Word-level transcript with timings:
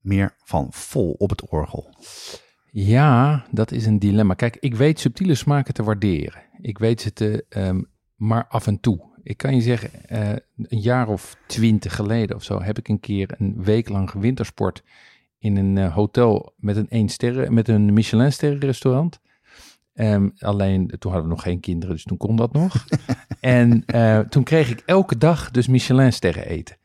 meer 0.00 0.34
van 0.44 0.66
vol 0.70 1.14
op 1.18 1.30
het 1.30 1.48
orgel? 1.48 1.94
Ja, 2.72 3.44
dat 3.50 3.72
is 3.72 3.86
een 3.86 3.98
dilemma. 3.98 4.34
Kijk, 4.34 4.56
ik 4.60 4.74
weet 4.74 5.00
subtiele 5.00 5.34
smaken 5.34 5.74
te 5.74 5.82
waarderen. 5.82 6.42
Ik 6.60 6.78
weet 6.78 7.00
ze 7.00 7.12
te, 7.12 7.44
ehm, 7.48 7.80
maar 8.16 8.46
af 8.48 8.66
en 8.66 8.80
toe. 8.80 9.08
Ik 9.22 9.36
kan 9.36 9.54
je 9.54 9.60
zeggen, 9.60 10.08
eh, 10.08 10.28
een 10.56 10.80
jaar 10.80 11.08
of 11.08 11.36
twintig 11.46 11.94
geleden 11.94 12.36
of 12.36 12.42
zo 12.42 12.62
heb 12.62 12.78
ik 12.78 12.88
een 12.88 13.00
keer 13.00 13.34
een 13.38 13.64
week 13.64 13.88
lang 13.88 14.12
wintersport 14.12 14.82
in 15.38 15.56
een 15.56 15.78
eh, 15.78 15.94
hotel 15.94 16.52
met 16.56 16.76
een 16.76 16.88
één 16.88 17.08
sterren, 17.08 17.54
met 17.54 17.68
een 17.68 17.92
Michelin 17.92 18.32
sterren 18.32 18.58
restaurant. 18.58 19.20
Ehm, 19.94 20.28
alleen 20.38 20.94
toen 20.98 21.12
hadden 21.12 21.28
we 21.28 21.34
nog 21.34 21.42
geen 21.42 21.60
kinderen, 21.60 21.94
dus 21.94 22.04
toen 22.04 22.16
kon 22.16 22.36
dat 22.36 22.52
nog. 22.52 22.86
en 23.40 23.84
eh, 23.86 24.18
toen 24.18 24.42
kreeg 24.42 24.70
ik 24.70 24.82
elke 24.86 25.18
dag 25.18 25.50
dus 25.50 25.66
Michelin 25.66 26.12
sterren 26.12 26.46
eten. 26.46 26.76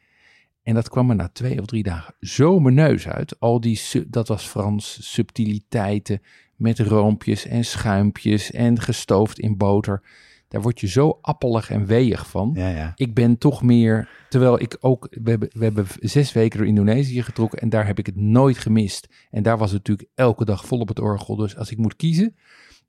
En 0.65 0.73
dat 0.73 0.89
kwam 0.89 1.09
er 1.09 1.15
na 1.15 1.29
twee 1.33 1.59
of 1.59 1.65
drie 1.65 1.83
dagen 1.83 2.13
zo 2.19 2.59
mijn 2.59 2.75
neus 2.75 3.07
uit. 3.07 3.39
Al 3.39 3.59
die, 3.59 3.81
dat 4.07 4.27
was 4.27 4.47
Frans, 4.47 5.11
subtiliteiten 5.11 6.21
met 6.55 6.79
roompjes 6.79 7.45
en 7.45 7.65
schuimpjes 7.65 8.51
en 8.51 8.81
gestoofd 8.81 9.39
in 9.39 9.57
boter. 9.57 10.03
Daar 10.47 10.61
word 10.61 10.79
je 10.79 10.87
zo 10.87 11.17
appelig 11.21 11.69
en 11.69 11.85
weeg 11.85 12.29
van. 12.29 12.51
Ja, 12.53 12.69
ja. 12.69 12.91
Ik 12.95 13.13
ben 13.13 13.37
toch 13.37 13.63
meer, 13.63 14.09
terwijl 14.29 14.61
ik 14.61 14.77
ook, 14.79 15.07
we 15.23 15.29
hebben, 15.29 15.49
we 15.53 15.63
hebben 15.63 15.85
zes 15.99 16.33
weken 16.33 16.57
door 16.57 16.67
Indonesië 16.67 17.23
getrokken 17.23 17.59
en 17.59 17.69
daar 17.69 17.87
heb 17.87 17.99
ik 17.99 18.05
het 18.05 18.15
nooit 18.15 18.57
gemist. 18.57 19.07
En 19.31 19.43
daar 19.43 19.57
was 19.57 19.71
het 19.71 19.77
natuurlijk 19.77 20.09
elke 20.15 20.45
dag 20.45 20.65
vol 20.65 20.79
op 20.79 20.87
het 20.87 20.99
orgel. 20.99 21.35
Dus 21.35 21.57
als 21.57 21.71
ik 21.71 21.77
moet 21.77 21.95
kiezen, 21.95 22.35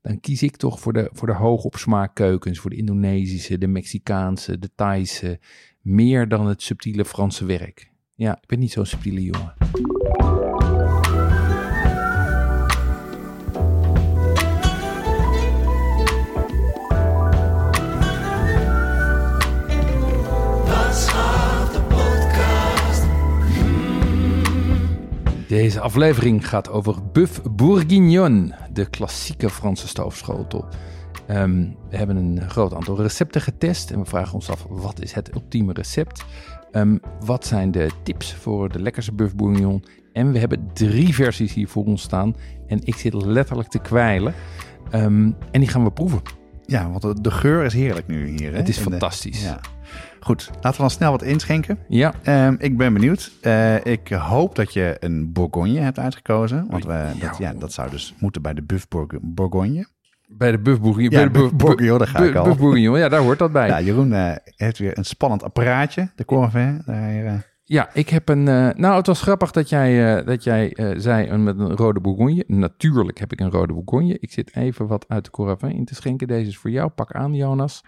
dan 0.01 0.19
kies 0.19 0.43
ik 0.43 0.55
toch 0.55 0.79
voor 0.79 0.93
de, 0.93 1.09
voor 1.13 1.27
de 1.27 1.33
hoog 1.33 1.63
op 1.63 1.75
smaak 1.75 2.15
keukens. 2.15 2.59
Voor 2.59 2.69
de 2.69 2.75
Indonesische, 2.75 3.57
de 3.57 3.67
Mexicaanse, 3.67 4.59
de 4.59 4.69
Thaise. 4.75 5.39
Meer 5.89 6.27
dan 6.27 6.47
het 6.47 6.61
subtiele 6.61 7.05
Franse 7.05 7.45
werk. 7.45 7.91
Ja, 8.15 8.35
ik 8.41 8.47
ben 8.47 8.59
niet 8.59 8.71
zo'n 8.71 8.85
subtiele 8.85 9.23
jongen. 9.23 9.53
Deze 25.47 25.79
aflevering 25.79 26.47
gaat 26.47 26.69
over 26.69 27.11
Buff 27.11 27.41
Bourguignon, 27.43 28.53
de 28.73 28.89
klassieke 28.89 29.49
Franse 29.49 29.87
stoofschotel. 29.87 30.65
Ehm, 31.27 31.65
we 31.89 31.97
hebben 31.97 32.15
een 32.15 32.49
groot 32.49 32.73
aantal 32.73 33.01
recepten 33.01 33.41
getest 33.41 33.91
en 33.91 33.99
we 33.99 34.05
vragen 34.05 34.33
ons 34.33 34.49
af 34.49 34.65
wat 34.69 35.01
is 35.01 35.13
het 35.13 35.33
ultieme 35.35 35.73
recept? 35.73 36.25
Ehm, 36.71 36.97
wat 37.25 37.45
zijn 37.45 37.71
de 37.71 37.89
tips 38.03 38.33
voor 38.33 38.69
de 38.71 38.81
lekkerste 38.81 39.13
Buff 39.13 39.35
Bourguignon? 39.35 39.83
En 40.13 40.31
we 40.31 40.39
hebben 40.39 40.69
drie 40.73 41.13
versies 41.15 41.53
hier 41.53 41.67
voor 41.67 41.85
ons 41.85 42.01
staan 42.01 42.35
en 42.67 42.79
ik 42.83 42.95
zit 42.95 43.13
letterlijk 43.13 43.69
te 43.69 43.79
kwijlen. 43.79 44.33
Ehm, 44.91 45.31
en 45.51 45.59
die 45.59 45.67
gaan 45.67 45.83
we 45.83 45.91
proeven. 45.91 46.21
Ja, 46.65 46.89
want 46.89 47.01
de, 47.01 47.21
de 47.21 47.31
geur 47.31 47.63
is 47.63 47.73
heerlijk 47.73 48.07
nu 48.07 48.27
hier. 48.27 48.51
Hè? 48.51 48.57
Het 48.57 48.69
is 48.69 48.77
In 48.77 48.83
de- 48.83 48.89
fantastisch. 48.89 49.43
ja. 49.43 49.59
Goed, 50.19 50.49
laten 50.53 50.71
we 50.71 50.77
dan 50.77 50.89
snel 50.89 51.11
wat 51.11 51.21
inschenken. 51.21 51.79
Ja, 51.87 52.13
ik 52.57 52.77
ben 52.77 52.93
benieuwd. 52.93 53.31
Eh, 53.41 53.85
ik 53.85 54.07
hoop 54.07 54.55
dat 54.55 54.73
je 54.73 54.97
een 54.99 55.31
Bourgogne 55.31 55.79
hebt 55.79 55.99
uitgekozen. 55.99 56.65
Want 56.69 56.85
we, 56.85 57.11
dat, 57.19 57.37
ja, 57.37 57.53
dat 57.53 57.73
zou 57.73 57.89
dus 57.89 58.15
moeten 58.19 58.41
bij 58.41 58.53
de 58.53 58.61
Buff 58.63 58.87
Bourg- 58.87 59.19
Bourgogne. 59.21 59.87
Bij 60.37 60.51
de 60.51 60.59
Buff 60.59 60.81
Bourguignon. 60.81 61.19
Ja, 61.21 61.29
bij 61.29 61.33
de 61.33 61.39
Buff 61.39 61.55
Bourguignon, 61.55 61.97
daar 61.97 62.07
ga 62.07 62.23
ik 62.23 62.35
al. 62.35 62.43
Buff 62.43 62.57
Bourguignon, 62.57 62.97
ja, 62.97 63.09
daar 63.09 63.21
hoort 63.21 63.39
dat 63.39 63.51
bij. 63.51 63.67
Ja, 63.67 63.81
Jeroen 63.81 64.13
eh, 64.13 64.35
heeft 64.55 64.77
weer 64.77 64.97
een 64.97 65.05
spannend 65.05 65.43
apparaatje. 65.43 66.11
De 66.15 66.25
Corvin. 66.25 66.81
Eh, 66.85 67.33
Ja, 67.63 67.89
ik 67.93 68.09
heb 68.09 68.29
een. 68.29 68.47
eh, 68.47 68.69
nou, 68.75 68.95
het 68.97 69.07
was 69.07 69.21
grappig 69.21 69.51
dat 69.51 69.69
jij, 69.69 70.23
dat 70.23 70.43
jij 70.43 70.77
zei 70.97 71.29
een, 71.29 71.43
met 71.43 71.59
een 71.59 71.75
rode 71.75 71.99
Bourgogne. 71.99 72.43
Natuurlijk 72.47 73.17
heb 73.19 73.31
ik 73.31 73.39
een 73.39 73.51
rode 73.51 73.73
Bourgogne. 73.73 74.17
Ik 74.19 74.31
zit 74.31 74.55
even 74.55 74.87
wat 74.87 75.05
uit 75.07 75.25
de 75.25 75.31
Coravin 75.31 75.71
in 75.71 75.85
te 75.85 75.95
schenken. 75.95 76.27
Deze 76.27 76.49
is 76.49 76.57
voor 76.57 76.69
jou. 76.71 76.89
Pak 76.89 77.11
aan, 77.11 77.33
Jonas. 77.33 77.83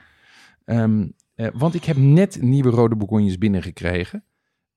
Ehm, 0.65 1.07
eh, 1.35 1.47
want 1.53 1.73
ik 1.75 1.83
heb 1.85 1.97
net 1.97 2.41
nieuwe 2.41 2.69
rode 2.69 2.95
Bourgognes 2.95 3.37
binnengekregen. 3.37 4.23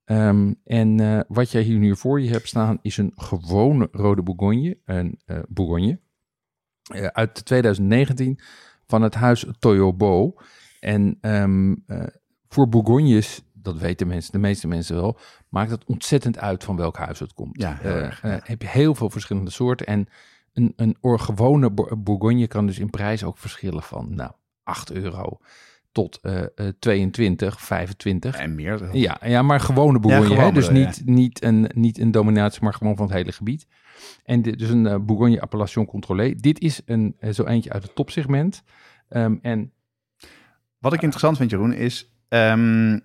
Ehm, 0.04 0.52
en 0.64 1.24
wat 1.28 1.50
jij 1.50 1.62
hier 1.62 1.78
nu 1.78 1.96
voor 1.96 2.20
je 2.20 2.30
hebt 2.30 2.48
staan 2.48 2.78
is 2.82 2.96
een 2.96 3.12
gewone 3.16 3.88
rode 3.92 4.22
Bourgogne. 4.22 4.78
Een 4.84 5.18
Bourgogne. 5.48 5.98
Eh, 6.82 7.06
uit 7.06 7.44
2019 7.44 8.38
van 8.86 9.02
het 9.02 9.14
huis 9.14 9.46
Toyobo. 9.58 10.34
En 10.80 11.18
ehm, 11.20 11.74
eh, 11.86 12.02
voor 12.48 12.68
Bourgognes, 12.68 13.42
dat 13.52 13.78
weten 13.78 14.06
mensen, 14.06 14.32
de 14.32 14.38
meeste 14.38 14.68
mensen 14.68 14.96
wel, 14.96 15.18
maakt 15.48 15.70
het 15.70 15.84
ontzettend 15.84 16.38
uit 16.38 16.64
van 16.64 16.76
welk 16.76 16.96
huis 16.96 17.18
het 17.18 17.32
komt. 17.32 17.60
Ja, 17.60 17.76
heel 17.80 17.90
Eh, 17.94 18.02
erg, 18.02 18.22
ja. 18.22 18.40
heb 18.44 18.62
je 18.62 18.68
heel 18.68 18.94
veel 18.94 19.10
verschillende 19.10 19.50
soorten. 19.50 19.86
En 19.86 20.08
een, 20.52 20.72
een 20.76 20.96
gewone 21.20 21.70
Bour- 21.72 22.02
Bourgogne 22.02 22.46
kan 22.46 22.66
dus 22.66 22.78
in 22.78 22.90
prijs 22.90 23.24
ook 23.24 23.38
verschillen 23.38 23.82
van 23.82 24.14
nou, 24.14 24.32
8 24.62 24.92
euro 24.92 25.38
tot 25.92 26.18
eh, 26.22 26.42
eh, 26.42 26.48
22, 26.78 27.60
25. 27.60 28.36
en 28.36 28.54
meer. 28.54 28.96
Ja, 28.96 29.20
ja, 29.24 29.42
maar 29.42 29.60
gewone 29.60 30.00
Bourgogne. 30.00 30.36
hè? 30.40 30.52
Dus 30.52 30.70
niet, 30.70 31.02
niet, 31.04 31.42
een, 31.42 31.70
niet 31.74 31.98
een 31.98 32.10
dominatie, 32.10 32.62
maar 32.62 32.74
gewoon 32.74 32.96
van 32.96 33.06
het 33.06 33.14
hele 33.14 33.32
gebied. 33.32 33.66
En 34.24 34.42
dit, 34.42 34.58
dus 34.58 34.68
een 34.68 34.86
eh, 34.86 34.96
Bourgogne 35.00 35.40
Appellation 35.40 35.86
Contrôlée. 35.86 36.34
Dit 36.36 36.60
is 36.60 36.80
een, 36.86 37.16
eh, 37.18 37.32
zo 37.32 37.44
eentje 37.44 37.72
uit 37.72 37.82
het 37.82 37.94
topsegment. 37.94 38.62
Ehm, 39.08 39.36
en 39.42 39.72
Wat 40.78 40.92
ik 40.92 41.02
interessant 41.02 41.36
vind, 41.36 41.50
Jeroen, 41.50 41.72
is 41.72 42.12
ehm, 42.28 42.98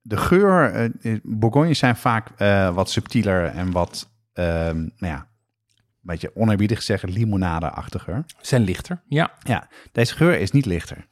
de 0.00 0.16
geur. 0.16 0.72
eh, 1.00 1.16
Bourgognes 1.22 1.78
zijn 1.78 1.96
vaak 1.96 2.28
wat 2.74 2.90
subtieler 2.90 3.44
en 3.44 3.70
wat, 3.72 4.10
ehm, 4.32 4.76
nou 4.78 5.12
ja, 5.12 5.28
een 5.74 5.80
beetje 6.00 6.36
oneerbiedig 6.36 6.82
zeggen, 6.82 7.10
limonade-achtiger. 7.10 8.24
zijn 8.40 8.62
lichter. 8.62 9.02
Ja, 9.08 9.32
Ja, 9.42 9.68
deze 9.92 10.14
geur 10.14 10.38
is 10.40 10.50
niet 10.50 10.66
lichter. 10.66 11.06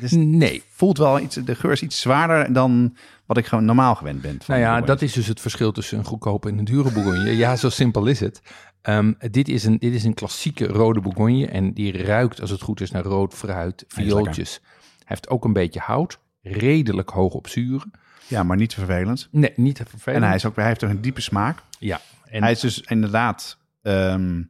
Dus 0.00 0.12
nee. 0.12 0.62
voelt 0.70 0.98
wel 0.98 1.20
iets, 1.20 1.34
de 1.34 1.54
geur 1.54 1.72
is 1.72 1.82
iets 1.82 2.00
zwaarder 2.00 2.52
dan 2.52 2.96
wat 3.26 3.36
ik 3.36 3.46
gewoon 3.46 3.64
normaal 3.64 3.94
gewend 3.94 4.20
ben. 4.20 4.36
van 4.42 4.54
Nou 4.54 4.60
ja, 4.60 4.80
dat 4.80 5.02
is 5.02 5.12
dus 5.12 5.26
het 5.26 5.40
verschil 5.40 5.72
tussen 5.72 5.98
een 5.98 6.04
goedkope 6.04 6.48
en 6.48 6.58
een 6.58 6.64
dure 6.64 6.92
Bourgogne. 6.92 7.36
Ja, 7.36 7.56
zo 7.56 7.68
simpel 7.68 8.06
is 8.06 8.20
het. 8.20 8.42
Ehm, 8.82 9.12
dit, 9.30 9.48
is 9.48 9.64
een, 9.64 9.78
dit 9.78 9.94
is 9.94 10.04
een 10.04 10.14
klassieke 10.14 10.66
rode 10.66 11.00
Bourgogne 11.00 11.46
en 11.46 11.72
die 11.72 12.02
ruikt 12.02 12.40
als 12.40 12.50
het 12.50 12.62
goed 12.62 12.80
is 12.80 12.90
naar 12.90 13.02
rood 13.02 13.34
fruit, 13.34 13.84
viooltjes. 13.88 14.60
Hij 14.62 15.04
heeft 15.04 15.28
ook 15.28 15.44
een 15.44 15.52
beetje 15.52 15.80
hout, 15.80 16.18
redelijk 16.42 17.10
hoog 17.10 17.34
op 17.34 17.48
zuren. 17.48 17.90
Ja, 18.26 18.42
maar 18.42 18.56
niet 18.56 18.74
vervelend. 18.74 19.28
Nee, 19.30 19.52
niet 19.56 19.76
vervelend. 19.86 20.22
En 20.22 20.28
hij, 20.28 20.36
is 20.36 20.44
ook, 20.44 20.56
hij 20.56 20.66
heeft 20.66 20.84
ook 20.84 20.90
een 20.90 21.00
diepe 21.00 21.20
smaak. 21.20 21.62
Ja, 21.78 22.00
en 22.24 22.42
hij 22.42 22.52
is 22.52 22.60
dus 22.60 22.80
inderdaad 22.80 23.58
ehm, 23.82 24.42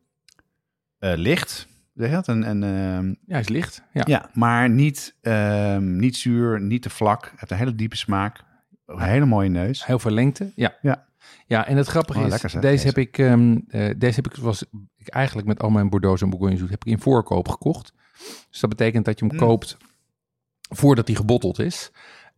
eh, 0.99 1.13
licht. 1.17 1.67
Zeg 1.99 2.09
je 2.09 2.15
dat? 2.15 2.29
En, 2.29 2.45
en, 2.45 2.63
ehm, 2.63 3.07
ja, 3.09 3.15
hij 3.27 3.41
is 3.41 3.49
licht. 3.49 3.83
Ja. 3.93 4.03
ja, 4.07 4.31
maar 4.33 4.71
niet, 4.71 5.15
ehm, 5.21 5.97
niet 5.97 6.17
zuur, 6.17 6.61
niet 6.61 6.83
te 6.83 6.91
vlak. 6.91 7.23
Hij 7.23 7.33
heeft 7.37 7.51
een 7.51 7.57
hele 7.57 7.75
diepe 7.75 7.97
smaak. 7.97 8.45
Een 8.87 9.01
hele 9.01 9.25
mooie 9.27 9.49
neus. 9.49 9.87
Heel 9.87 9.99
veel 9.99 10.11
lengte, 10.11 10.53
ja. 10.55 10.75
Ja. 10.83 11.07
Ja, 11.47 11.67
en 11.67 11.77
het 11.77 11.87
grappige 11.87 12.19
Oh, 12.19 12.25
is, 12.25 12.31
lekker 12.31 12.51
zeg, 12.51 12.61
deze, 12.61 12.75
deze. 12.75 12.87
heb 12.87 12.99
ik, 12.99 13.19
ehm, 13.19 13.59
eh, 13.69 13.95
deze 13.99 14.15
heb 14.15 14.27
ik, 14.27 14.35
was 14.37 14.65
ik 14.97 15.09
eigenlijk 15.09 15.47
met 15.49 15.61
al 15.61 15.71
mijn 15.71 15.89
Bordeaux 15.91 16.23
en 16.23 16.31
Bourgogne 16.31 16.57
zoet, 16.57 16.71
heb 16.71 16.85
ik 16.85 16.93
in 16.93 17.01
voorkoop 17.01 17.49
gekocht. 17.49 17.93
Dus 18.51 18.61
dat 18.61 18.71
betekent 18.71 19.05
dat 19.05 19.19
je 19.19 19.25
hem 19.27 19.35
Mm. 19.35 19.41
koopt 19.41 19.77
voordat 20.69 21.07
hij 21.07 21.17
gebotteld 21.17 21.59
is. 21.59 21.91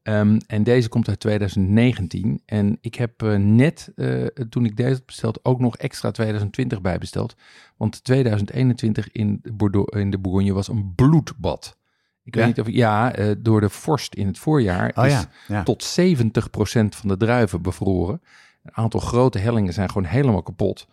Ehm, 0.03 0.39
en 0.47 0.63
deze 0.63 0.89
komt 0.89 1.09
uit 1.09 1.21
2019. 1.21 2.43
En 2.47 2.79
ik 2.81 2.95
heb 2.95 3.23
eh, 3.23 3.35
net, 3.37 3.93
eh, 3.97 4.25
toen 4.25 4.65
ik 4.65 4.77
deze 4.77 5.03
besteld, 5.07 5.45
ook 5.45 5.61
nog 5.61 5.77
extra 5.77 6.11
2020 6.11 6.81
bijbesteld. 6.81 7.37
Want 7.77 8.05
2021 8.05 9.13
in, 9.13 9.41
Bordeaux, 9.53 9.97
in 9.99 10.11
de 10.11 10.19
Bourgogne 10.19 10.53
was 10.53 10.69
een 10.69 10.93
bloedbad. 10.95 11.77
Ik 12.25 12.35
Ja? 12.35 12.41
weet 12.47 12.57
niet 12.57 12.67
of... 12.67 12.73
Ja, 12.73 13.13
eh, 13.15 13.31
door 13.39 13.61
de 13.61 13.69
vorst 13.69 14.15
in 14.15 14.27
het 14.27 14.39
voorjaar 14.39 14.93
Oh 14.95 15.07
is 15.07 15.13
ja, 15.13 15.29
ja. 15.49 15.63
tot 15.63 15.85
70% 15.85 16.97
van 16.97 17.09
de 17.09 17.17
druiven 17.17 17.63
bevroren. 17.63 18.23
Een 18.63 18.75
aantal 18.77 19.01
grote 19.01 19.39
hellingen 19.39 19.73
zijn 19.73 19.89
gewoon 19.89 20.09
helemaal 20.09 20.43
kapot. 20.43 20.87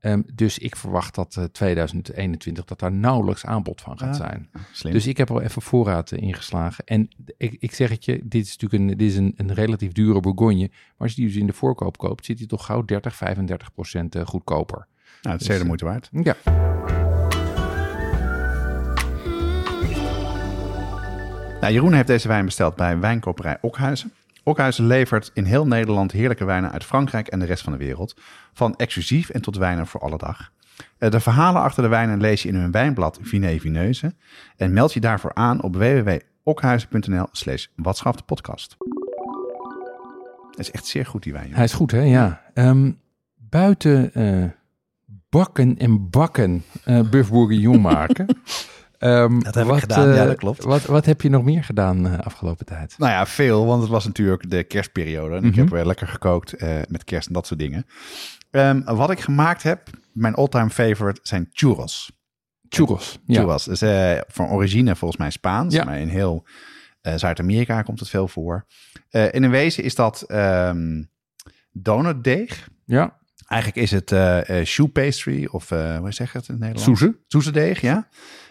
Ehm, 0.00 0.22
dus 0.34 0.58
ik 0.58 0.76
verwacht 0.76 1.14
dat 1.14 1.36
eh, 1.36 1.44
2021 1.44 2.64
dat 2.64 2.78
daar 2.78 2.92
nauwelijks 2.92 3.44
aanbod 3.46 3.80
van 3.80 3.98
gaat 3.98 4.16
Ja. 4.16 4.24
zijn. 4.26 4.50
Slim. 4.72 4.92
Dus 4.92 5.06
ik 5.06 5.16
heb 5.16 5.30
al 5.30 5.40
even 5.40 5.62
voorraad 5.62 6.12
eh, 6.12 6.22
ingeslagen. 6.22 6.84
En 6.84 7.08
ik, 7.36 7.56
ik 7.58 7.74
zeg 7.74 7.90
het 7.90 8.04
je, 8.04 8.20
dit 8.24 8.44
is 8.46 8.56
natuurlijk 8.58 8.82
een, 8.90 8.98
dit 8.98 9.10
is 9.10 9.16
een, 9.16 9.34
een 9.36 9.54
relatief 9.54 9.92
dure 9.92 10.20
Bourgogne. 10.20 10.68
Maar 10.68 10.94
als 10.96 11.10
je 11.10 11.16
die 11.16 11.26
dus 11.30 11.36
in 11.40 11.46
de 11.46 11.52
voorkoop 11.52 11.98
koopt, 11.98 12.24
zit 12.24 12.38
die 12.38 12.46
toch 12.46 12.64
gauw 12.66 12.84
30, 12.84 13.16
35 13.16 13.72
procent 13.72 14.14
eh, 14.14 14.26
goedkoper. 14.26 14.76
nou, 14.76 14.86
het 15.22 15.32
is 15.32 15.38
dus, 15.38 15.46
zeer 15.46 15.58
de 15.58 15.64
moeite 15.64 15.84
waard. 15.84 16.08
Ja. 16.12 16.36
Nou, 21.60 21.72
Jeroen 21.72 21.92
heeft 21.92 22.06
deze 22.06 22.28
wijn 22.28 22.44
besteld 22.44 22.76
bij 22.76 22.98
wijnkoperij 22.98 23.58
Okhuizen. 23.60 24.12
Okhuizen 24.48 24.86
levert 24.86 25.30
in 25.34 25.44
heel 25.44 25.66
Nederland 25.66 26.12
heerlijke 26.12 26.44
wijnen 26.44 26.72
uit 26.72 26.84
Frankrijk 26.84 27.28
en 27.28 27.38
de 27.38 27.44
rest 27.44 27.62
van 27.62 27.72
de 27.72 27.78
wereld. 27.78 28.14
Van 28.52 28.76
exclusief 28.76 29.28
en 29.28 29.40
tot 29.42 29.56
wijnen 29.56 29.86
voor 29.86 30.00
alle 30.00 30.18
dag. 30.18 30.52
Eh, 30.98 31.10
De 31.10 31.20
verhalen 31.20 31.62
achter 31.62 31.82
de 31.82 31.88
wijnen 31.88 32.20
lees 32.20 32.42
je 32.42 32.48
in 32.48 32.54
hun 32.54 32.70
wijnblad 32.70 33.18
Viné 33.22 33.58
Vineuze. 33.58 34.14
En 34.56 34.72
meld 34.72 34.92
je 34.92 35.00
daarvoor 35.00 35.34
aan 35.34 35.62
op 35.62 35.76
www.okhuizen.nl 35.76 37.26
slash 37.32 37.66
podcast. 38.26 38.76
Het 40.50 40.58
is 40.58 40.70
echt 40.70 40.86
zeer 40.86 41.06
goed 41.06 41.22
die 41.22 41.32
wijn. 41.32 41.54
Hij 41.54 41.64
is 41.64 41.72
goed, 41.72 41.90
hè? 41.90 42.00
Ja. 42.00 42.42
Ehm, 42.54 42.90
buiten 43.36 44.14
eh, 44.14 44.44
bakken 45.28 45.78
en 45.78 46.10
bakken 46.10 46.64
eh 46.84 47.00
Buff 47.10 47.30
Bourguignon 47.30 47.80
maken. 47.80 48.26
Ehm, 48.98 49.38
Dat 49.40 49.54
heb 49.54 49.64
ik 49.64 49.70
wat, 49.70 49.80
gedaan, 49.80 50.08
ja, 50.08 50.20
eh, 50.20 50.26
dat 50.26 50.36
klopt. 50.36 50.62
Wat, 50.64 50.84
wat 50.84 51.04
heb 51.06 51.20
je 51.20 51.28
nog 51.28 51.44
meer 51.44 51.64
gedaan 51.64 52.06
eh, 52.06 52.18
afgelopen 52.18 52.66
tijd? 52.66 52.94
Nou 52.98 53.12
ja, 53.12 53.26
veel, 53.26 53.66
want 53.66 53.80
het 53.82 53.90
was 53.90 54.04
natuurlijk 54.04 54.50
de 54.50 54.64
kerstperiode. 54.64 55.36
En 55.36 55.44
ik 55.44 55.50
Mhm. 55.50 55.60
heb 55.60 55.68
weer 55.68 55.84
lekker 55.86 56.08
gekookt 56.08 56.52
eh, 56.52 56.78
met 56.88 57.04
kerst 57.04 57.26
en 57.28 57.32
dat 57.34 57.46
soort 57.46 57.60
dingen. 57.60 57.86
Ehm, 58.50 58.82
wat 58.84 59.10
ik 59.10 59.20
gemaakt 59.20 59.62
heb, 59.62 59.88
mijn 60.12 60.34
all-time 60.34 60.70
favorite, 60.70 61.20
zijn 61.22 61.48
churros. 61.52 62.10
Churros. 62.68 63.18
Ja. 63.26 63.40
Churros. 63.40 63.64
Dus, 63.64 63.82
eh, 63.82 64.18
van 64.28 64.48
origine 64.48 64.96
volgens 64.96 65.20
mij 65.20 65.30
Spaans. 65.30 65.74
Ja. 65.74 65.84
Maar 65.84 65.98
in 66.00 66.08
heel 66.08 66.44
eh, 67.00 67.14
Zuid-Amerika 67.16 67.82
komt 67.82 68.00
het 68.00 68.08
veel 68.08 68.28
voor. 68.28 68.66
Eh 69.10 69.32
in 69.34 69.42
een 69.42 69.50
wezen 69.50 69.84
is 69.84 69.94
dat 69.94 70.22
ehm 70.22 71.02
donutdeeg. 71.72 72.68
ja. 72.84 73.16
Eigenlijk 73.46 73.82
is 73.82 73.90
het 73.90 74.12
eh 74.12 74.60
eh, 74.60 74.66
choux 74.66 74.92
pastry 74.92 75.48
of 75.50 75.70
eh, 75.70 75.98
hoe 75.98 76.12
zeg 76.12 76.32
je 76.32 76.38
het 76.38 76.48
in 76.48 76.54
het 76.54 76.62
Nederlands? 76.64 77.00
Soeze. 77.00 77.16
Soezedeeg, 77.28 77.80
ja. 77.80 78.08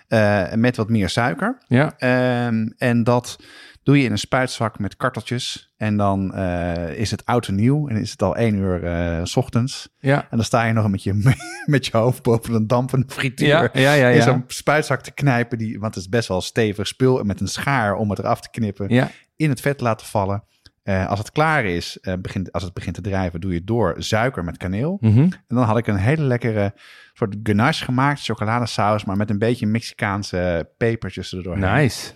Eh, 0.07 0.53
met 0.53 0.77
wat 0.77 0.89
meer 0.89 1.09
suiker. 1.09 1.57
Ja. 1.67 1.93
Ehm, 1.97 2.67
en 2.77 3.03
dat 3.03 3.39
doe 3.83 3.97
je 3.97 4.03
in 4.03 4.11
een 4.11 4.17
spuitzak 4.17 4.79
met 4.79 4.95
karteltjes. 4.95 5.73
En 5.77 5.97
dan 5.97 6.33
eh, 6.33 6.89
is 6.97 7.11
het 7.11 7.25
oud 7.25 7.47
en 7.47 7.55
nieuw. 7.55 7.87
En 7.87 7.95
is 7.95 8.11
het 8.11 8.21
al 8.21 8.35
één 8.35 8.55
uur 8.55 8.83
eh, 8.83 9.19
s 9.23 9.35
ochtends. 9.35 9.89
Ja. 9.99 10.21
En 10.21 10.37
dan 10.37 10.43
sta 10.43 10.63
je 10.63 10.73
nog 10.73 10.89
met 10.89 11.03
je, 11.03 11.35
met 11.65 11.85
je 11.85 11.97
hoofd 11.97 12.23
boven 12.23 12.53
een 12.53 12.67
dampende 12.67 13.05
frituur. 13.09 13.47
Ja, 13.47 13.69
ja, 13.73 13.93
ja. 13.93 14.09
In 14.09 14.15
ja. 14.15 14.21
zo'n 14.21 14.43
spuitzak 14.47 15.01
te 15.01 15.11
knijpen. 15.11 15.57
Die, 15.57 15.79
want 15.79 15.95
het 15.95 16.03
is 16.03 16.09
best 16.09 16.27
wel 16.27 16.41
stevig 16.41 16.87
spul. 16.87 17.19
En 17.19 17.27
met 17.27 17.41
een 17.41 17.47
schaar 17.47 17.95
om 17.95 18.09
het 18.09 18.19
eraf 18.19 18.41
te 18.41 18.49
knippen. 18.49 18.89
ja. 18.89 19.11
In 19.35 19.49
het 19.49 19.61
vet 19.61 19.81
laten 19.81 20.07
vallen. 20.07 20.43
Eh, 20.85 21.07
als 21.07 21.19
het 21.19 21.31
klaar 21.31 21.65
is, 21.65 21.97
eh, 22.01 22.13
begint, 22.21 22.51
als 22.51 22.63
het 22.63 22.73
begint 22.73 22.95
te 22.95 23.01
drijven, 23.01 23.39
doe 23.41 23.53
je 23.53 23.63
door 23.63 23.95
suiker 23.97 24.43
met 24.43 24.57
kaneel. 24.57 24.97
Mhm. 25.01 25.19
En 25.19 25.31
dan 25.55 25.63
had 25.63 25.77
ik 25.77 25.87
een 25.87 25.95
hele 25.97 26.21
lekkere 26.23 26.73
soort 27.13 27.35
ganache 27.43 27.83
gemaakt. 27.83 28.23
Chocoladesaus, 28.23 29.05
maar 29.05 29.17
met 29.17 29.29
een 29.29 29.39
beetje 29.39 29.65
Mexicaanse 29.65 30.69
pepertjes 30.77 31.33
erdoor. 31.33 31.57
Nice. 31.59 32.11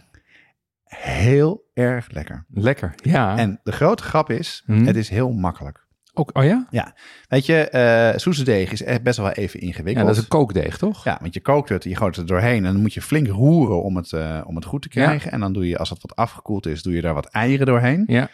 Heel 0.83 1.69
erg 1.73 2.07
lekker. 2.11 2.45
Lekker. 2.49 2.93
Ja. 2.95 3.37
En 3.37 3.59
de 3.63 3.71
grote 3.71 4.03
grap 4.03 4.29
is, 4.29 4.63
Mhm. 4.65 4.85
het 4.85 4.95
is 4.95 5.09
heel 5.09 5.31
makkelijk. 5.31 5.87
Ook, 6.13 6.37
oh 6.37 6.43
ja? 6.43 6.93
Weet 7.27 7.45
je, 7.45 7.69
eh 7.69 8.17
soezedeeg 8.17 8.71
is 8.71 8.83
echt 8.83 9.03
best 9.03 9.17
wel 9.17 9.29
even 9.31 9.59
Ja, 9.59 9.65
ingewikkeld. 9.65 10.05
dat 10.07 10.15
is 10.15 10.21
een 10.21 10.27
kookdeeg, 10.27 10.77
toch? 10.77 11.03
Ja, 11.03 11.17
want 11.21 11.33
je 11.33 11.41
kookt 11.41 11.69
het, 11.69 11.83
je 11.83 11.95
gooit 11.95 12.15
het 12.15 12.29
er 12.29 12.35
doorheen 12.35 12.65
en 12.65 12.71
dan 12.73 12.81
moet 12.81 12.93
je 12.93 13.01
flink 13.01 13.27
roeren 13.27 13.83
om 13.83 13.95
het, 13.95 14.13
om 14.45 14.55
het 14.55 14.65
goed 14.65 14.81
te 14.81 14.89
krijgen. 14.89 15.31
En 15.31 15.39
dan 15.39 15.53
doe 15.53 15.67
je, 15.67 15.77
als 15.77 15.89
het 15.89 16.01
wat 16.01 16.15
afgekoeld 16.15 16.65
is, 16.65 16.81
doe 16.83 16.93
je 16.93 17.01
daar 17.01 17.13
wat 17.13 17.25
eieren 17.25 17.65
doorheen. 17.65 18.03
Ja. 18.07 18.29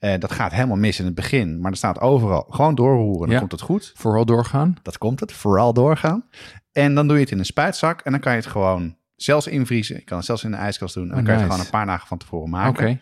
Eh, 0.00 0.18
dat 0.18 0.32
gaat 0.32 0.52
helemaal 0.52 0.76
mis 0.76 0.98
in 0.98 1.04
het 1.04 1.14
begin, 1.14 1.60
maar 1.60 1.70
er 1.70 1.76
staat 1.76 2.00
overal 2.00 2.46
gewoon 2.50 2.74
doorroeren, 2.74 3.20
dan 3.20 3.30
Ja. 3.30 3.38
komt 3.38 3.52
het 3.52 3.60
goed. 3.60 3.92
Vooral 3.96 4.24
doorgaan. 4.24 4.76
Dat 4.82 4.98
komt 4.98 5.20
het, 5.20 5.32
vooral 5.32 5.72
doorgaan. 5.72 6.24
En 6.72 6.94
dan 6.94 7.06
doe 7.06 7.16
je 7.16 7.22
het 7.22 7.32
in 7.32 7.38
een 7.38 7.44
spuitzak 7.44 8.00
en 8.00 8.10
dan 8.12 8.20
kan 8.20 8.32
je 8.32 8.38
het 8.38 8.46
gewoon 8.46 8.96
zelfs 9.16 9.46
invriezen. 9.46 9.96
Je 9.96 10.02
kan 10.04 10.16
het 10.16 10.26
zelfs 10.26 10.44
in 10.44 10.50
de 10.50 10.56
ijskast 10.56 10.94
doen 10.94 11.02
en 11.02 11.08
dan 11.10 11.18
Oh, 11.18 11.24
kan 11.24 11.34
je 11.34 11.40
het 11.40 11.50
gewoon 11.50 11.64
een 11.64 11.70
paar 11.72 11.86
dagen 11.86 12.06
van 12.08 12.18
tevoren 12.18 12.44
Oké. 12.48 12.56
maken. 12.56 13.00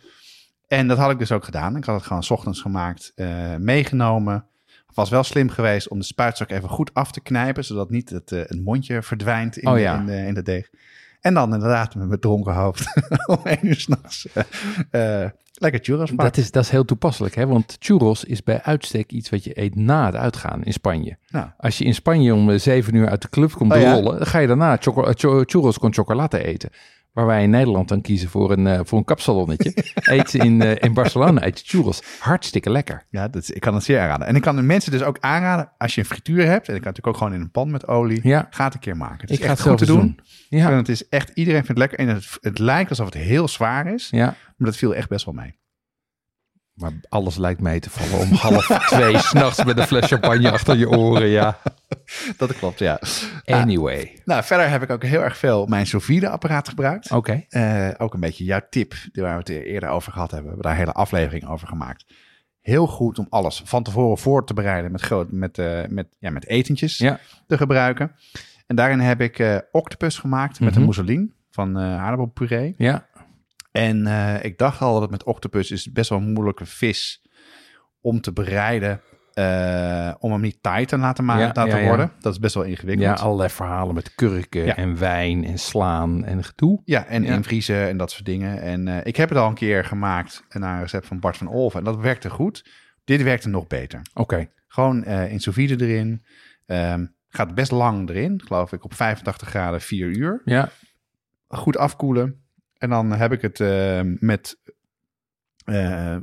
En 0.68 0.88
dat 0.88 0.98
had 0.98 1.10
ik 1.10 1.18
dus 1.18 1.32
ook 1.32 1.44
gedaan. 1.44 1.76
Ik 1.76 1.84
had 1.84 1.94
het 1.96 2.04
gewoon 2.06 2.22
's 2.22 2.30
ochtends 2.30 2.60
gemaakt, 2.60 3.12
eh, 3.14 3.54
meegenomen. 3.56 4.44
Was 4.94 5.10
wel 5.10 5.22
slim 5.24 5.48
geweest 5.48 5.88
om 5.88 5.98
de 5.98 6.04
spuitzak 6.04 6.50
even 6.50 6.68
goed 6.68 6.94
af 6.94 7.12
te 7.12 7.20
knijpen, 7.20 7.64
zodat 7.64 7.90
niet 7.90 8.10
het, 8.10 8.32
eh, 8.32 8.38
het 8.40 8.64
mondje 8.64 9.02
verdwijnt 9.02 9.56
in, 9.56 9.68
Oh 9.68 9.78
ja. 9.78 9.98
in, 9.98 10.06
de, 10.06 10.16
in 10.16 10.34
de 10.34 10.42
deeg. 10.42 10.70
En 11.20 11.34
dan 11.34 11.54
inderdaad 11.54 11.94
met 11.94 12.08
mijn 12.08 12.20
dronken 12.20 12.54
hoofd 12.54 12.86
om 13.26 13.38
één 13.44 13.66
uur 13.66 13.80
s'nachts 13.80 14.26
uh, 14.90 15.24
lekker 15.60 15.80
churros 15.82 16.10
maken. 16.10 16.24
Dat 16.24 16.36
is, 16.36 16.50
dat 16.50 16.62
is 16.62 16.70
heel 16.70 16.84
toepasselijk, 16.84 17.34
hè? 17.34 17.46
want 17.46 17.76
churros 17.78 18.24
is 18.24 18.42
bij 18.42 18.62
uitstek 18.62 19.12
iets 19.12 19.30
wat 19.30 19.44
je 19.44 19.60
eet 19.60 19.74
na 19.74 20.06
het 20.06 20.14
uitgaan 20.14 20.64
in 20.64 20.72
Spanje. 20.72 21.16
Nou. 21.30 21.46
Als 21.56 21.78
je 21.78 21.84
in 21.84 21.94
Spanje 21.94 22.34
om 22.34 22.50
eh, 22.50 22.58
zeven 22.58 22.94
uur 22.94 23.08
uit 23.08 23.22
de 23.22 23.28
club 23.28 23.52
komt 23.52 23.72
Oh 23.72 23.80
ja? 23.80 23.92
rollen, 23.92 24.18
dan 24.18 24.26
ga 24.26 24.38
je 24.38 24.46
daarna 24.46 24.78
eh, 24.78 25.40
churros 25.44 25.78
con 25.78 25.94
chocolate 25.94 26.44
eten. 26.44 26.70
Waar 27.18 27.26
wij 27.26 27.42
in 27.42 27.50
Nederland 27.50 27.88
dan 27.88 28.00
kiezen 28.00 28.28
voor 28.28 28.52
een, 28.52 28.66
eh, 28.66 28.80
voor 28.84 28.98
een 28.98 29.04
kapsalonnetje. 29.04 29.72
eet 29.94 30.30
ze 30.30 30.38
in, 30.38 30.62
eh, 30.62 30.76
in 30.80 30.92
Barcelona 30.94 31.44
eet 31.46 31.58
je 31.60 31.64
churros. 31.66 32.02
Hartstikke 32.18 32.70
lekker. 32.70 33.02
Ja, 33.10 33.28
dat 33.28 33.42
is, 33.42 33.50
ik 33.50 33.60
kan 33.60 33.74
het 33.74 33.84
zeer 33.84 34.00
aanraden. 34.00 34.26
En 34.26 34.36
ik 34.36 34.42
kan 34.42 34.56
de 34.56 34.62
mensen 34.62 34.92
dus 34.92 35.02
ook 35.02 35.16
aanraden, 35.20 35.72
als 35.78 35.94
je 35.94 36.00
een 36.00 36.06
frituur 36.06 36.46
hebt, 36.46 36.68
en 36.68 36.74
ik 36.74 36.80
kan 36.82 36.92
natuurlijk 36.92 37.06
ook 37.06 37.16
gewoon 37.16 37.32
in 37.34 37.40
een 37.40 37.50
pan 37.50 37.70
met 37.70 37.86
olie, 37.86 38.20
Ja. 38.22 38.46
ga 38.50 38.64
het 38.64 38.74
een 38.74 38.80
keer 38.80 38.96
maken. 38.96 39.20
Het 39.20 39.30
is 39.30 39.36
Ik 39.36 39.44
ga 39.44 39.50
echt 39.50 39.58
het 39.58 39.68
goed 39.68 39.78
te 39.78 39.86
doen. 39.86 40.00
doen. 40.00 40.20
Ja, 40.48 40.70
En 40.70 40.76
het 40.76 40.88
is 40.88 41.08
echt, 41.08 41.30
iedereen 41.34 41.64
vindt 41.64 41.80
het 41.80 41.90
lekker. 41.90 41.98
En 41.98 42.14
het, 42.14 42.36
het 42.40 42.58
lijkt 42.58 42.90
alsof 42.90 43.04
het 43.06 43.14
heel 43.14 43.48
zwaar 43.48 43.86
is, 43.94 44.08
ja. 44.10 44.24
maar 44.26 44.68
dat 44.68 44.76
viel 44.76 44.94
echt 44.94 45.08
best 45.08 45.24
wel 45.24 45.34
mee. 45.34 45.58
Maar 46.78 46.92
alles 47.08 47.36
lijkt 47.36 47.60
mee 47.60 47.80
te 47.80 47.90
vallen 47.90 48.26
om 48.26 48.32
half 48.32 48.66
twee 48.92 49.18
s'nachts 49.18 49.64
met 49.64 49.78
een 49.78 49.86
fles 49.86 50.06
champagne 50.06 50.50
achter 50.50 50.76
je 50.76 50.88
oren. 50.88 51.26
Ja. 51.28 51.58
Dat 52.36 52.56
klopt, 52.58 52.78
ja. 52.78 53.00
Anyway. 53.44 54.18
Nou, 54.24 54.42
verder 54.44 54.70
heb 54.70 54.82
ik 54.82 54.90
ook 54.90 55.02
heel 55.02 55.22
erg 55.22 55.36
veel 55.36 55.66
mijn 55.66 55.86
sous 55.86 56.24
apparaat 56.24 56.68
gebruikt. 56.68 57.10
Oké. 57.10 57.44
Eh, 57.48 57.88
ook 57.98 58.14
een 58.14 58.20
beetje 58.20 58.44
jouw 58.44 58.60
tip, 58.70 58.94
die 59.12 59.22
waar 59.22 59.32
we 59.32 59.38
het 59.38 59.48
eerder 59.48 59.88
over 59.88 60.12
gehad 60.12 60.30
hebben. 60.30 60.50
We 60.50 60.54
hebben 60.54 60.70
daar 60.72 60.80
een 60.80 60.86
hele 60.86 60.98
aflevering 61.04 61.48
over 61.48 61.68
gemaakt. 61.68 62.04
Heel 62.60 62.86
goed 62.86 63.18
om 63.18 63.26
alles 63.30 63.62
van 63.64 63.82
tevoren 63.82 64.18
voor 64.18 64.44
te 64.46 64.54
bereiden 64.54 64.92
met, 64.92 65.00
groot, 65.00 65.32
met, 65.32 65.58
eh, 65.58 65.80
met, 65.88 66.06
ja, 66.18 66.30
met 66.30 66.46
etentjes 66.46 66.98
Ja. 66.98 67.18
te 67.46 67.56
gebruiken. 67.56 68.12
En 68.66 68.76
daarin 68.76 69.00
heb 69.00 69.20
ik 69.20 69.38
eh, 69.38 69.56
octopus 69.72 70.18
gemaakt 70.18 70.60
met 70.60 70.68
Mhm. 70.68 70.78
een 70.78 70.84
mousseline 70.84 71.28
van 71.50 71.78
eh 71.78 72.02
aardappelpuree. 72.02 72.74
Ja. 72.76 73.06
En 73.78 74.06
eh, 74.06 74.44
ik 74.44 74.58
dacht 74.58 74.80
al 74.80 74.92
dat 74.92 75.02
het 75.02 75.10
met 75.10 75.24
octopus 75.24 75.70
is 75.70 75.92
best 75.92 76.10
wel 76.10 76.18
een 76.18 76.32
moeilijke 76.32 76.66
vis 76.66 77.26
om 78.00 78.20
te 78.20 78.32
bereiden. 78.32 79.00
eh, 79.34 80.14
om 80.18 80.32
hem 80.32 80.40
niet 80.40 80.62
taai 80.62 80.84
te 80.86 80.98
laten, 80.98 81.24
ma- 81.24 81.38
Ja, 81.38 81.46
laten 81.46 81.66
ja, 81.68 81.76
ja. 81.76 81.86
worden. 81.86 82.12
Dat 82.20 82.32
is 82.32 82.38
best 82.38 82.54
wel 82.54 82.64
ingewikkeld. 82.64 83.18
ja, 83.18 83.24
allerlei 83.24 83.48
verhalen 83.50 83.94
met 83.94 84.14
kurken 84.14 84.76
en 84.76 84.98
wijn 84.98 85.44
en 85.44 85.58
slaan 85.58 86.24
en 86.24 86.44
gedoe. 86.44 86.80
Ja, 86.84 87.06
en 87.06 87.24
invriezen 87.24 87.88
en 87.88 87.96
dat 87.96 88.10
soort 88.10 88.24
dingen. 88.24 88.60
En 88.60 88.88
eh, 88.88 88.96
ik 89.02 89.16
heb 89.16 89.28
het 89.28 89.38
al 89.38 89.48
een 89.48 89.54
keer 89.54 89.84
gemaakt 89.84 90.44
naar 90.48 90.74
een 90.74 90.80
recept 90.82 91.06
van 91.06 91.20
Bart 91.20 91.36
van 91.36 91.46
Olven. 91.48 91.78
En 91.78 91.84
dat 91.84 91.96
werkte 91.96 92.30
goed. 92.30 92.70
Dit 93.04 93.22
werkte 93.22 93.48
nog 93.48 93.66
beter. 93.66 94.02
Oké. 94.14 94.50
Gewoon 94.66 95.04
eh 95.04 95.32
in 95.32 95.40
sous 95.40 95.56
vide 95.56 95.86
erin. 95.86 96.24
Ehm, 96.66 97.06
gaat 97.28 97.54
best 97.54 97.70
lang 97.70 98.08
erin, 98.08 98.42
geloof 98.44 98.72
ik, 98.72 98.84
op 98.84 98.94
85 98.94 99.48
graden, 99.48 99.80
4 99.80 100.06
uur. 100.06 100.42
Ja. 100.44 100.68
Goed 101.48 101.76
afkoelen. 101.76 102.42
En 102.78 102.90
dan 102.90 103.12
heb 103.12 103.32
ik 103.32 103.42
het 103.42 103.60
eh, 103.60 104.00
met 104.04 104.56
eh 105.64 106.16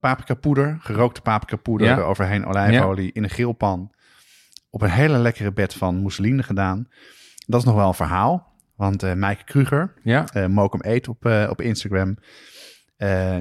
paprika 0.00 0.34
poeder, 0.34 0.76
gerookte 0.80 1.20
paprika 1.20 1.56
poeder, 1.56 1.86
Ja. 1.88 1.96
overheen 1.98 2.46
olijfolie 2.46 3.12
in 3.12 3.22
een 3.22 3.30
grillpan. 3.30 3.92
Op 4.70 4.82
een 4.82 4.90
hele 4.90 5.18
lekkere 5.18 5.52
bed 5.52 5.74
van 5.74 5.96
mousseline 5.96 6.42
gedaan. 6.42 6.88
Dat 7.46 7.60
is 7.60 7.66
nog 7.66 7.74
wel 7.74 7.88
een 7.88 7.94
verhaal. 7.94 8.48
Want 8.76 9.02
eh 9.02 9.12
Maaike 9.14 9.44
Kruger, 9.44 9.94
Ja. 10.02 10.24
eh 10.32 10.46
Mokum 10.46 10.80
Eet 10.82 11.08
op, 11.08 11.24
op 11.48 11.60
Instagram. 11.60 12.16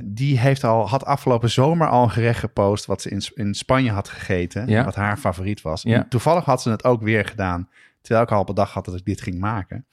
Die 0.03 0.39
heeft 0.39 0.63
al, 0.63 0.87
had 0.89 1.05
afgelopen 1.05 1.49
zomer 1.49 1.87
al 1.87 2.03
een 2.03 2.11
gerecht 2.11 2.39
gepost 2.39 2.85
wat 2.85 3.01
ze 3.01 3.09
in, 3.09 3.21
in 3.33 3.53
Spanje 3.53 3.91
had 3.91 4.09
gegeten. 4.09 4.67
Ja. 4.67 4.83
Wat 4.85 4.95
haar 4.95 5.17
favoriet 5.17 5.61
was. 5.61 5.81
Ja. 5.81 5.95
En 5.95 6.09
Toevallig 6.09 6.45
had 6.45 6.61
ze 6.61 6.69
het 6.69 6.83
ook 6.83 7.01
weer 7.01 7.25
gedaan. 7.25 7.69
Terwijl 8.01 8.25
ik 8.25 8.31
al 8.31 8.43
bedacht 8.43 8.73
had 8.73 8.85
dat 8.85 8.95
ik 8.95 9.05
dit 9.05 9.21
ging 9.21 9.39
maken. 9.39 9.85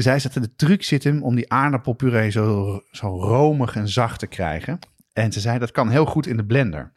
Dus 0.00 0.08
hij 0.08 0.18
zette 0.18 0.40
de 0.40 0.54
truc 0.56 0.82
zit 0.82 1.04
hem 1.04 1.22
om 1.22 1.34
die 1.34 1.52
aardappelpuree 1.52 2.30
zo, 2.30 2.80
zo 2.90 3.06
romig 3.20 3.76
en 3.76 3.88
zacht 3.88 4.18
te 4.18 4.26
krijgen. 4.26 4.78
En 5.12 5.32
ze 5.32 5.40
zei 5.40 5.58
dat 5.58 5.70
kan 5.70 5.88
heel 5.88 6.04
goed 6.04 6.26
in 6.26 6.36
de 6.36 6.44
blender. 6.44 6.92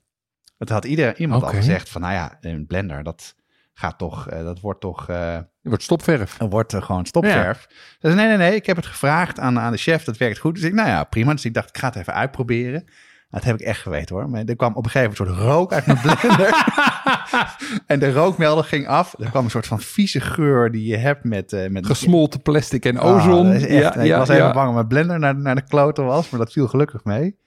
Dat 0.58 0.70
had 0.70 0.86
ieder, 0.86 1.20
iemand 1.20 1.44
al 1.44 1.50
gezegd 1.50 1.90
van 1.90 2.02
nou 2.02 2.14
ja, 2.14 2.38
een 2.42 2.68
blender 2.68 3.04
dat 3.04 3.36
gaat 3.74 3.98
toch, 3.98 4.30
eh, 4.30 4.44
dat 4.44 4.60
wordt 4.60 4.82
toch... 4.82 5.10
eh, 5.10 5.38
wordt 5.62 5.84
stopverf. 5.84 6.38
dan 6.38 6.50
wordt 6.50 6.72
er 6.72 6.82
gewoon 6.82 7.06
stopverf. 7.06 7.66
Ze 7.70 7.98
zei, 8.00 8.16
nee, 8.16 8.28
nee, 8.28 8.38
nee, 8.38 8.56
ik 8.56 8.66
heb 8.66 8.76
het 8.76 8.86
gevraagd 8.86 9.40
aan, 9.40 9.60
aan 9.60 9.72
de 9.72 9.78
chef, 9.78 10.04
dat 10.04 10.18
werkt 10.18 10.40
goed. 10.40 10.56
Dus 10.56 10.64
ik, 10.64 10.74
nou 10.74 10.90
ja, 10.90 11.04
prima. 11.04 11.32
Dus 11.32 11.46
ik 11.46 11.54
dacht, 11.54 11.70
ik 11.70 11.78
ga 11.78 11.88
het 11.88 11.96
even 11.96 12.14
uitproberen. 12.14 12.86
Dat 13.30 13.44
heb 13.44 13.60
ik 13.60 13.62
echt 13.62 13.82
geweten 13.82 14.16
hoor. 14.16 14.30
Maar 14.30 14.44
er 14.44 14.56
kwam 14.56 14.76
op 14.76 14.86
een 14.86 14.92
gegeven 14.92 15.16
moment 15.18 15.38
een 15.38 15.44
soort 15.44 15.54
rook 15.54 15.74
uit 15.74 15.86
mijn 15.86 16.00
blender. 16.20 16.66
en 17.86 18.00
de 18.00 18.14
rookmelder 18.14 18.64
ging 18.64 18.88
af. 18.88 19.16
Er 19.20 19.30
kwam 19.30 19.44
een 19.44 19.50
soort 19.52 19.68
van 19.68 19.80
vieze 19.80 20.20
geur 20.22 20.72
die 20.72 20.86
je 20.88 20.98
hebt 20.98 21.24
met... 21.24 21.54
eh 21.54 21.70
met 21.70 21.86
Gesmolten 21.86 22.42
plastic 22.42 22.86
en 22.86 22.98
Ah, 22.98 23.16
ozon. 23.16 23.52
echt- 23.52 23.70
ja, 23.70 23.96
ik 23.96 24.06
ja, 24.06 24.18
was 24.18 24.30
even 24.30 24.54
bang 24.54 24.66
dat 24.66 24.74
mijn 24.74 24.88
blender 24.88 25.20
naar, 25.20 25.36
naar 25.36 25.56
de 25.56 25.64
kloten 25.68 26.06
was, 26.06 26.30
maar 26.30 26.40
dat 26.40 26.52
viel 26.52 26.68
gelukkig 26.68 27.04
mee. 27.04 27.38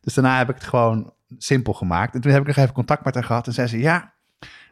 Dus 0.00 0.14
daarna 0.14 0.38
heb 0.38 0.48
ik 0.48 0.54
het 0.54 0.64
gewoon 0.64 1.12
simpel 1.38 1.72
gemaakt. 1.72 2.14
En 2.14 2.20
toen 2.20 2.32
heb 2.32 2.40
ik 2.40 2.46
nog 2.46 2.56
even 2.56 2.72
contact 2.74 3.04
met 3.04 3.14
haar 3.14 3.24
gehad 3.24 3.46
en 3.46 3.52
zei 3.52 3.66
ze... 3.68 3.78
Ja, 3.78 4.12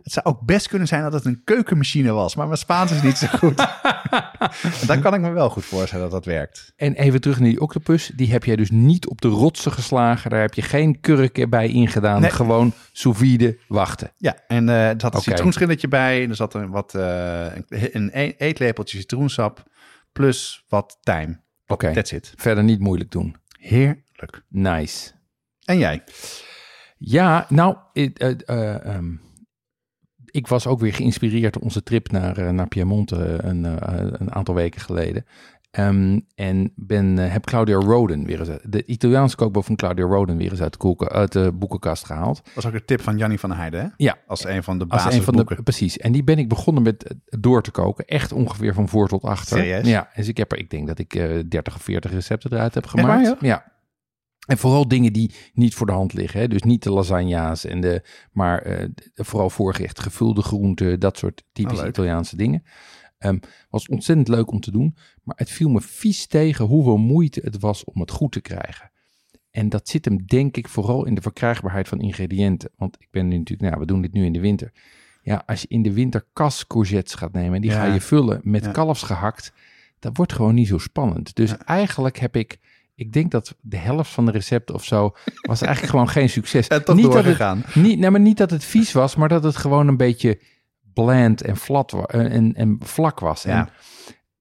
het 0.02 0.12
zou 0.12 0.26
ook 0.26 0.40
best 0.40 0.68
kunnen 0.68 0.88
zijn 0.88 1.02
dat 1.02 1.12
het 1.12 1.24
een 1.24 1.40
keukenmachine 1.44 2.12
was, 2.12 2.34
maar 2.34 2.46
mijn 2.46 2.58
Spaans 2.58 2.92
is 2.92 3.02
niet 3.02 3.16
zo 3.16 3.26
goed. 3.26 3.56
Dan 4.86 5.00
kan 5.00 5.14
ik 5.14 5.20
me 5.20 5.30
wel 5.30 5.50
goed 5.50 5.64
voorstellen 5.64 6.04
dat 6.04 6.24
dat 6.24 6.24
werkt. 6.24 6.72
En 6.76 6.94
even 6.94 7.20
terug 7.20 7.38
naar 7.38 7.48
die 7.48 7.60
octopus. 7.60 8.10
Die 8.14 8.32
heb 8.32 8.44
jij 8.44 8.56
dus 8.56 8.70
niet 8.70 9.06
op 9.06 9.20
de 9.20 9.28
rotsen 9.28 9.72
geslagen. 9.72 10.30
Daar 10.30 10.40
heb 10.40 10.54
je 10.54 10.62
geen 10.62 11.00
kurk 11.00 11.50
bij 11.50 11.68
ingedaan. 11.68 12.20
Nee. 12.20 12.30
Gewoon 12.30 12.72
sous 12.92 13.18
vide 13.18 13.58
wachten. 13.68 14.12
Ja, 14.16 14.36
en 14.46 14.68
eh 14.68 14.88
er 14.88 15.00
zat 15.00 15.14
een 15.14 15.20
Oké. 15.20 15.30
citroenschilletje 15.30 15.88
bij. 15.88 16.22
En 16.22 16.28
er 16.30 16.36
zat 16.36 16.54
een, 16.54 16.70
wat, 16.70 16.94
eh, 16.94 17.44
een, 17.44 17.64
een 17.92 18.10
e- 18.12 18.34
eetlepeltje 18.38 18.98
citroensap 18.98 19.62
plus 20.12 20.64
wat 20.68 20.98
tijm. 21.02 21.40
Oké. 21.66 21.92
That's 21.92 22.12
it. 22.12 22.32
Verder 22.36 22.64
niet 22.64 22.80
moeilijk 22.80 23.10
doen. 23.10 23.36
Heerlijk. 23.58 24.42
Nice. 24.48 25.10
En 25.64 25.78
jij? 25.78 26.02
Ja, 26.98 27.46
nou, 27.48 27.76
ehm, 27.92 29.12
ik 30.30 30.46
was 30.46 30.66
ook 30.66 30.80
weer 30.80 30.94
geïnspireerd 30.94 31.52
door 31.52 31.62
onze 31.62 31.82
trip 31.82 32.10
naar, 32.10 32.36
eh, 32.36 32.50
naar 32.50 32.68
Piemonte 32.68 33.38
een, 33.42 33.64
eh, 33.64 34.06
een 34.12 34.34
aantal 34.34 34.54
weken 34.54 34.80
geleden. 34.80 35.24
Ehm, 35.70 36.20
en 36.34 36.72
ben, 36.76 37.18
eh, 37.18 37.32
heb 37.32 37.44
Claudia 37.44 37.76
Roden 37.76 38.24
weer 38.24 38.38
eens, 38.38 38.60
de 38.62 38.84
Italiaanse 38.86 39.36
kookboek 39.36 39.64
van 39.64 39.76
Claudia 39.76 40.04
Roden 40.04 40.36
weer 40.36 40.50
eens 40.50 40.60
uit 40.60 40.80
de, 40.80 41.08
uit 41.08 41.58
boekenkast 41.58 42.04
gehaald. 42.04 42.40
Dat 42.44 42.54
was 42.54 42.66
ook 42.66 42.72
de 42.72 42.84
tip 42.84 43.00
van 43.00 43.16
Jannie 43.16 43.38
van 43.38 43.48
der 43.48 43.58
Heijden, 43.58 43.80
hè? 43.80 43.88
Ja. 43.96 44.16
Als 44.26 44.44
een 44.44 44.62
van 44.62 44.76
de 44.78 44.82
een 44.82 44.88
basisboeken. 44.88 45.62
precies. 45.62 45.98
En 45.98 46.12
die 46.12 46.24
ben 46.24 46.38
ik 46.38 46.48
begonnen 46.48 46.82
met 46.82 47.04
eh, 47.04 47.16
door 47.40 47.62
te 47.62 47.70
koken. 47.70 48.04
Echt 48.04 48.32
ongeveer 48.32 48.74
van 48.74 48.88
voor 48.88 49.08
tot 49.08 49.22
achter. 49.22 49.58
Serieus? 49.58 49.86
Ja. 49.86 50.08
Dus 50.14 50.28
ik 50.28 50.36
heb 50.36 50.52
er, 50.52 50.58
ik 50.58 50.70
denk 50.70 50.86
dat 50.86 50.98
ik 50.98 51.14
eh 51.14 51.38
30 51.48 51.74
of 51.74 51.82
40 51.82 52.10
recepten 52.10 52.52
eruit 52.52 52.74
heb 52.74 52.84
waar, 52.84 53.04
gemaakt. 53.04 53.26
joh? 53.26 53.40
ja. 53.40 53.64
En 54.48 54.58
vooral 54.58 54.88
dingen 54.88 55.12
die 55.12 55.34
niet 55.52 55.74
voor 55.74 55.86
de 55.86 55.92
hand 55.92 56.12
liggen. 56.12 56.40
Hè? 56.40 56.48
Dus 56.48 56.62
niet 56.62 56.82
de 56.82 56.90
lasagna's 56.90 57.64
en 57.64 57.80
de, 57.80 58.02
maar 58.32 58.62
de- 58.64 58.92
vooral 59.14 59.50
voorgerecht, 59.50 60.00
gevulde 60.00 60.42
groenten, 60.42 61.00
dat 61.00 61.18
soort 61.18 61.44
typische 61.52 61.76
Oh, 61.78 61.82
leuk. 61.84 61.90
Italiaanse 61.96 62.36
dingen. 62.36 62.62
Ehm, 63.18 63.38
was 63.70 63.88
ontzettend 63.88 64.28
leuk 64.28 64.50
om 64.50 64.60
te 64.60 64.70
doen, 64.70 64.96
maar 65.22 65.36
het 65.36 65.50
viel 65.50 65.68
me 65.68 65.80
vies 65.80 66.26
tegen 66.26 66.64
hoeveel 66.64 66.96
moeite 66.96 67.40
het 67.44 67.60
was 67.60 67.84
om 67.84 68.00
het 68.00 68.10
goed 68.10 68.32
te 68.32 68.40
krijgen. 68.40 68.90
En 69.50 69.68
dat 69.68 69.88
zit 69.88 70.04
hem 70.04 70.26
denk 70.26 70.56
ik 70.56 70.68
vooral 70.68 71.04
in 71.06 71.14
de 71.14 71.20
verkrijgbaarheid 71.22 71.88
van 71.88 72.00
ingrediënten. 72.00 72.70
Want 72.76 72.96
ik 72.98 73.08
ben 73.10 73.28
nu 73.28 73.38
natuurlijk, 73.38 73.68
nou, 73.68 73.80
we 73.80 73.86
doen 73.86 74.00
dit 74.02 74.12
nu 74.12 74.24
in 74.24 74.32
de 74.32 74.40
winter. 74.40 74.72
Ja, 75.22 75.42
als 75.46 75.60
je 75.60 75.68
in 75.68 75.82
de 75.82 75.92
winter 75.92 76.26
kas 76.32 76.66
courgettes 76.66 77.14
gaat 77.14 77.32
nemen 77.32 77.54
en 77.54 77.60
die 77.60 77.70
Ja. 77.70 77.84
ga 77.86 77.92
je 77.92 78.00
vullen 78.00 78.40
met 78.42 78.64
Ja. 78.64 78.70
kalfsgehakt, 78.70 79.52
dat 79.98 80.16
wordt 80.16 80.32
gewoon 80.32 80.54
niet 80.54 80.68
zo 80.68 80.78
spannend. 80.78 81.34
Dus 81.34 81.56
eigenlijk 81.56 82.18
heb 82.18 82.36
ik, 82.36 82.58
ik 82.98 83.12
denk 83.12 83.30
dat 83.30 83.56
de 83.60 83.76
helft 83.76 84.10
van 84.10 84.24
de 84.24 84.30
recepten 84.30 84.74
of 84.74 84.84
zo 84.84 85.14
was 85.42 85.60
eigenlijk 85.60 85.92
gewoon 85.92 86.08
geen 86.08 86.28
succes. 86.28 86.68
En 86.78 86.84
toch 86.84 86.96
niet 86.96 87.04
dat 87.04 87.14
het, 87.14 87.24
doorgegaan. 87.24 87.62
niet, 87.74 87.98
nou, 87.98 88.12
maar 88.12 88.20
niet 88.20 88.36
dat 88.36 88.50
het 88.50 88.64
vies 88.64 88.92
was, 88.92 89.16
maar 89.16 89.28
dat 89.28 89.44
het 89.44 89.56
gewoon 89.56 89.88
een 89.88 89.96
beetje 89.96 90.40
bland 90.92 91.42
en, 91.42 91.56
flat 91.56 92.10
en, 92.10 92.54
en 92.54 92.76
vlak 92.80 93.20
was. 93.20 93.42
Ja. 93.42 93.58
En 93.58 93.70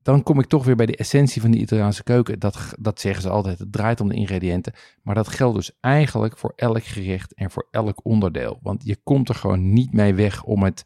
dan 0.01 0.23
kom 0.23 0.39
ik 0.39 0.45
toch 0.45 0.65
weer 0.65 0.75
bij 0.75 0.85
de 0.85 0.95
essentie 0.95 1.41
van 1.41 1.51
de 1.51 1.57
Italiaanse 1.57 2.03
keuken. 2.03 2.39
Dat, 2.39 2.73
dat 2.79 2.99
zeggen 2.99 3.21
ze 3.21 3.29
altijd, 3.29 3.59
het 3.59 3.71
draait 3.71 4.01
om 4.01 4.09
de 4.09 4.15
ingrediënten. 4.15 4.73
Maar 5.01 5.15
dat 5.15 5.27
geldt 5.27 5.55
dus 5.55 5.71
eigenlijk 5.79 6.37
voor 6.37 6.53
elk 6.55 6.83
gerecht 6.83 7.33
en 7.33 7.51
voor 7.51 7.67
elk 7.71 8.05
onderdeel. 8.05 8.59
Want 8.61 8.85
je 8.85 8.97
komt 9.03 9.29
er 9.29 9.35
gewoon 9.35 9.73
niet 9.73 9.93
mee 9.93 10.13
weg 10.13 10.43
om 10.43 10.63
het 10.63 10.85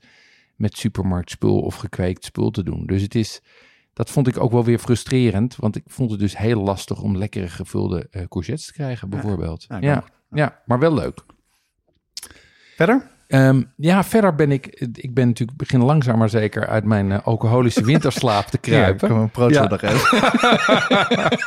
met 0.56 0.78
supermarktspul 0.78 1.60
of 1.60 1.76
gekweekt 1.76 2.24
spul 2.24 2.52
te 2.52 2.64
doen. 2.64 2.86
Dus 2.86 3.02
het 3.02 3.16
is, 3.16 3.42
dat 3.94 4.10
vond 4.10 4.28
ik 4.28 4.40
ook 4.40 4.52
wel 4.52 4.64
weer 4.64 4.80
frustrerend. 4.80 5.56
Want 5.56 5.76
ik 5.76 5.84
vond 5.88 6.12
het 6.12 6.20
dus 6.20 6.38
heel 6.38 6.62
lastig 6.62 7.02
om 7.02 7.18
lekkere 7.18 7.48
gevulde 7.50 8.08
eh, 8.12 8.24
courgettes 8.28 8.66
te 8.66 8.74
krijgen, 8.74 9.10
bijvoorbeeld. 9.10 9.66
Ja, 9.80 10.04
Ja, 10.32 10.62
maar 10.66 10.80
wel 10.80 10.94
leuk. 10.94 11.20
Verder? 12.76 13.10
Ehm, 13.28 13.62
ja, 13.76 14.04
verder 14.04 14.36
ben 14.36 14.52
ik, 14.52 14.66
ik 14.94 15.14
ben 15.14 15.28
natuurlijk 15.28 15.58
begin 15.58 15.82
langzaam 15.84 16.18
maar 16.18 16.30
zeker 16.30 16.68
uit 16.68 16.84
mijn 16.84 17.12
eh, 17.12 17.20
alcoholische 17.24 17.84
winterslaap 17.86 18.46
te 18.46 18.58
kruipen. 18.68 19.08
Ja, 19.10 19.16
ik 19.16 19.22
een 19.22 19.30
broodje 19.32 19.56
Ja. 19.56 19.68
nog 19.68 19.82
even. 19.82 20.20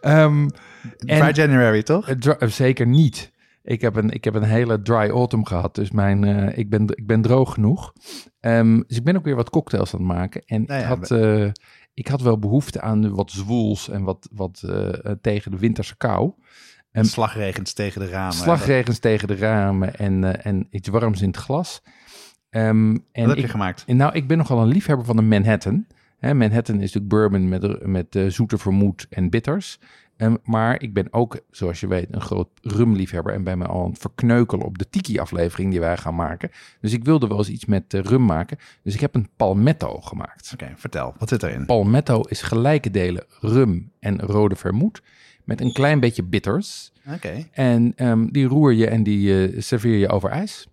Ehm, 0.00 0.48
Dry 0.96 1.18
en- 1.20 1.32
January, 1.34 1.82
toch? 1.82 2.08
eh, 2.08 2.48
zeker 2.48 2.86
niet. 2.86 3.30
Ik 3.62 3.80
heb, 3.80 3.96
een, 3.96 4.10
ik 4.10 4.24
heb 4.24 4.34
een 4.34 4.42
hele 4.42 4.82
dry 4.82 5.08
autumn 5.10 5.46
gehad, 5.46 5.74
dus 5.74 5.90
mijn, 5.90 6.24
eh, 6.24 6.58
ik, 6.58 6.70
ben, 6.70 6.82
ik 6.94 7.06
ben 7.06 7.20
droog 7.22 7.54
genoeg. 7.54 7.92
Ehm, 8.40 8.80
dus 8.86 8.96
ik 8.96 9.04
ben 9.04 9.16
ook 9.16 9.24
weer 9.24 9.36
wat 9.36 9.50
cocktails 9.50 9.94
aan 9.94 10.00
het 10.00 10.08
maken. 10.08 10.42
En 10.46 10.64
Nou 10.66 10.80
ik, 10.80 10.86
had, 10.86 11.10
eh, 11.10 11.48
ik 11.94 12.08
had 12.08 12.20
wel 12.20 12.38
behoefte 12.38 12.80
aan 12.80 13.14
wat 13.14 13.30
zwoels 13.30 13.88
en 13.88 14.02
wat, 14.02 14.28
wat 14.32 14.62
eh, 14.66 15.12
tegen 15.20 15.50
de 15.50 15.58
winterse 15.58 15.96
kou. 15.96 16.32
en- 16.92 17.04
Slagregens 17.04 17.72
tegen 17.72 18.00
de 18.00 18.08
ramen. 18.08 18.32
Slagregens 18.34 18.98
tegen 18.98 19.28
de 19.28 19.36
ramen 19.36 19.94
en, 19.96 20.42
en 20.44 20.66
iets 20.70 20.88
warms 20.88 21.20
in 21.22 21.28
het 21.28 21.36
glas. 21.36 21.82
Ehm, 22.50 22.92
Wat 22.92 23.00
en 23.12 23.28
heb 23.28 23.36
ik, 23.36 23.42
je 23.44 23.48
gemaakt? 23.48 23.86
Nou, 23.86 24.12
ik 24.14 24.26
ben 24.28 24.38
nogal 24.38 24.60
een 24.60 24.68
liefhebber 24.68 25.06
van 25.06 25.16
de 25.16 25.22
Manhattan. 25.22 25.86
Hè, 26.18 26.34
Manhattan 26.34 26.74
is 26.74 26.80
natuurlijk 26.92 27.08
bourbon 27.08 27.48
met, 27.48 27.86
met 27.86 28.16
eh, 28.16 28.26
zoete 28.26 28.58
vermoed 28.58 29.06
en 29.10 29.30
bitters. 29.30 29.78
Ehm, 30.20 30.34
maar 30.44 30.82
ik 30.82 30.92
ben 30.94 31.12
ook, 31.12 31.40
zoals 31.50 31.80
je 31.80 31.86
weet, 31.86 32.06
een 32.10 32.20
groot 32.20 32.48
rumliefhebber. 32.62 33.32
En 33.34 33.44
ben 33.44 33.58
me 33.58 33.66
al 33.66 33.82
aan 33.84 33.90
het 33.90 33.98
verkneukelen 33.98 34.66
op 34.66 34.78
de 34.78 34.88
Tiki-aflevering 34.90 35.70
die 35.70 35.80
wij 35.80 35.96
gaan 35.96 36.14
maken. 36.14 36.50
Dus 36.80 36.92
ik 36.92 37.04
wilde 37.04 37.26
wel 37.26 37.38
eens 37.38 37.48
iets 37.48 37.64
met 37.64 37.94
eh, 37.94 38.00
rum 38.02 38.24
maken. 38.24 38.58
Dus 38.82 38.94
ik 38.94 39.00
heb 39.00 39.14
een 39.14 39.28
palmetto 39.36 40.00
gemaakt. 40.00 40.50
Oké, 40.54 40.72
vertel. 40.76 41.14
Wat 41.18 41.28
zit 41.28 41.42
erin? 41.42 41.66
Palmetto 41.66 42.20
is 42.20 42.42
gelijke 42.42 42.90
delen 42.90 43.24
rum 43.40 43.90
en 44.00 44.20
rode 44.20 44.56
vermoed. 44.56 45.02
Met 45.44 45.60
een 45.60 45.72
klein 45.72 46.00
beetje 46.00 46.22
bitters. 46.22 46.92
Oké. 47.14 47.46
En 47.52 47.92
ehm, 47.96 48.26
die 48.26 48.46
roer 48.46 48.72
je 48.72 48.86
en 48.86 49.02
die 49.02 49.48
eh, 49.48 49.60
serveer 49.60 49.96
je 49.96 50.08
over 50.08 50.30
ijs. 50.30 50.68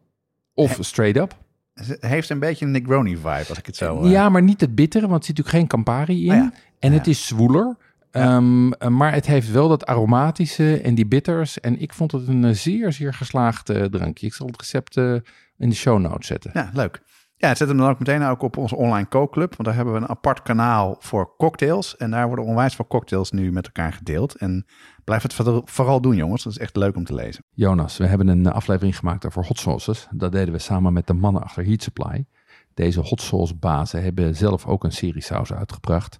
Of 0.54 0.78
straight 0.82 1.18
up. 1.22 1.38
Het 1.74 1.98
heeft 2.00 2.30
een 2.30 2.40
beetje 2.40 2.66
een 2.66 2.72
Negroni-vibe, 2.72 3.46
als 3.50 3.58
ik 3.58 3.66
het 3.66 3.76
zo... 3.76 4.02
eh, 4.04 4.12
Ja, 4.12 4.30
maar 4.30 4.44
niet 4.44 4.62
het 4.62 4.76
bittere, 4.76 5.08
want 5.08 5.20
er 5.20 5.26
zit 5.26 5.38
natuurlijk 5.38 5.56
geen 5.58 5.68
Campari 5.84 6.20
in. 6.28 6.36
Ja. 6.36 6.52
En 6.80 6.92
Ja. 6.92 6.98
het 6.98 7.08
is 7.08 7.28
zwoeler. 7.28 7.76
Ja. 8.12 8.22
Ehm, 8.36 8.72
eh, 8.72 8.88
maar 8.90 9.14
het 9.14 9.26
heeft 9.26 9.52
wel 9.52 9.68
dat 9.68 9.86
aromatische 9.86 10.82
en 10.82 10.96
die 10.96 11.08
bitters. 11.08 11.60
En 11.60 11.80
ik 11.82 11.94
vond 11.94 12.12
het 12.12 12.28
een 12.28 12.46
eh, 12.46 12.54
zeer, 12.54 12.92
zeer 12.94 13.14
geslaagd 13.14 13.66
drankje. 13.66 14.26
Ik 14.28 14.34
zal 14.34 14.48
het 14.48 14.60
recept 14.60 14.98
eh, 14.98 15.14
in 15.58 15.70
de 15.70 15.76
show 15.76 16.00
notes 16.00 16.28
zetten. 16.28 16.52
Ja, 16.54 16.70
leuk. 16.74 17.02
Ja, 17.40 17.56
zet 17.56 17.68
hem 17.68 17.78
dan 17.78 17.90
ook 17.90 18.00
meteen 18.00 18.24
ook 18.24 18.42
op 18.42 18.58
onze 18.58 18.76
online 18.76 19.08
kookclub. 19.08 19.50
Want 19.50 19.64
daar 19.64 19.76
hebben 19.76 19.94
we 19.94 20.00
een 20.00 20.10
apart 20.10 20.42
kanaal 20.42 20.96
voor 21.00 21.36
cocktails. 21.38 21.98
En 21.98 22.12
daar 22.12 22.28
worden 22.28 22.46
onwijs 22.46 22.76
veel 22.76 22.88
cocktails 22.88 23.32
nu 23.32 23.52
met 23.52 23.66
elkaar 23.66 23.94
gedeeld. 23.94 24.36
En 24.36 24.66
blijf 25.04 25.22
het 25.22 25.34
vooral- 25.66 26.02
doen, 26.02 26.16
jongens. 26.16 26.44
Dat 26.44 26.52
is 26.54 26.60
echt 26.60 26.76
leuk 26.76 26.96
om 26.96 27.04
te 27.04 27.14
lezen. 27.14 27.44
Jonas, 27.52 27.98
we 27.98 28.06
hebben 28.06 28.28
een 28.28 28.52
aflevering 28.52 28.98
gemaakt 28.98 29.26
over 29.26 29.46
hot 29.46 29.60
sauces. 29.60 30.08
Dat 30.12 30.32
deden 30.32 30.54
we 30.54 30.60
samen 30.60 30.94
met 30.94 31.08
de 31.08 31.14
mannen 31.14 31.44
achter 31.44 31.66
Heat 31.66 31.82
Supply. 31.82 32.26
Deze 32.74 33.00
hot 33.00 33.22
sauce 33.22 33.56
bazen 33.56 34.04
hebben 34.04 34.36
zelf 34.36 34.66
ook 34.66 34.84
een 34.84 34.92
serie 34.92 35.24
saus 35.24 35.54
uitgebracht. 35.54 36.20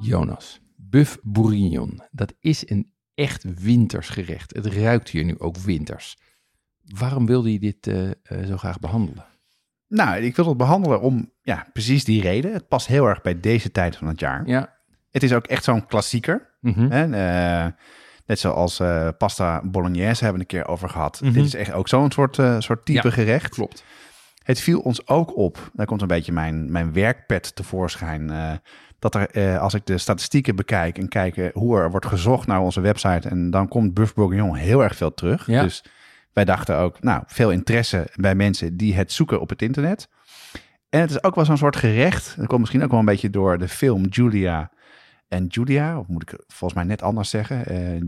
Jonas, 0.00 0.60
buff 0.76 1.18
bourguignon, 1.22 2.02
dat 2.10 2.34
is 2.40 2.70
een 2.70 2.92
echt 3.14 3.60
winters 3.62 4.08
gerecht. 4.08 4.54
Het 4.54 4.66
ruikt 4.66 5.08
hier 5.08 5.24
nu 5.24 5.38
ook 5.38 5.56
winters. 5.56 6.18
Waarom 6.84 7.26
wilde 7.26 7.52
je 7.52 7.58
dit 7.58 7.86
eh, 7.86 8.10
eh, 8.10 8.14
zo 8.46 8.56
graag 8.56 8.78
behandelen? 8.78 9.24
Nou, 9.88 10.22
ik 10.22 10.36
wil 10.36 10.46
het 10.48 10.56
behandelen 10.56 11.00
om 11.00 11.32
ja, 11.42 11.66
precies 11.72 12.04
die 12.04 12.22
reden. 12.22 12.52
Het 12.52 12.68
past 12.68 12.86
heel 12.86 13.06
erg 13.06 13.20
bij 13.22 13.40
deze 13.40 13.70
tijd 13.70 13.96
van 13.96 14.06
het 14.06 14.20
jaar. 14.20 14.46
Ja. 14.46 14.78
Het 15.10 15.22
is 15.22 15.32
ook 15.32 15.46
echt 15.46 15.64
zo'n 15.64 15.86
klassieker. 15.86 16.56
Mhm. 16.60 16.90
Hè? 16.90 17.02
Eh, 17.66 17.72
net 18.26 18.38
zoals 18.38 18.76
pasta 19.18 19.62
bolognese 19.64 20.24
hebben 20.24 20.32
we 20.46 20.54
een 20.54 20.60
keer 20.60 20.72
over 20.72 20.88
gehad. 20.88 21.20
Mhm. 21.20 21.32
Dit 21.32 21.44
is 21.44 21.54
echt 21.54 21.72
ook 21.72 21.88
zo'n 21.88 22.10
soort, 22.10 22.34
soort 22.58 22.84
type 22.84 23.08
Ja. 23.08 23.14
gerecht. 23.14 23.48
Klopt. 23.48 23.84
Het 24.42 24.60
viel 24.60 24.80
ons 24.80 25.06
ook 25.06 25.36
op, 25.36 25.70
daar 25.72 25.86
komt 25.86 26.00
een 26.02 26.06
beetje 26.08 26.32
mijn, 26.32 26.72
mijn 26.72 26.92
werkpad 26.92 27.54
tevoorschijn, 27.56 28.30
dat 29.00 29.14
er, 29.14 29.30
eh, 29.30 29.58
als 29.58 29.74
ik 29.74 29.86
de 29.86 29.98
statistieken 29.98 30.56
bekijk 30.56 30.98
en 30.98 31.08
kijk 31.08 31.36
eh, 31.36 31.48
hoe 31.52 31.78
er 31.78 31.90
wordt 31.90 32.06
gezocht 32.06 32.46
naar 32.46 32.60
onze 32.60 32.80
website, 32.80 33.28
en 33.28 33.50
dan 33.50 33.68
komt 33.68 33.94
Buff 33.94 34.14
Bourguignon 34.14 34.54
heel 34.54 34.82
erg 34.82 34.96
veel 34.96 35.14
terug. 35.14 35.46
Ja. 35.46 35.62
Dus 35.62 35.84
wij 36.32 36.44
dachten 36.44 36.76
ook, 36.76 37.02
nou, 37.02 37.22
veel 37.26 37.50
interesse 37.50 38.08
bij 38.14 38.34
mensen 38.34 38.76
die 38.76 38.94
het 38.94 39.12
zoeken 39.12 39.40
op 39.40 39.48
het 39.48 39.62
internet. 39.62 40.08
En 40.88 41.00
het 41.00 41.10
is 41.10 41.22
ook 41.22 41.34
wel 41.34 41.44
zo'n 41.44 41.56
soort 41.56 41.76
gerecht. 41.76 42.34
Dat 42.36 42.46
komt 42.46 42.60
misschien 42.60 42.82
ook 42.82 42.90
wel 42.90 42.98
een 42.98 43.04
beetje 43.04 43.30
door 43.30 43.58
de 43.58 43.68
film 43.68 44.04
Julia 44.04 44.70
en 45.28 45.46
Julia. 45.46 45.98
Of 45.98 46.06
moet 46.06 46.22
ik 46.22 46.44
volgens 46.46 46.74
mij 46.74 46.84
net 46.84 47.02
anders 47.02 47.30
zeggen. 47.30 47.66
Eh, 47.66 48.00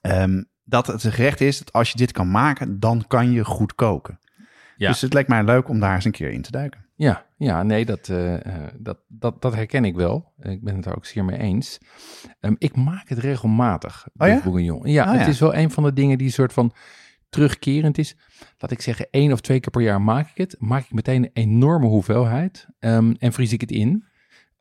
ehm, 0.00 0.42
dat 0.64 0.86
het 0.86 1.04
een 1.04 1.12
gerecht 1.12 1.40
is 1.40 1.58
dat 1.58 1.72
als 1.72 1.90
je 1.90 1.96
dit 1.96 2.12
kan 2.12 2.30
maken, 2.30 2.80
dan 2.80 3.04
kan 3.06 3.30
je 3.30 3.44
goed 3.44 3.74
koken. 3.74 4.18
Ja. 4.76 4.88
Dus 4.88 5.00
het 5.00 5.12
lijkt 5.12 5.28
mij 5.28 5.44
leuk 5.44 5.68
om 5.68 5.80
daar 5.80 5.94
eens 5.94 6.04
een 6.04 6.10
keer 6.10 6.30
in 6.30 6.42
te 6.42 6.50
duiken. 6.50 6.83
Ja, 6.96 7.26
ja 7.36 7.62
nee, 7.62 7.84
dat, 7.84 8.08
eh, 8.08 8.46
eh, 8.46 8.72
dat, 8.78 8.98
dat, 9.08 9.42
dat 9.42 9.54
herken 9.54 9.84
ik 9.84 9.94
wel. 9.94 10.32
Ik 10.40 10.62
ben 10.62 10.76
het 10.76 10.86
er 10.86 10.96
ook 10.96 11.06
zeer 11.06 11.24
mee 11.24 11.38
eens. 11.38 11.78
Ehm, 12.40 12.54
ik 12.58 12.76
maak 12.76 13.08
het 13.08 13.18
regelmatig, 13.18 14.06
Oh 14.16 14.28
ja? 14.28 14.40
bourguignon. 14.42 14.86
Ja, 14.90 15.04
Oh 15.04 15.10
het 15.10 15.20
ja. 15.20 15.26
is 15.26 15.40
wel 15.40 15.54
een 15.54 15.70
van 15.70 15.82
de 15.82 15.92
dingen 15.92 16.18
die 16.18 16.30
soort 16.30 16.52
van 16.52 16.72
terugkerend 17.28 17.98
is. 17.98 18.16
Laat 18.58 18.70
ik 18.70 18.80
zeggen, 18.80 19.06
één 19.10 19.32
of 19.32 19.40
twee 19.40 19.60
keer 19.60 19.70
per 19.70 19.82
jaar 19.82 20.00
maak 20.00 20.30
ik 20.30 20.36
het. 20.36 20.56
Maak 20.58 20.84
ik 20.84 20.92
meteen 20.92 21.22
een 21.24 21.30
enorme 21.32 21.86
hoeveelheid 21.86 22.66
ehm, 22.78 23.14
en 23.18 23.32
vries 23.32 23.52
ik 23.52 23.60
het 23.60 23.70
in. 23.70 24.04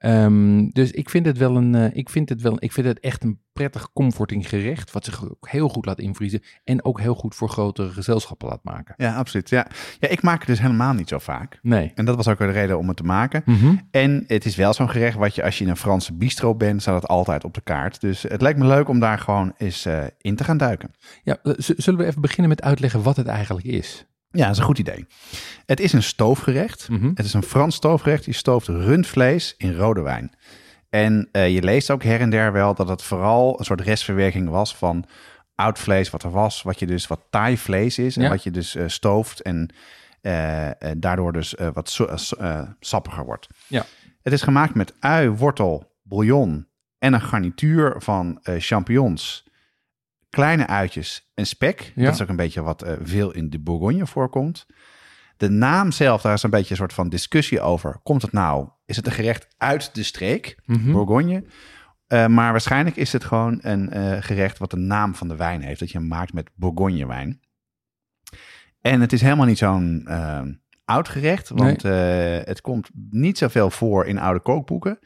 Ehm, 0.03 0.69
dus 0.69 0.91
ik 0.91 1.09
vind 1.09 1.25
het 1.25 1.37
wel 1.37 1.55
een, 1.55 1.75
eh, 1.75 1.85
ik 1.93 2.09
vind 2.09 2.29
het 2.29 2.41
wel, 2.41 2.55
ik 2.59 2.71
vind 2.71 2.87
het 2.87 2.99
echt 2.99 3.23
een 3.23 3.39
prettig 3.53 3.93
comforting 3.93 4.49
gerecht, 4.49 4.91
wat 4.91 5.05
zich 5.05 5.29
ook 5.29 5.49
heel 5.49 5.69
goed 5.69 5.85
laat 5.85 5.99
invriezen 5.99 6.43
en 6.63 6.85
ook 6.85 6.99
heel 6.99 7.15
goed 7.15 7.35
voor 7.35 7.49
grotere 7.49 7.89
gezelschappen 7.89 8.47
laat 8.47 8.63
maken. 8.63 8.93
Ja, 8.97 9.15
absoluut. 9.15 9.49
Ja. 9.49 9.67
ja, 9.99 10.07
ik 10.07 10.21
maak 10.21 10.37
het 10.37 10.47
dus 10.47 10.61
helemaal 10.61 10.93
niet 10.93 11.09
zo 11.09 11.19
vaak. 11.19 11.59
Nee. 11.61 11.91
En 11.95 12.05
dat 12.05 12.15
was 12.15 12.27
ook 12.27 12.37
de 12.37 12.45
reden 12.45 12.77
om 12.77 12.87
het 12.87 12.97
te 12.97 13.03
maken. 13.03 13.41
Mhm. 13.45 13.75
En 13.91 14.23
het 14.27 14.45
is 14.45 14.55
wel 14.55 14.73
zo'n 14.73 14.89
gerecht 14.89 15.17
wat 15.17 15.35
je 15.35 15.43
als 15.43 15.57
je 15.57 15.63
in 15.63 15.69
een 15.69 15.77
Franse 15.77 16.13
bistro 16.13 16.55
bent, 16.55 16.81
staat 16.81 17.01
het 17.01 17.11
altijd 17.11 17.43
op 17.43 17.53
de 17.53 17.61
kaart. 17.61 18.01
Dus 18.01 18.21
het 18.21 18.41
lijkt 18.41 18.59
me 18.59 18.67
leuk 18.67 18.87
om 18.87 18.99
daar 18.99 19.19
gewoon 19.19 19.53
eens 19.57 19.85
eh, 19.85 20.03
in 20.17 20.35
te 20.35 20.43
gaan 20.43 20.57
duiken. 20.57 20.91
Ja, 21.23 21.37
eh, 21.43 21.53
zullen 21.57 21.99
we 21.99 22.05
even 22.05 22.21
beginnen 22.21 22.49
met 22.49 22.61
uitleggen 22.61 23.03
wat 23.03 23.15
het 23.15 23.27
eigenlijk 23.27 23.65
is? 23.65 24.05
Ja, 24.33 24.41
dat 24.43 24.51
is 24.51 24.57
een 24.57 24.63
goed 24.65 24.79
idee. 24.79 25.05
Het 25.65 25.79
is 25.79 25.93
een 25.93 26.03
stoofgerecht. 26.03 26.89
Mhm. 26.89 27.11
Het 27.13 27.25
is 27.25 27.33
een 27.33 27.43
Frans 27.43 27.75
stoofgerecht. 27.75 28.25
Je 28.25 28.33
stooft 28.33 28.67
rundvlees 28.67 29.53
in 29.57 29.75
rode 29.75 30.01
wijn. 30.01 30.31
En 30.89 31.29
eh, 31.31 31.53
je 31.53 31.61
leest 31.63 31.91
ook 31.91 32.03
her 32.03 32.19
en 32.19 32.29
der 32.29 32.51
wel 32.51 32.73
dat 32.73 32.87
het 32.89 33.01
vooral 33.01 33.59
een 33.59 33.65
soort 33.65 33.81
restverwerking 33.81 34.49
was 34.49 34.75
van 34.75 35.05
oud 35.55 35.79
vlees 35.79 36.09
wat 36.09 36.23
er 36.23 36.31
was. 36.31 36.61
Wat 36.61 36.79
je 36.79 36.85
dus 36.85 37.07
wat 37.07 37.21
taai 37.29 37.57
vlees 37.57 37.97
is. 37.99 38.15
En 38.17 38.23
Ja. 38.23 38.29
wat 38.29 38.43
je 38.43 38.51
dus 38.51 38.75
eh, 38.75 38.83
stooft 38.87 39.41
en 39.41 39.73
eh, 40.21 40.69
daardoor 40.97 41.33
dus 41.33 41.55
wat 41.73 41.89
so- 41.89 42.15
sappiger 42.79 43.25
wordt. 43.25 43.47
Ja. 43.67 43.85
Het 44.21 44.33
is 44.33 44.41
gemaakt 44.41 44.75
met 44.75 44.93
ui, 44.99 45.29
wortel, 45.29 45.91
bouillon 46.03 46.67
en 46.97 47.13
een 47.13 47.21
garnituur 47.21 47.95
van 47.97 48.39
champignons, 48.43 49.43
kleine 50.33 50.67
uitjes 50.67 51.31
en 51.33 51.45
spek. 51.45 51.91
Ja. 51.95 52.03
Dat 52.03 52.13
is 52.13 52.21
ook 52.21 52.29
een 52.29 52.35
beetje 52.35 52.61
wat 52.61 52.81
eh, 52.81 52.93
veel 53.01 53.31
in 53.31 53.49
de 53.49 53.59
Bourgogne 53.59 54.07
voorkomt. 54.07 54.65
De 55.37 55.49
naam 55.49 55.91
zelf, 55.91 56.21
daar 56.21 56.33
is 56.33 56.43
een 56.43 56.49
beetje 56.49 56.71
een 56.71 56.77
soort 56.77 56.93
van 56.93 57.09
discussie 57.09 57.61
over. 57.61 57.99
Komt 58.03 58.21
het 58.21 58.31
nou, 58.31 58.67
is 58.85 58.95
het 58.95 59.05
een 59.05 59.11
gerecht 59.11 59.47
uit 59.57 59.95
de 59.95 60.03
streek, 60.03 60.57
Mhm. 60.65 60.91
Bourgogne? 60.91 61.43
Eh, 62.07 62.27
maar 62.27 62.51
waarschijnlijk 62.51 62.95
is 62.95 63.13
het 63.13 63.23
gewoon 63.23 63.59
een 63.61 63.89
eh, 63.89 64.21
gerecht 64.21 64.57
wat 64.57 64.71
de 64.71 64.77
naam 64.77 65.15
van 65.15 65.27
de 65.27 65.35
wijn 65.35 65.61
heeft. 65.61 65.79
Dat 65.79 65.91
je 65.91 65.97
hem 65.97 66.07
maakt 66.07 66.33
met 66.33 66.49
Bourgogne 66.55 67.07
wijn. 67.07 67.39
En 68.81 69.01
het 69.01 69.13
is 69.13 69.21
helemaal 69.21 69.45
niet 69.45 69.57
zo'n 69.57 70.07
oud 70.85 71.09
gerecht. 71.09 71.49
Want 71.49 71.81
het 72.47 72.61
komt 72.61 72.89
niet 73.09 73.37
zoveel 73.37 73.69
voor 73.69 74.05
in 74.05 74.19
oude 74.19 74.39
kookboeken. 74.39 74.99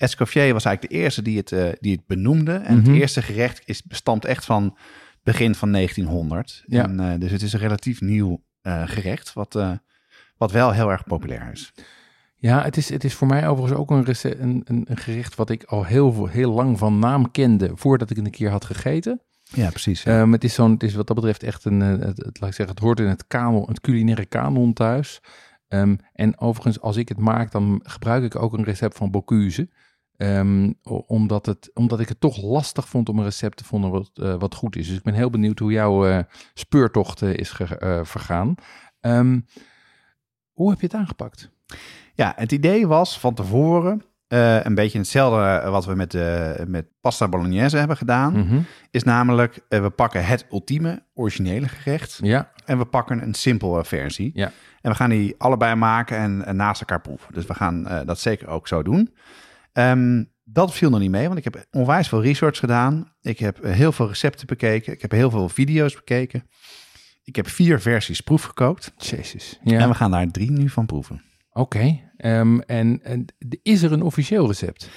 Escoffier 0.00 0.52
was 0.52 0.64
eigenlijk 0.64 0.94
de 0.94 1.00
eerste 1.00 1.22
die 1.22 1.36
het, 1.38 1.52
eh, 1.52 1.68
die 1.80 1.92
het 1.92 2.06
benoemde. 2.06 2.52
En 2.52 2.76
Mhm. 2.78 2.86
het 2.90 3.00
eerste 3.00 3.22
gerecht 3.22 3.62
is, 3.64 3.82
bestamt 3.82 4.24
echt 4.24 4.44
van 4.44 4.76
begin 5.22 5.54
van 5.54 5.70
1900. 5.70 6.62
Ja. 6.66 6.82
En, 6.84 7.00
eh, 7.00 7.18
dus 7.20 7.30
het 7.30 7.42
is 7.42 7.52
een 7.52 7.60
relatief 7.60 8.00
nieuw 8.00 8.42
eh, 8.62 8.82
gerecht. 8.88 9.32
Wat, 9.32 9.58
wat 10.36 10.52
wel 10.52 10.72
heel 10.72 10.90
erg 10.90 11.04
populair 11.04 11.50
is. 11.52 11.72
Ja, 12.36 12.62
het 12.62 12.76
is, 12.76 12.88
het 12.88 13.04
is 13.04 13.14
voor 13.14 13.26
mij 13.26 13.48
overigens 13.48 13.78
ook 13.80 13.90
een, 13.90 14.06
een, 14.40 14.62
een, 14.84 14.96
gerecht 14.96 15.34
wat 15.34 15.50
ik 15.50 15.64
al 15.64 15.84
heel, 15.84 16.12
veel- 16.12 16.26
heel 16.26 16.52
lang 16.52 16.78
van 16.78 16.98
naam 16.98 17.30
kende 17.30 17.70
voordat 17.74 18.10
ik 18.10 18.16
het 18.16 18.24
een 18.24 18.30
keer 18.32 18.50
had 18.50 18.64
gegeten. 18.64 19.20
Ja, 19.44 19.68
precies. 19.70 20.04
Ehm, 20.04 20.32
het, 20.32 20.44
is 20.44 20.54
zo'n, 20.54 20.70
het 20.72 20.82
is 20.82 20.94
wat 20.94 21.06
dat 21.06 21.16
betreft 21.16 21.42
echt 21.42 21.64
een, 21.64 21.80
het, 21.80 22.00
het, 22.16 22.40
laat 22.40 22.50
ik 22.50 22.56
zeggen, 22.56 22.68
het 22.74 22.78
hoort 22.78 23.00
in 23.00 23.06
het, 23.06 23.26
kanon, 23.26 23.64
het 23.68 23.80
culinaire 23.80 24.24
kanon 24.26 24.72
thuis. 24.72 25.20
Ehm, 25.68 25.96
en 26.12 26.38
overigens, 26.40 26.80
als 26.80 26.96
ik 26.96 27.08
het 27.08 27.18
maak, 27.18 27.52
dan 27.52 27.80
gebruik 27.84 28.24
ik 28.24 28.36
ook 28.36 28.52
een 28.52 28.64
recept 28.64 28.96
van 28.96 29.10
Bocuse. 29.10 29.68
Ehm, 30.20 30.72
omdat, 31.06 31.46
het, 31.46 31.70
omdat 31.74 32.00
ik 32.00 32.08
het 32.08 32.20
toch 32.20 32.42
lastig 32.42 32.88
vond 32.88 33.08
om 33.08 33.18
een 33.18 33.24
recept 33.24 33.56
te 33.56 33.64
vinden 33.64 33.90
wat, 33.90 34.10
eh, 34.14 34.34
wat 34.38 34.54
goed 34.54 34.76
is. 34.76 34.86
Dus 34.88 34.96
ik 34.96 35.02
ben 35.02 35.14
heel 35.14 35.30
benieuwd 35.30 35.58
hoe 35.58 35.72
jouw 35.72 36.06
eh, 36.06 36.18
speurtocht 36.54 37.22
eh, 37.22 37.34
is 37.36 37.50
ge- 37.50 38.00
vergaan. 38.04 38.54
Ehm, 39.00 39.40
hoe 40.52 40.70
heb 40.70 40.80
je 40.80 40.86
het 40.86 40.94
aangepakt? 40.96 41.50
Ja, 42.14 42.32
het 42.36 42.52
idee 42.52 42.86
was 42.86 43.18
van 43.18 43.34
tevoren 43.34 44.02
een 44.62 44.74
beetje 44.74 44.98
hetzelfde 44.98 45.70
wat 45.70 45.84
we 45.84 45.94
met, 45.94 46.16
met 46.68 46.86
pasta 47.00 47.28
bolognese 47.28 47.76
hebben 47.76 47.96
gedaan. 47.96 48.32
Mhm. 48.32 48.60
Is 48.90 49.02
namelijk, 49.02 49.60
we 49.68 49.90
pakken 49.90 50.24
het 50.26 50.46
ultieme 50.50 51.02
originele 51.14 51.68
gerecht 51.68 52.18
Ja, 52.22 52.50
en 52.64 52.78
we 52.78 52.84
pakken 52.84 53.22
een 53.22 53.34
simpele 53.34 53.84
versie. 53.84 54.30
Ja. 54.34 54.52
En 54.80 54.90
we 54.90 54.96
gaan 54.96 55.10
die 55.10 55.34
allebei 55.38 55.74
maken 55.74 56.16
en, 56.18 56.44
en 56.44 56.56
naast 56.56 56.80
elkaar 56.80 57.00
proeven. 57.00 57.34
Dus 57.34 57.46
we 57.46 57.54
gaan 57.54 57.82
dat 58.04 58.18
zeker 58.18 58.48
ook 58.48 58.68
zo 58.68 58.82
doen. 58.82 59.14
Ehm, 59.72 60.24
dat 60.44 60.74
viel 60.74 60.90
nog 60.90 61.00
niet 61.00 61.10
mee, 61.10 61.26
want 61.26 61.38
ik 61.38 61.44
heb 61.44 61.66
onwijs 61.70 62.08
veel 62.08 62.22
research 62.22 62.58
gedaan. 62.58 63.12
Ik 63.20 63.38
heb 63.38 63.58
eh, 63.60 63.72
heel 63.72 63.92
veel 63.92 64.08
recepten 64.08 64.46
bekeken. 64.46 64.92
Ik 64.92 65.02
heb 65.02 65.10
heel 65.10 65.30
veel 65.30 65.48
video's 65.48 65.94
bekeken. 65.94 66.48
Ik 67.24 67.36
heb 67.36 67.48
vier 67.48 67.80
versies 67.80 68.20
proefgekookt. 68.20 68.92
jezus. 68.96 69.58
Ja. 69.64 69.78
En 69.78 69.88
we 69.88 69.94
gaan 69.94 70.10
daar 70.10 70.30
drie 70.30 70.50
nu 70.50 70.68
van 70.68 70.86
proeven. 70.86 71.22
Oké, 71.52 72.00
ehm, 72.16 72.58
en, 72.58 73.00
en 73.02 73.24
is 73.62 73.82
er 73.82 73.92
een 73.92 74.02
officieel 74.02 74.46
recept? 74.46 74.88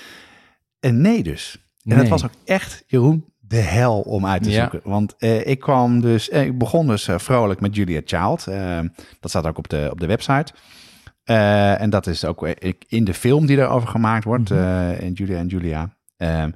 En 0.79 1.01
nee 1.01 1.23
dus. 1.23 1.57
En 1.83 1.97
het 1.97 2.07
was 2.07 2.23
ook 2.23 2.31
echt, 2.45 2.83
Jeroen, 2.87 3.25
de 3.39 3.55
hel 3.55 4.01
om 4.01 4.25
uit 4.25 4.43
te 4.43 4.49
Ja. 4.49 4.59
zoeken. 4.69 4.89
Want 4.89 5.15
eh, 5.17 5.47
ik 5.47 5.59
kwam 5.59 6.01
dus, 6.01 6.29
eh, 6.29 6.45
ik 6.45 6.57
begon 6.57 6.87
dus 6.87 7.07
eh, 7.07 7.19
vrolijk 7.19 7.59
met 7.59 7.75
Julia 7.75 8.01
Child. 8.05 8.47
Eh, 8.47 8.79
dat 9.19 9.29
staat 9.29 9.45
ook 9.47 9.57
op 9.57 9.69
de, 9.69 9.87
op 9.91 9.99
de 9.99 10.05
website. 10.05 10.53
Eh, 11.23 11.81
en 11.81 11.89
dat 11.89 12.07
is 12.07 12.25
ook 12.25 12.47
eh, 12.47 12.73
in 12.87 13.03
de 13.03 13.13
film 13.13 13.45
die 13.45 13.57
erover 13.57 13.87
gemaakt 13.87 14.23
wordt, 14.23 14.49
Mhm. 14.49 14.59
eh, 14.59 15.01
in 15.01 15.13
Julia 15.13 15.37
en 15.37 15.47
Julia. 15.47 15.97
Ehm, 16.17 16.51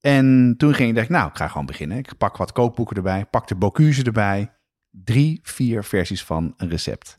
en 0.00 0.54
toen 0.56 0.74
ging 0.74 0.88
ik, 0.90 0.94
dacht 0.94 1.08
nou, 1.08 1.28
ik 1.28 1.36
ga 1.36 1.48
gewoon 1.48 1.66
beginnen. 1.66 1.98
Ik 1.98 2.16
pak 2.18 2.36
wat 2.36 2.52
kookboeken 2.52 2.96
erbij, 2.96 3.24
pak 3.26 3.48
de 3.48 3.54
Bocuse 3.56 4.02
erbij. 4.04 4.52
Drie, 4.90 5.38
vier 5.42 5.84
versies 5.84 6.24
van 6.24 6.54
een 6.56 6.68
recept. 6.68 7.18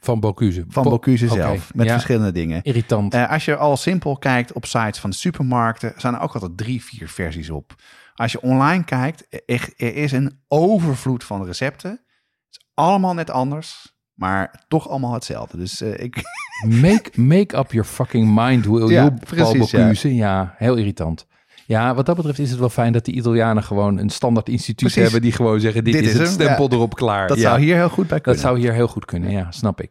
Van 0.00 0.20
Bocuse. 0.20 0.64
Van 0.68 0.82
Bo- 0.82 0.90
Bocuse 0.90 1.24
oké, 1.24 1.34
zelf, 1.34 1.74
met 1.74 1.86
ja. 1.86 1.92
verschillende 1.92 2.32
dingen. 2.32 2.62
Irritant. 2.62 3.14
Als 3.14 3.44
je 3.44 3.56
al 3.56 3.76
simpel 3.76 4.16
kijkt 4.18 4.52
op 4.52 4.66
sites 4.66 4.98
van 4.98 5.10
de 5.10 5.16
supermarkten, 5.16 5.92
staan 5.96 6.14
er 6.14 6.20
ook 6.20 6.34
altijd 6.34 6.56
drie, 6.56 6.84
vier 6.84 7.08
versies 7.08 7.50
op. 7.50 7.74
Als 8.14 8.32
je 8.32 8.40
online 8.40 8.84
kijkt, 8.84 9.44
er 9.46 9.72
is 9.96 10.12
een 10.12 10.40
overvloed 10.48 11.24
van 11.24 11.44
recepten. 11.44 11.90
Het 11.90 12.00
is 12.50 12.68
allemaal 12.74 13.14
net 13.14 13.30
anders, 13.30 13.98
maar 14.20 14.62
toch 14.68 14.88
allemaal 14.88 15.12
hetzelfde. 15.12 15.56
Dus 15.56 15.80
eh, 15.80 16.04
ik, 16.04 16.16
Make, 16.82 17.10
make 17.20 17.56
up 17.58 17.72
your 17.72 17.88
fucking 17.88 18.30
mind, 18.34 18.66
will 18.66 18.88
Ja, 18.88 19.02
you, 19.04 19.14
precies, 19.26 19.70
ja. 19.70 19.78
Bocuse. 19.82 20.14
Ja. 20.14 20.54
heel 20.56 20.76
irritant. 20.76 21.26
Ja, 21.66 21.94
wat 21.94 22.06
dat 22.06 22.16
betreft 22.16 22.38
is 22.38 22.50
het 22.50 22.58
wel 22.58 22.68
fijn 22.68 22.92
dat 22.92 23.04
die 23.04 23.14
Italianen 23.14 23.62
gewoon 23.62 23.98
een 23.98 24.10
standaard 24.10 24.48
instituut 24.48 24.76
Precies. 24.76 25.02
hebben 25.02 25.20
die 25.22 25.32
gewoon 25.32 25.60
zeggen, 25.60 25.84
dit, 25.84 25.92
Dit 25.92 26.02
is 26.02 26.08
is 26.08 26.14
het 26.18 26.22
hem, 26.26 26.32
stempel 26.32 26.68
ja. 26.70 26.74
erop 26.76 26.94
klaar. 26.94 27.28
dat 27.28 27.36
Ja, 27.36 27.42
zou 27.42 27.60
hier 27.60 27.74
heel 27.76 27.88
goed 27.88 28.06
bij 28.06 28.16
dat 28.16 28.22
kunnen. 28.22 28.40
zou 28.42 28.58
hier 28.58 28.72
heel 28.72 28.88
goed 28.88 29.04
kunnen, 29.04 29.30
ja, 29.30 29.50
snap 29.50 29.80
ik. 29.80 29.90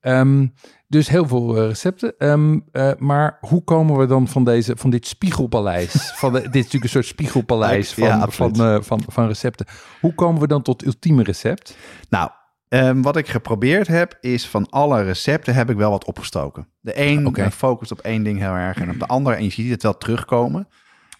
Ehm, 0.00 0.46
dus 0.88 1.08
heel 1.08 1.26
veel 1.26 1.56
eh, 1.56 1.66
recepten. 1.66 2.14
Ehm, 2.18 2.58
eh, 2.72 2.90
maar 2.98 3.38
hoe 3.40 3.64
komen 3.64 3.98
we 3.98 4.06
dan 4.06 4.28
van, 4.28 4.44
deze, 4.44 4.76
van 4.76 4.90
dit 4.90 5.06
spiegelpaleis? 5.06 5.92
van 6.20 6.32
de, 6.32 6.38
dit 6.40 6.48
is 6.48 6.54
natuurlijk 6.54 6.84
een 6.84 6.90
soort 6.90 7.06
spiegelpaleis 7.06 7.92
van, 7.94 8.32
van, 8.32 8.82
van, 8.84 9.02
van 9.08 9.26
recepten. 9.26 9.66
Hoe 10.00 10.14
komen 10.14 10.40
we 10.40 10.46
dan 10.46 10.62
tot 10.62 10.84
ultieme 10.84 11.22
recept? 11.22 11.76
Nou, 12.08 12.30
ehm, 12.72 13.02
wat 13.02 13.16
ik 13.16 13.28
geprobeerd 13.28 13.86
heb, 13.86 14.18
is 14.20 14.48
van 14.48 14.66
alle 14.70 15.02
recepten 15.02 15.54
heb 15.54 15.70
ik 15.70 15.76
wel 15.76 15.90
wat 15.90 16.04
opgestoken. 16.04 16.66
De 16.80 16.92
een 17.00 17.26
Oké. 17.26 17.42
eh, 17.42 17.50
focust 17.50 17.92
op 17.92 17.98
één 17.98 18.22
ding 18.22 18.38
heel 18.38 18.54
erg 18.54 18.80
en 18.80 18.90
op 18.90 18.98
de 18.98 19.06
ander, 19.06 19.34
en 19.34 19.44
je 19.44 19.50
ziet 19.50 19.70
het 19.70 19.82
wel 19.82 19.98
terugkomen. 19.98 20.68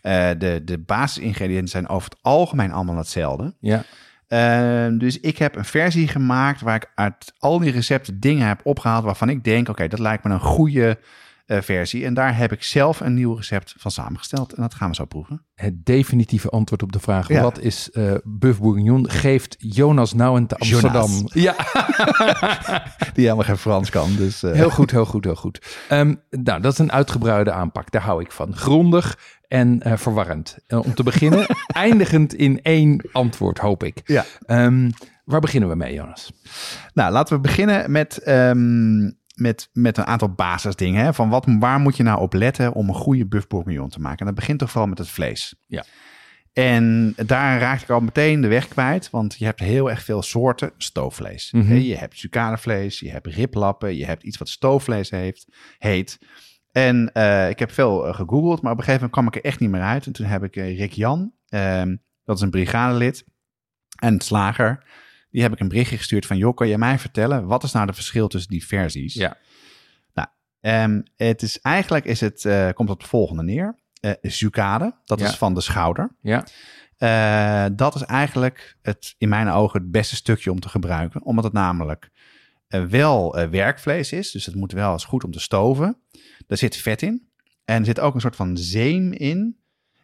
Eh, 0.00 0.28
de, 0.38 0.62
de 0.64 0.78
basisingrediënten 0.78 1.68
zijn 1.68 1.88
over 1.88 2.10
het 2.10 2.18
algemeen 2.22 2.72
allemaal 2.72 2.96
hetzelfde. 2.96 3.54
Ja, 3.60 3.84
Ehm, 4.32 4.98
dus 4.98 5.20
ik 5.20 5.38
heb 5.38 5.56
een 5.56 5.64
versie 5.64 6.08
gemaakt 6.08 6.60
waar 6.60 6.74
ik 6.74 6.90
uit 6.94 7.32
al 7.38 7.58
die 7.58 7.70
recepten 7.70 8.20
dingen 8.20 8.46
heb 8.46 8.60
opgehaald 8.64 9.04
waarvan 9.04 9.28
ik 9.28 9.44
denk, 9.44 9.68
oké, 9.68 9.88
dat 9.88 9.98
lijkt 9.98 10.24
me 10.24 10.30
een 10.30 10.40
goede 10.40 10.98
versie. 11.46 12.04
En 12.04 12.14
daar 12.14 12.36
heb 12.36 12.52
ik 12.52 12.62
zelf 12.62 13.00
een 13.00 13.14
nieuw 13.14 13.34
recept 13.34 13.74
van 13.78 13.90
samengesteld. 13.90 14.52
En 14.52 14.62
dat 14.62 14.74
gaan 14.74 14.88
we 14.88 14.94
zo 14.94 15.04
proeven. 15.04 15.46
Het 15.54 15.84
definitieve 15.84 16.48
antwoord 16.48 16.82
op 16.82 16.92
de 16.92 17.00
vraag: 17.00 17.28
Ja. 17.28 17.42
wat 17.42 17.58
is 17.60 17.90
eh 17.90 18.14
Buff 18.24 18.60
Bourguignon? 18.60 19.10
Geeft 19.10 19.56
Jonas 19.58 20.12
Nouwen 20.14 20.46
te 20.46 20.56
Amsterdam. 20.56 21.10
Jonas. 21.10 21.32
Ja, 21.32 21.54
Die 23.14 23.24
helemaal 23.24 23.44
geen 23.44 23.56
Frans 23.58 23.90
kan. 23.90 24.16
Dus, 24.16 24.42
eh, 24.42 24.52
heel 24.52 24.70
goed, 24.70 24.90
heel 24.90 25.04
goed, 25.04 25.24
heel 25.24 25.36
goed. 25.36 25.76
Ehm, 25.88 26.14
nou, 26.30 26.60
dat 26.60 26.72
is 26.72 26.78
een 26.78 26.92
uitgebreide 26.92 27.52
aanpak. 27.52 27.90
Daar 27.90 28.02
hou 28.02 28.22
ik 28.22 28.32
van. 28.32 28.56
Grondig 28.56 29.18
en 29.48 29.82
eh, 29.82 29.96
verwarrend. 29.96 30.56
Eh, 30.66 30.84
om 30.84 30.94
te 30.94 31.02
beginnen, 31.02 31.46
eindigend 31.66 32.34
in 32.34 32.62
één 32.62 33.08
antwoord, 33.12 33.58
hoop 33.58 33.84
ik. 33.84 34.00
Ja. 34.04 34.24
Ehm, 34.46 34.90
waar 35.24 35.40
beginnen 35.40 35.68
we 35.68 35.74
mee, 35.74 35.94
Jonas? 35.94 36.32
Nou, 36.94 37.12
laten 37.12 37.36
we 37.36 37.40
beginnen 37.40 37.90
met, 37.90 38.18
ehm, 38.18 39.10
met, 39.42 39.68
met 39.72 39.98
een 39.98 40.06
aantal 40.06 40.28
basisdingen. 40.28 41.04
Hè? 41.04 41.14
Van 41.14 41.28
wat, 41.28 41.46
waar 41.58 41.80
moet 41.80 41.96
je 41.96 42.02
nou 42.02 42.20
op 42.20 42.32
letten 42.32 42.72
om 42.72 42.88
een 42.88 42.94
goede 42.94 43.26
buff 43.26 43.46
bourguignon 43.46 43.88
te 43.88 44.00
maken? 44.00 44.18
En 44.18 44.26
dat 44.26 44.34
begint 44.34 44.58
toch 44.58 44.70
vooral 44.70 44.88
met 44.88 44.98
het 44.98 45.08
vlees. 45.08 45.54
Ja. 45.66 45.84
En 46.52 47.12
daar 47.16 47.60
raak 47.60 47.80
ik 47.80 47.90
al 47.90 48.00
meteen 48.00 48.40
de 48.40 48.48
weg 48.48 48.68
kwijt, 48.68 49.10
want 49.10 49.34
je 49.38 49.44
hebt 49.44 49.60
heel 49.60 49.90
erg 49.90 50.02
veel 50.02 50.22
soorten 50.22 50.72
stoofvlees. 50.76 51.52
Mhm. 51.52 51.74
Je 51.74 51.96
hebt 51.96 52.18
sucadevlees, 52.18 53.00
je 53.00 53.10
hebt 53.10 53.26
riplappen, 53.26 53.96
je 53.96 54.04
hebt 54.04 54.22
iets 54.22 54.38
wat 54.38 54.48
stoofvlees 54.48 55.10
heeft, 55.10 55.46
heet. 55.78 56.18
En 56.72 57.12
eh, 57.12 57.48
ik 57.48 57.58
heb 57.58 57.70
veel 57.70 58.06
eh, 58.06 58.14
gegoogeld, 58.14 58.62
maar 58.62 58.72
op 58.72 58.78
een 58.78 58.84
gegeven 58.84 58.92
moment 58.92 59.12
kwam 59.12 59.26
ik 59.26 59.34
er 59.34 59.50
echt 59.50 59.60
niet 59.60 59.70
meer 59.70 59.80
uit. 59.80 60.06
En 60.06 60.12
toen 60.12 60.26
heb 60.26 60.44
ik 60.44 60.56
eh, 60.56 60.78
Rick 60.78 60.92
Jan, 60.92 61.32
ehm, 61.48 61.96
dat 62.24 62.36
is 62.36 62.42
een 62.42 62.50
brigadelid 62.50 63.24
en 63.98 64.20
slager, 64.20 64.84
die 65.32 65.42
heb 65.42 65.52
ik 65.52 65.60
een 65.60 65.68
berichtje 65.68 65.96
gestuurd 65.96 66.26
van, 66.26 66.36
joh, 66.36 66.54
kan 66.56 66.68
je 66.68 66.78
mij 66.78 66.98
vertellen, 66.98 67.46
wat 67.46 67.62
is 67.62 67.72
nou 67.72 67.86
de 67.86 67.92
verschil 67.92 68.28
tussen 68.28 68.50
die 68.50 68.66
versies? 68.66 69.14
Ja. 69.14 69.36
Nou, 70.14 70.28
ehm, 70.60 71.00
het 71.16 71.42
is 71.42 71.60
eigenlijk, 71.60 72.04
is 72.04 72.20
het, 72.20 72.44
eh, 72.44 72.68
komt 72.74 72.90
op 72.90 72.98
het 72.98 73.08
volgende 73.08 73.42
neer. 73.42 73.78
Eh 74.00 74.12
zucade, 74.20 74.94
dat 75.04 75.20
Ja. 75.20 75.26
is 75.28 75.36
van 75.36 75.54
de 75.54 75.60
schouder. 75.60 76.16
Ja, 76.20 76.44
Eh, 76.96 77.66
dat 77.72 77.94
is 77.94 78.02
eigenlijk 78.02 78.76
het, 78.82 79.14
in 79.18 79.28
mijn 79.28 79.48
ogen 79.48 79.80
het 79.80 79.90
beste 79.90 80.16
stukje 80.16 80.50
om 80.50 80.60
te 80.60 80.68
gebruiken. 80.68 81.22
Omdat 81.24 81.44
het 81.44 81.52
namelijk 81.52 82.10
wel 82.68 83.48
werkvlees 83.50 84.12
is. 84.12 84.30
Dus 84.30 84.46
het 84.46 84.54
moet 84.54 84.72
wel 84.72 84.92
eens 84.92 85.04
goed 85.04 85.24
om 85.24 85.30
te 85.30 85.40
stoven. 85.40 85.96
Er 86.46 86.56
zit 86.56 86.76
vet 86.76 87.02
in. 87.02 87.28
En 87.64 87.78
er 87.78 87.84
zit 87.84 88.00
ook 88.00 88.14
een 88.14 88.20
soort 88.20 88.36
van 88.36 88.56
zeem 88.56 89.12
in. 89.12 89.61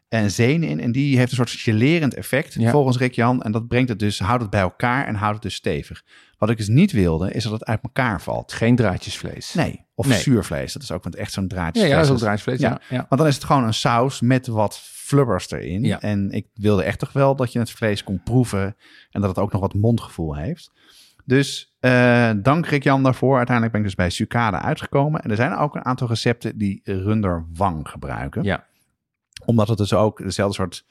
En 0.09 0.31
zenen 0.31 0.69
in. 0.69 0.81
En 0.81 0.93
die 0.93 1.17
heeft 1.17 1.31
een 1.31 1.37
soort 1.37 1.51
gelerend 1.51 2.15
effect 2.15 2.55
Ja. 2.55 2.71
volgens 2.71 2.99
Rick 2.99 3.15
Jan. 3.15 3.43
En 3.43 3.53
dat 3.53 3.69
brengt 3.69 3.89
het 3.89 3.99
dus, 3.99 4.19
houdt 4.19 4.43
het 4.43 4.51
bij 4.51 4.61
elkaar 4.61 5.07
en 5.07 5.15
houdt 5.15 5.35
het 5.35 5.43
dus 5.43 5.55
stevig. 5.55 6.03
Wat 6.39 6.51
ik 6.51 6.57
dus 6.57 6.69
niet 6.69 6.93
wilde, 6.93 7.33
is 7.33 7.43
dat 7.43 7.53
het 7.53 7.65
uit 7.65 7.81
elkaar 7.83 8.21
valt. 8.23 8.53
geen 8.53 8.77
draadjesvlees. 8.77 9.55
Nee, 9.55 9.85
of 9.95 10.07
Nee. 10.07 10.19
zuurvlees. 10.19 10.73
Dat 10.73 10.83
is 10.83 10.91
ook 10.93 11.03
want 11.03 11.15
echt 11.15 11.33
zo'n 11.33 11.49
draadje. 11.49 11.83
Ja, 11.83 11.89
ja, 11.89 11.95
dat 11.95 12.05
is 12.05 12.09
ook 12.11 12.17
is. 12.17 12.23
draadjesvlees. 12.23 12.61
Ja. 12.61 12.69
Ja. 12.69 12.81
Ja. 12.89 13.07
Want 13.09 13.21
dan 13.21 13.27
is 13.31 13.35
het 13.35 13.45
gewoon 13.45 13.65
een 13.65 13.75
saus 13.75 14.21
met 14.21 14.47
wat 14.47 14.79
flubbers 14.83 15.51
erin. 15.51 15.83
Ja. 15.85 16.01
En 16.01 16.31
ik 16.31 16.47
wilde 16.55 16.83
echt 16.83 16.99
toch 16.99 17.13
wel 17.13 17.37
dat 17.37 17.53
je 17.53 17.59
het 17.59 17.71
vlees 17.71 18.05
kon 18.05 18.21
proeven. 18.25 18.77
En 19.11 19.21
dat 19.21 19.31
het 19.31 19.39
ook 19.39 19.53
nog 19.53 19.61
wat 19.61 19.75
mondgevoel 19.75 20.37
heeft. 20.37 20.71
Dus 21.25 21.77
eh, 21.81 22.31
dank 22.37 22.67
Rick 22.67 22.83
Jan 22.83 23.03
daarvoor. 23.03 23.37
Uiteindelijk 23.37 23.73
ben 23.77 23.81
ik 23.85 23.89
dus 23.89 23.97
bij 23.97 24.11
Sucade 24.11 24.59
uitgekomen. 24.59 25.21
En 25.21 25.31
er 25.31 25.37
zijn 25.37 25.57
ook 25.57 25.75
een 25.75 25.85
aantal 25.85 26.09
recepten 26.09 26.59
die 26.59 26.81
runderwang 26.85 27.89
gebruiken. 27.89 28.43
Ja. 28.43 28.67
Omdat 29.49 29.69
het 29.69 29.79
dus 29.79 29.93
ook 29.93 30.19
dezelfde 30.19 30.55
soort 30.55 30.85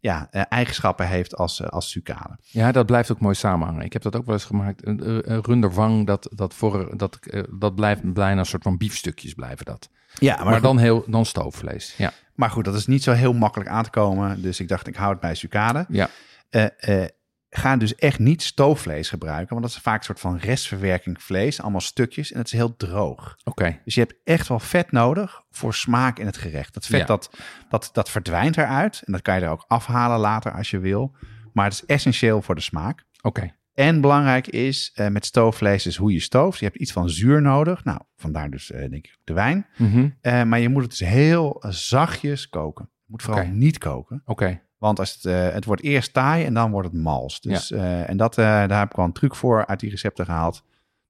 ja, 0.00 0.28
eh, 0.30 0.42
eigenschappen 0.48 1.08
heeft 1.08 1.36
als, 1.36 1.60
eh, 1.60 1.68
als 1.68 1.90
Sucade. 1.90 2.36
Ja, 2.50 2.72
dat 2.72 2.86
blijft 2.86 3.12
ook 3.12 3.20
mooi 3.20 3.34
samenhangen. 3.34 3.84
Ik 3.84 3.92
heb 3.92 4.02
dat 4.02 4.16
ook 4.16 4.24
wel 4.24 4.34
eens 4.34 4.44
gemaakt. 4.44 4.86
Een 4.86 5.42
runderwang, 5.42 6.06
dat, 6.06 6.28
dat, 6.32 6.54
voor, 6.54 6.96
dat, 6.96 7.18
eh, 7.20 7.42
dat 7.50 7.74
blijft 7.74 8.12
bijna 8.12 8.38
een 8.40 8.46
soort 8.46 8.62
van 8.62 8.76
biefstukjes 8.76 9.34
blijven 9.34 9.64
dat. 9.64 9.88
Ja, 10.18 10.36
Maar, 10.36 10.44
maar, 10.44 10.60
dan, 10.60 10.78
heel, 10.78 11.04
dan 11.06 11.26
stoofvlees. 11.26 11.94
Ja, 11.96 12.12
maar 12.34 12.50
goed, 12.50 12.64
dat 12.64 12.74
is 12.74 12.86
niet 12.86 13.02
zo 13.02 13.12
heel 13.12 13.32
makkelijk 13.32 13.70
aan 13.70 13.84
te 13.84 13.90
komen. 13.90 14.42
Dus 14.42 14.60
ik 14.60 14.68
dacht, 14.68 14.86
ik 14.86 14.96
hou 14.96 15.10
het 15.10 15.20
bij 15.20 15.34
Sucade. 15.34 15.86
ja. 15.88 16.08
eh, 16.50 17.02
eh, 17.02 17.08
ga 17.56 17.76
dus 17.76 17.94
echt 17.94 18.18
niet 18.18 18.42
stoofvlees 18.42 19.08
gebruiken. 19.08 19.48
Want 19.48 19.62
dat 19.62 19.70
is 19.76 19.82
vaak 19.82 19.98
een 19.98 20.04
soort 20.04 20.20
van 20.20 20.36
restverwerking 20.36 21.22
vlees. 21.22 21.60
Allemaal 21.60 21.80
stukjes. 21.80 22.32
En 22.32 22.38
het 22.38 22.46
is 22.46 22.52
heel 22.52 22.76
droog. 22.76 23.36
oké. 23.44 23.80
Dus 23.84 23.94
je 23.94 24.00
hebt 24.00 24.14
echt 24.24 24.48
wel 24.48 24.60
vet 24.60 24.92
nodig 24.92 25.42
voor 25.50 25.74
smaak 25.74 26.18
in 26.18 26.26
het 26.26 26.36
gerecht. 26.36 26.74
Dat 26.74 26.86
vet 26.86 27.00
Ja. 27.00 27.06
dat, 27.06 27.30
dat, 27.68 27.90
dat 27.92 28.10
verdwijnt 28.10 28.56
eruit. 28.56 29.02
En 29.04 29.12
dat 29.12 29.22
kan 29.22 29.34
je 29.34 29.40
er 29.40 29.48
ook 29.50 29.64
afhalen 29.68 30.18
later 30.18 30.52
als 30.52 30.70
je 30.70 30.78
wil. 30.78 31.16
Maar 31.52 31.64
het 31.64 31.74
is 31.74 31.84
essentieel 31.86 32.42
voor 32.42 32.54
de 32.54 32.60
smaak. 32.60 33.04
Oké. 33.22 33.54
En 33.74 34.00
belangrijk 34.00 34.46
is 34.46 34.90
eh, 34.94 35.08
met 35.08 35.26
stoofvlees 35.26 35.86
is 35.86 35.96
hoe 35.96 36.12
je 36.12 36.20
stooft. 36.20 36.58
Je 36.58 36.64
hebt 36.64 36.76
iets 36.78 36.92
van 36.92 37.10
zuur 37.10 37.42
nodig. 37.42 37.84
Nou, 37.84 38.00
vandaar 38.16 38.50
dus 38.50 38.70
eh, 38.70 38.78
denk 38.90 39.06
ik 39.06 39.16
de 39.24 39.32
wijn. 39.32 39.66
Mhm. 39.76 40.08
Eh, 40.20 40.42
maar 40.42 40.58
je 40.60 40.68
moet 40.68 40.82
het 40.82 40.90
dus 40.90 41.08
heel 41.08 41.64
zachtjes 41.68 42.48
koken. 42.48 42.88
Je 42.94 43.04
moet 43.06 43.22
vooral 43.22 43.46
niet 43.46 43.78
koken. 43.78 44.22
Oké. 44.24 44.62
Want 44.84 44.98
als 44.98 45.12
het, 45.12 45.24
eh, 45.24 45.48
het 45.48 45.64
wordt 45.64 45.82
eerst 45.82 46.12
taai 46.12 46.44
en 46.44 46.54
dan 46.54 46.70
wordt 46.70 46.88
het 46.88 47.02
mals. 47.02 47.40
Dus, 47.40 47.70
eh, 47.70 48.08
en 48.08 48.16
dat, 48.16 48.38
eh, 48.38 48.44
daar 48.44 48.78
heb 48.78 48.90
ik 48.90 48.96
wel 48.96 49.04
een 49.04 49.12
truc 49.12 49.34
voor 49.34 49.66
uit 49.66 49.80
die 49.80 49.90
recepten 49.90 50.24
gehaald. 50.24 50.62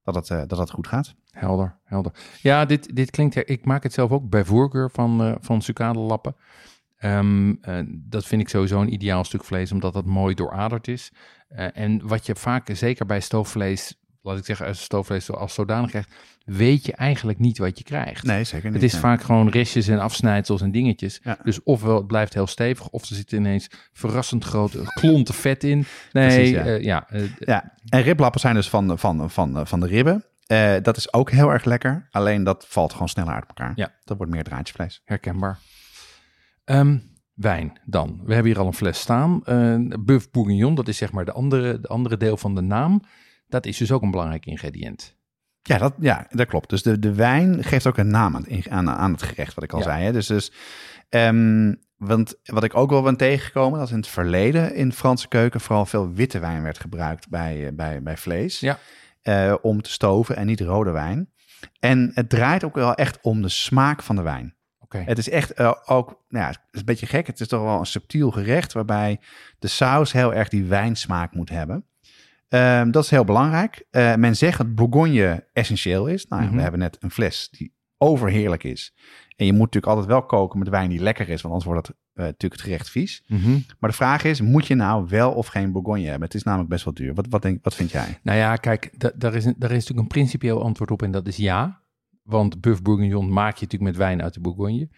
Dat 0.02 0.14
het, 0.14 0.48
dat 0.48 0.58
het 0.58 0.70
goed 0.70 0.86
gaat. 0.86 1.14
Helder, 1.30 1.76
helder. 1.84 2.12
Ja, 2.40 2.64
dit, 2.64 2.96
dit 2.96 3.10
klinkt... 3.10 3.50
Ik 3.50 3.64
maak 3.64 3.82
het 3.82 3.92
zelf 3.92 4.10
ook 4.10 4.28
bij 4.28 4.44
voorkeur 4.44 4.90
van, 4.90 5.38
van 5.40 5.62
sucadelappen. 5.62 6.36
Ehm, 6.96 7.54
eh, 7.60 7.78
dat 7.86 8.24
vind 8.24 8.40
ik 8.40 8.48
sowieso 8.48 8.80
een 8.80 8.92
ideaal 8.92 9.24
stuk 9.24 9.44
vlees, 9.44 9.72
omdat 9.72 9.94
het 9.94 10.06
mooi 10.06 10.34
dooraderd 10.34 10.88
is. 10.88 11.12
En 11.48 12.06
wat 12.06 12.26
je 12.26 12.34
vaak, 12.34 12.68
zeker 12.72 13.06
bij 13.06 13.20
stoofvlees, 13.20 14.03
laat 14.24 14.38
ik 14.38 14.44
zeggen, 14.44 14.66
als 14.66 14.82
stoofvlees 14.82 15.30
als 15.30 15.54
zodanig 15.54 15.90
krijgt, 15.90 16.14
weet 16.44 16.86
je 16.86 16.92
eigenlijk 16.92 17.38
niet 17.38 17.58
wat 17.58 17.78
je 17.78 17.84
krijgt. 17.84 18.24
Nee, 18.24 18.44
zeker 18.44 18.64
niet. 18.64 18.74
Het 18.74 18.82
is 18.82 18.92
nee. 18.92 19.00
vaak 19.00 19.22
gewoon 19.22 19.48
restjes 19.48 19.88
en 19.88 19.98
afsnijdsels 19.98 20.60
en 20.62 20.70
dingetjes. 20.70 21.20
Ja. 21.22 21.38
Dus 21.42 21.62
ofwel 21.62 21.96
het 21.96 22.06
blijft 22.06 22.34
heel 22.34 22.46
stevig, 22.46 22.88
of 22.88 23.08
er 23.08 23.16
zitten 23.16 23.38
ineens 23.38 23.70
verrassend 23.92 24.44
grote 24.44 24.82
klonten 25.00 25.34
vet 25.34 25.64
in. 25.64 25.84
Nee, 26.12 26.28
Precies, 26.28 26.50
ja. 26.50 26.64
eh, 26.64 26.82
ja, 26.82 27.08
eh, 27.08 27.22
Ja, 27.38 27.72
en 27.88 28.02
riblappen 28.02 28.40
zijn 28.40 28.54
dus 28.54 28.68
van, 28.68 28.98
van, 28.98 29.30
van, 29.30 29.66
van 29.66 29.80
de 29.80 29.86
ribben. 29.86 30.24
Eh, 30.46 30.74
dat 30.82 30.96
is 30.96 31.12
ook 31.12 31.30
heel 31.30 31.50
erg 31.50 31.64
lekker. 31.64 32.08
Alleen 32.10 32.44
dat 32.44 32.64
valt 32.68 32.92
gewoon 32.92 33.08
sneller 33.08 33.34
uit 33.34 33.46
elkaar. 33.46 33.72
Ja. 33.74 33.92
Dat 34.04 34.16
wordt 34.16 34.32
meer 34.32 34.44
draadjesvlees. 34.44 35.02
herkenbaar. 35.04 35.58
Ehm, 36.64 36.98
wijn 37.34 37.80
dan. 37.84 38.20
We 38.24 38.34
hebben 38.34 38.52
hier 38.52 38.60
al 38.60 38.66
een 38.66 38.74
fles 38.74 39.00
staan. 39.00 39.44
Eh 39.44 39.76
Buff 40.00 40.30
Bourguignon, 40.30 40.74
dat 40.74 40.88
is 40.88 40.96
zeg 40.96 41.12
maar 41.12 41.24
de 41.24 41.32
andere, 41.32 41.80
de 41.80 41.88
andere 41.88 42.16
deel 42.16 42.36
van 42.36 42.54
de 42.54 42.60
naam. 42.60 43.02
Dat 43.54 43.66
is 43.66 43.76
dus 43.76 43.92
ook 43.92 44.02
een 44.02 44.10
belangrijk 44.10 44.46
ingrediënt. 44.46 45.16
Ja, 45.62 45.78
dat, 45.78 45.94
ja, 45.98 46.26
dat 46.30 46.46
klopt. 46.46 46.70
Dus 46.70 46.82
de, 46.82 46.98
de 46.98 47.14
wijn 47.14 47.64
geeft 47.64 47.86
ook 47.86 47.96
een 47.96 48.10
naam 48.10 48.36
aan, 48.36 48.46
aan, 48.70 48.90
aan 48.90 49.12
het 49.12 49.22
gerecht, 49.22 49.54
wat 49.54 49.64
ik 49.64 49.72
al 49.72 49.78
Ja. 49.78 49.84
zei. 49.84 50.04
Hè? 50.04 50.12
Dus, 50.12 50.26
dus 50.26 50.52
ehm, 51.08 51.74
want 51.96 52.34
wat 52.44 52.64
ik 52.64 52.76
ook 52.76 52.90
wel 52.90 53.02
ben 53.02 53.16
tegengekomen, 53.16 53.78
dat 53.78 53.90
in 53.90 53.96
het 53.96 54.06
verleden 54.06 54.74
in 54.74 54.92
Franse 54.92 55.28
keuken 55.28 55.60
vooral 55.60 55.86
veel 55.86 56.12
witte 56.12 56.38
wijn 56.38 56.62
werd 56.62 56.78
gebruikt 56.78 57.28
bij, 57.28 57.66
eh, 57.66 57.72
bij, 57.74 58.02
bij 58.02 58.16
vlees. 58.16 58.60
Ja. 58.60 58.78
eh, 59.22 59.54
om 59.62 59.82
te 59.82 59.90
stoven 59.90 60.36
en 60.36 60.46
niet 60.46 60.60
rode 60.60 60.90
wijn. 60.90 61.30
En 61.80 62.10
het 62.14 62.28
draait 62.28 62.64
ook 62.64 62.74
wel 62.74 62.94
echt 62.94 63.18
om 63.22 63.42
de 63.42 63.48
smaak 63.48 64.02
van 64.02 64.16
de 64.16 64.22
wijn. 64.22 64.54
Oké. 64.78 64.98
Het 64.98 65.18
is 65.18 65.28
echt 65.30 65.50
eh, 65.52 65.72
ook, 65.84 66.08
nou 66.28 66.44
ja, 66.44 66.50
het 66.50 66.60
is 66.70 66.78
een 66.80 66.84
beetje 66.86 67.06
gek. 67.06 67.26
Het 67.26 67.40
is 67.40 67.48
toch 67.48 67.62
wel 67.62 67.78
een 67.78 67.86
subtiel 67.86 68.30
gerecht 68.30 68.72
waarbij 68.72 69.20
de 69.58 69.68
saus 69.68 70.12
heel 70.12 70.34
erg 70.34 70.48
die 70.48 70.64
wijnsmaak 70.64 71.34
moet 71.34 71.48
hebben. 71.50 71.84
Ehm, 72.54 72.90
dat 72.90 73.04
is 73.04 73.10
heel 73.10 73.24
belangrijk. 73.24 73.84
Eh, 73.90 74.14
men 74.14 74.36
zegt 74.36 74.58
dat 74.58 74.74
Bourgogne 74.74 75.46
essentieel 75.52 76.06
is. 76.06 76.26
Nou, 76.26 76.42
ja, 76.42 76.46
Mhm. 76.48 76.56
we 76.56 76.62
hebben 76.62 76.80
net 76.80 76.96
een 77.00 77.10
fles 77.10 77.48
die 77.50 77.72
overheerlijk 77.98 78.64
is. 78.64 78.94
En 79.36 79.46
je 79.46 79.52
moet 79.52 79.60
natuurlijk 79.60 79.92
altijd 79.92 80.06
wel 80.06 80.22
koken 80.22 80.58
met 80.58 80.68
wijn 80.68 80.90
die 80.90 81.00
lekker 81.00 81.28
is, 81.28 81.42
want 81.42 81.54
anders 81.54 81.64
wordt 81.64 81.86
het 81.86 81.96
eh, 82.14 82.24
natuurlijk 82.24 82.52
het 82.60 82.62
gerecht 82.70 82.90
vies. 82.90 83.24
Mhm. 83.26 83.58
Maar 83.78 83.90
de 83.90 83.96
vraag 83.96 84.24
is, 84.24 84.40
moet 84.40 84.66
je 84.66 84.74
nou 84.74 85.06
wel 85.08 85.32
of 85.32 85.46
geen 85.46 85.72
Bourgogne 85.72 86.04
hebben? 86.04 86.22
Het 86.22 86.34
is 86.34 86.42
namelijk 86.42 86.70
best 86.70 86.84
wel 86.84 86.94
duur. 86.94 87.14
Wat, 87.14 87.26
wat, 87.30 87.42
denk, 87.42 87.58
wat 87.64 87.74
vind 87.74 87.90
jij? 87.90 88.18
Nou 88.22 88.38
ja, 88.38 88.56
kijk, 88.56 88.90
da- 89.00 89.12
daar, 89.14 89.34
is 89.34 89.44
een, 89.44 89.54
daar 89.58 89.70
is 89.70 89.74
natuurlijk 89.76 90.00
een 90.00 90.06
principieel 90.20 90.62
antwoord 90.62 90.90
op 90.90 91.02
en 91.02 91.10
dat 91.10 91.26
is 91.26 91.36
ja. 91.36 91.80
Want 92.22 92.60
Buff 92.60 92.82
Bourguignon 92.82 93.32
maak 93.32 93.56
je 93.56 93.64
natuurlijk 93.64 93.90
met 93.90 93.96
wijn 93.96 94.22
uit 94.22 94.34
de 94.34 94.40
Bourgogne. 94.40 94.88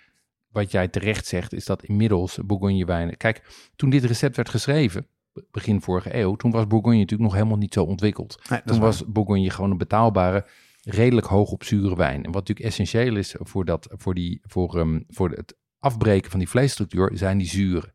Wat 0.49 0.71
jij 0.71 0.89
terecht 0.89 1.27
zegt, 1.27 1.53
is 1.53 1.65
dat 1.65 1.83
inmiddels 1.85 2.39
Bourgogne 2.45 2.85
wijnen... 2.85 3.17
Kijk, 3.17 3.43
toen 3.77 3.91
dit 3.91 4.05
recept 4.05 4.37
werd 4.37 4.49
geschreven, 4.49 5.07
begin 5.51 5.81
vorige 5.81 6.17
eeuw, 6.17 6.35
toen 6.35 6.51
was 6.51 6.67
Bourgogne 6.67 6.99
natuurlijk 6.99 7.31
nog 7.31 7.39
helemaal 7.39 7.59
niet 7.59 7.75
zo 7.75 7.85
ontwikkeld. 7.85 8.43
Nee, 8.51 8.61
Toen 8.65 8.81
was 8.81 9.05
Bourgogne 9.07 9.51
gewoon 9.51 9.71
een 9.71 9.79
betaalbare, 9.79 10.47
redelijk 10.83 11.27
hoog 11.27 11.51
op 11.51 11.65
zure 11.65 11.97
wijn. 11.97 12.17
En 12.17 12.33
wat 12.33 12.49
natuurlijk 12.49 12.67
essentieel 12.67 13.17
is 13.17 13.35
voor, 13.39 13.65
dat, 13.65 13.89
voor, 13.91 14.15
die, 14.15 14.41
voor, 14.43 14.79
ehm, 14.79 15.01
voor 15.09 15.31
het 15.31 15.57
afbreken 15.79 16.31
van 16.31 16.39
die 16.39 16.49
vleesstructuur, 16.49 17.11
zijn 17.15 17.39
die 17.39 17.49
zuren. 17.49 17.95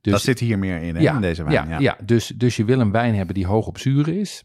Dus, 0.00 0.12
dat 0.12 0.22
zit 0.22 0.40
hier 0.40 0.58
meer 0.58 0.82
in, 0.82 0.96
hè, 0.96 1.14
in 1.14 1.20
deze 1.20 1.44
wijn. 1.44 1.68
ja, 1.68 1.68
Ja, 1.68 1.78
ja. 1.78 1.98
dus, 2.04 2.26
dus 2.26 2.56
je 2.56 2.64
wil 2.64 2.80
een 2.80 2.92
wijn 2.92 3.14
hebben 3.14 3.34
die 3.34 3.46
hoog 3.46 3.66
op 3.66 3.78
zuren 3.78 4.18
is. 4.18 4.44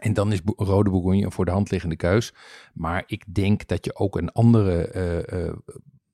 En 0.00 0.12
dan 0.12 0.32
is 0.32 0.40
rode 0.56 0.90
Bourgogne 0.90 1.24
een 1.24 1.32
voor 1.32 1.44
de 1.44 1.50
hand 1.50 1.70
liggende 1.70 1.96
keus. 1.96 2.34
Maar 2.74 3.02
ik 3.06 3.34
denk 3.34 3.66
dat 3.66 3.84
je 3.84 3.96
ook 3.96 4.16
een 4.16 4.32
andere 4.32 4.88
eh, 4.88 5.46
eh, 5.46 5.54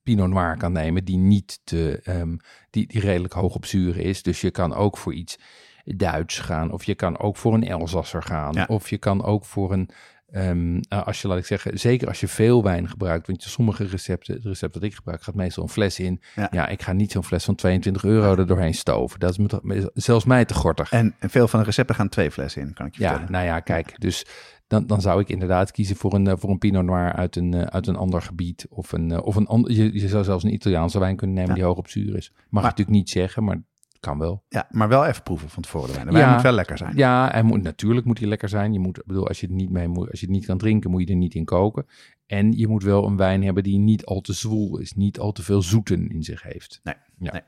Pinot 0.02 0.28
Noir 0.28 0.56
kan 0.56 0.72
nemen 0.72 1.04
die 1.04 1.16
niet 1.18 1.60
te, 1.64 2.00
ehm, 2.04 2.36
die, 2.70 2.86
die 2.86 3.00
redelijk 3.00 3.32
hoog 3.32 3.54
op 3.54 3.66
zuren 3.66 4.02
is. 4.02 4.22
Dus 4.22 4.40
je 4.40 4.50
kan 4.50 4.74
ook 4.74 4.98
voor 4.98 5.14
iets 5.14 5.38
Duits 5.84 6.38
gaan. 6.38 6.72
Of 6.72 6.84
je 6.84 6.94
kan 6.94 7.18
ook 7.18 7.36
voor 7.36 7.54
een 7.54 7.66
Elsasser 7.68 8.22
gaan. 8.22 8.52
Ja. 8.52 8.64
Of 8.68 8.90
je 8.90 8.98
kan 8.98 9.24
ook 9.24 9.44
voor 9.44 9.72
een 9.72 9.90
eh, 10.32 11.02
als 11.06 11.22
je, 11.22 11.28
laat 11.28 11.38
ik 11.38 11.46
zeggen, 11.46 11.78
zeker 11.78 12.08
als 12.08 12.20
je 12.20 12.28
veel 12.28 12.62
wijn 12.62 12.88
gebruikt, 12.88 13.26
want 13.26 13.42
je, 13.42 13.48
sommige 13.48 13.84
recepten, 13.84 14.34
het 14.34 14.44
recept 14.44 14.74
dat 14.74 14.82
ik 14.82 14.94
gebruik, 14.94 15.22
gaat 15.22 15.34
meestal 15.34 15.62
een 15.62 15.68
fles 15.68 15.98
in. 15.98 16.22
Ja. 16.34 16.48
Ja, 16.50 16.68
ik 16.68 16.82
ga 16.82 16.92
niet 16.92 17.12
zo'n 17.12 17.24
fles 17.24 17.44
van 17.44 17.54
22 17.54 18.04
euro 18.04 18.36
er 18.36 18.46
doorheen 18.46 18.74
stoven. 18.74 19.20
Dat 19.20 19.30
is 19.30 19.38
me 19.38 19.46
toch- 19.46 19.90
zelfs 19.94 20.24
mij 20.24 20.44
te 20.44 20.54
gortig. 20.54 20.90
En, 20.92 21.14
en 21.18 21.30
veel 21.30 21.48
van 21.48 21.58
de 21.60 21.64
recepten 21.66 21.94
gaan 21.94 22.08
twee 22.08 22.30
flessen 22.30 22.62
in, 22.62 22.72
kan 22.74 22.86
ik 22.86 22.94
je 22.94 23.00
Ja, 23.02 23.08
vertellen. 23.08 23.32
nou 23.32 23.44
ja, 23.44 23.60
kijk, 23.60 24.00
dus 24.00 24.26
dan, 24.72 24.87
dan 24.87 25.00
zou 25.00 25.20
ik 25.20 25.28
inderdaad 25.28 25.70
kiezen 25.70 25.96
voor 25.96 26.14
een, 26.14 26.26
eh, 26.26 26.35
voor 26.37 26.50
een 26.50 26.58
Pinot 26.58 26.85
Noir 26.85 27.12
uit 27.12 27.37
een, 27.37 27.54
eh, 27.54 27.62
uit 27.62 27.87
een 27.87 27.96
ander 27.96 28.22
gebied. 28.22 28.66
Of 28.70 28.92
een, 28.92 29.11
eh, 29.11 29.26
of 29.26 29.37
een 29.37 29.46
ander, 29.46 29.72
je, 29.72 29.92
je 30.00 30.08
zou 30.08 30.24
zelfs 30.24 30.44
een 30.44 30.52
Italiaanse 30.54 30.98
wijn 30.98 31.16
kunnen 31.16 31.37
nemen 31.37 31.50
Ja. 31.50 31.56
die 31.56 31.64
hoog 31.64 31.76
op 31.76 31.88
zuur 31.88 32.16
is. 32.16 32.32
Mag 32.48 32.62
ik 32.62 32.68
natuurlijk 32.68 32.96
niet 32.96 33.11
zeggen, 33.11 33.44
maar 33.44 33.62
kan 34.00 34.18
wel. 34.18 34.44
Ja, 34.48 34.66
maar 34.70 34.88
wel 34.88 35.04
even 35.06 35.22
proeven 35.22 35.48
van 35.48 35.62
tevoren. 35.62 35.87
De 35.88 35.92
wijn. 35.94 36.06
De 36.06 36.12
wijn 36.12 36.26
Ja. 36.26 36.32
moet 36.32 36.42
wel 36.42 36.52
lekker 36.52 36.78
zijn. 36.78 36.96
Ja, 36.96 37.28
hij 37.30 37.42
moet, 37.42 37.62
natuurlijk 37.62 38.06
moet 38.06 38.18
hij 38.18 38.28
lekker 38.28 38.48
zijn. 38.48 38.72
Je 38.72 38.78
moet, 38.78 38.98
ik 38.98 39.06
bedoel, 39.06 39.28
als 39.28 39.40
je 39.40 39.46
het 39.46 39.54
niet 39.54 39.70
mee 39.70 39.88
moet, 39.88 40.11
als 40.11 40.20
je 40.20 40.26
het 40.26 40.35
niet 40.35 40.46
kan 40.46 40.58
drinken, 40.58 40.90
moet 40.90 41.00
je 41.00 41.06
er 41.06 41.16
niet 41.16 41.35
in 41.35 41.44
koken. 41.44 41.87
En 42.26 42.52
je 42.52 42.68
moet 42.68 42.82
wel 42.82 43.06
een 43.06 43.16
wijn 43.16 43.42
hebben 43.44 43.62
die 43.62 43.78
niet 43.78 44.04
al 44.04 44.20
te 44.20 44.32
zwoel 44.32 44.78
is, 44.78 44.92
niet 44.92 45.18
al 45.18 45.32
te 45.32 45.42
veel 45.42 45.62
zoeten 45.62 46.08
in 46.08 46.22
zich 46.22 46.42
heeft. 46.42 46.80
Nee, 46.82 46.94
Ja. 47.18 47.32
nee. 47.32 47.42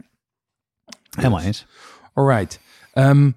Helemaal 1.17 1.41
eens. 1.41 1.67
Alright. 2.13 2.61
Ehm 2.93 3.31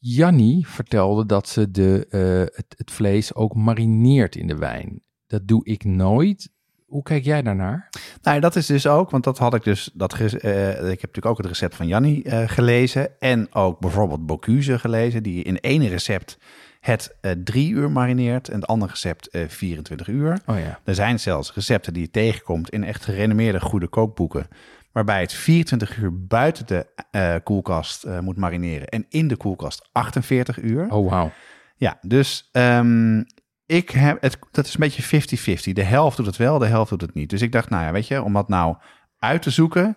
Jannie 0.00 0.66
vertelde 0.66 1.26
dat 1.26 1.48
ze 1.48 1.70
de, 1.70 2.06
eh, 2.10 2.56
het, 2.56 2.74
het 2.76 2.90
vlees 2.90 3.34
ook 3.34 3.54
marineert 3.54 4.36
in 4.36 4.46
de 4.46 4.56
wijn. 4.56 5.02
Dat 5.26 5.48
doe 5.48 5.64
ik 5.64 5.84
nooit. 5.84 6.50
Hoe 6.86 7.02
kijk 7.02 7.24
jij 7.24 7.42
daarnaar? 7.42 7.88
Nou, 8.22 8.40
dat 8.40 8.56
is 8.56 8.66
dus 8.66 8.86
ook, 8.86 9.10
want 9.10 9.24
dat 9.24 9.38
had 9.38 9.54
ik 9.54 9.64
dus, 9.64 9.90
dat, 9.94 10.12
eh, 10.12 10.68
ik 10.70 11.00
heb 11.00 11.00
natuurlijk 11.00 11.26
ook 11.26 11.36
het 11.36 11.46
recept 11.46 11.74
van 11.74 11.86
Jannie 11.86 12.22
eh, 12.22 12.48
gelezen. 12.48 13.20
En 13.20 13.54
ook 13.54 13.80
bijvoorbeeld 13.80 14.26
Bocuse 14.26 14.78
gelezen, 14.78 15.22
die 15.22 15.42
in 15.42 15.56
ene 15.56 15.88
recept 15.88 16.38
het 16.80 17.16
drie 17.44 17.70
uur 17.70 17.90
marineert 17.90 18.48
en 18.48 18.60
het 18.60 18.66
andere 18.66 18.90
recept 18.90 19.28
eh 19.28 19.48
24 19.48 20.08
uur. 20.08 20.40
Oh 20.46 20.58
ja. 20.58 20.78
Er 20.84 20.94
zijn 20.94 21.20
zelfs 21.20 21.54
recepten 21.54 21.92
die 21.92 22.02
je 22.02 22.10
tegenkomt 22.10 22.70
in 22.70 22.84
echt 22.84 23.04
gerenommeerde 23.04 23.60
goede 23.60 23.88
kookboeken. 23.88 24.46
Waarbij 24.92 25.20
het 25.20 25.32
24 25.32 25.96
uur 25.96 26.26
buiten 26.26 26.66
de 26.66 26.86
eh, 27.10 27.34
koelkast 27.44 28.04
eh, 28.04 28.18
moet 28.18 28.36
marineren. 28.36 28.88
En 28.88 29.06
in 29.08 29.28
de 29.28 29.36
koelkast 29.36 29.88
48 29.92 30.58
uur. 30.58 30.92
Oh 30.92 31.10
wauw. 31.10 31.32
Ja, 31.76 31.98
dus 32.00 32.48
ehm, 32.52 33.22
ik 33.66 33.90
heb 33.90 34.20
het, 34.22 34.38
dat 34.50 34.66
is 34.66 34.74
een 34.74 34.80
beetje 34.80 35.60
50-50. 35.70 35.72
De 35.72 35.82
helft 35.82 36.16
doet 36.16 36.26
het 36.26 36.36
wel, 36.36 36.58
de 36.58 36.66
helft 36.66 36.90
doet 36.90 37.00
het 37.00 37.14
niet. 37.14 37.30
Dus 37.30 37.42
ik 37.42 37.52
dacht, 37.52 37.70
nou 37.70 37.84
ja, 37.84 37.92
weet 37.92 38.08
je, 38.08 38.22
om 38.22 38.32
dat 38.32 38.48
nou 38.48 38.76
uit 39.18 39.42
te 39.42 39.50
zoeken, 39.50 39.96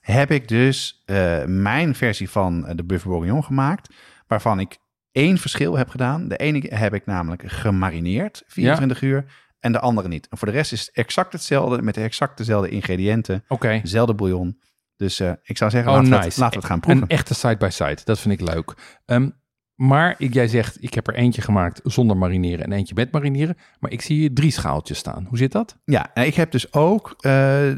heb 0.00 0.30
ik 0.30 0.48
dus 0.48 1.02
eh, 1.04 1.44
mijn 1.44 1.94
versie 1.94 2.30
van 2.30 2.72
de 2.74 2.84
Buff 2.84 3.04
Bourguignon 3.04 3.44
gemaakt, 3.44 3.94
waarvan 4.26 4.60
ik 4.60 4.78
één 5.12 5.38
verschil 5.38 5.76
heb 5.76 5.88
gedaan. 5.88 6.28
De 6.28 6.36
ene 6.36 6.74
heb 6.74 6.94
ik 6.94 7.06
namelijk 7.06 7.42
gemarineerd, 7.46 8.42
24 8.46 9.02
uur, 9.02 9.24
en 9.64 9.72
de 9.72 9.80
andere 9.80 10.08
niet. 10.08 10.28
En 10.28 10.38
voor 10.38 10.48
de 10.48 10.54
rest 10.54 10.72
is 10.72 10.80
het 10.80 10.90
exact 10.90 11.32
hetzelfde, 11.32 11.82
met 11.82 11.94
de 11.94 12.00
exact 12.00 12.36
dezelfde 12.36 12.68
ingrediënten, 12.68 13.44
Oké. 13.48 13.80
dezelfde 13.82 14.14
bouillon. 14.14 14.60
Dus 14.96 15.20
eh, 15.20 15.32
ik 15.42 15.56
zou 15.56 15.70
zeggen, 15.70 15.90
Oh, 15.90 15.96
laten, 15.96 16.10
we 16.10 16.16
nice. 16.16 16.28
het, 16.28 16.38
laten 16.38 16.54
we 16.54 16.60
het 16.60 16.72
gaan 16.72 16.80
proeven. 16.80 17.02
Een 17.02 17.08
echte 17.08 17.34
side-by-side. 17.34 17.98
Dat 18.04 18.18
vind 18.18 18.40
ik 18.40 18.48
leuk. 18.54 18.74
Ehm, 19.04 19.30
maar 19.74 20.14
ik, 20.18 20.34
jij 20.34 20.48
zegt, 20.48 20.82
ik 20.82 20.94
heb 20.94 21.06
er 21.06 21.14
eentje 21.14 21.42
gemaakt 21.42 21.80
zonder 21.84 22.16
marineren 22.16 22.64
en 22.64 22.72
eentje 22.72 22.94
met 22.94 23.12
marineren. 23.12 23.56
Maar 23.80 23.90
ik 23.90 24.00
zie 24.00 24.18
hier 24.18 24.34
drie 24.34 24.50
schaaltjes 24.50 24.98
staan. 24.98 25.26
Hoe 25.28 25.38
zit 25.38 25.52
dat? 25.52 25.76
Ja, 25.84 26.14
ik 26.14 26.34
heb 26.34 26.50
dus 26.50 26.72
ook 26.72 27.14
eh, 27.16 27.30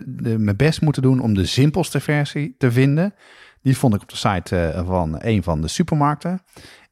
de, 0.07 0.39
mijn 0.39 0.57
best 0.57 0.81
moeten 0.81 1.03
doen 1.03 1.21
om 1.21 1.35
de 1.35 1.47
simpelste 1.47 2.01
versie 2.01 2.55
te 2.59 2.73
vinden. 2.73 3.15
Die 3.63 3.77
vond 3.77 3.95
ik 3.95 4.03
op 4.03 4.09
de 4.09 4.17
site 4.17 4.57
eh, 4.57 4.87
van 4.87 5.17
een 5.19 5.43
van 5.43 5.61
de 5.61 5.69
supermarkten. 5.69 6.41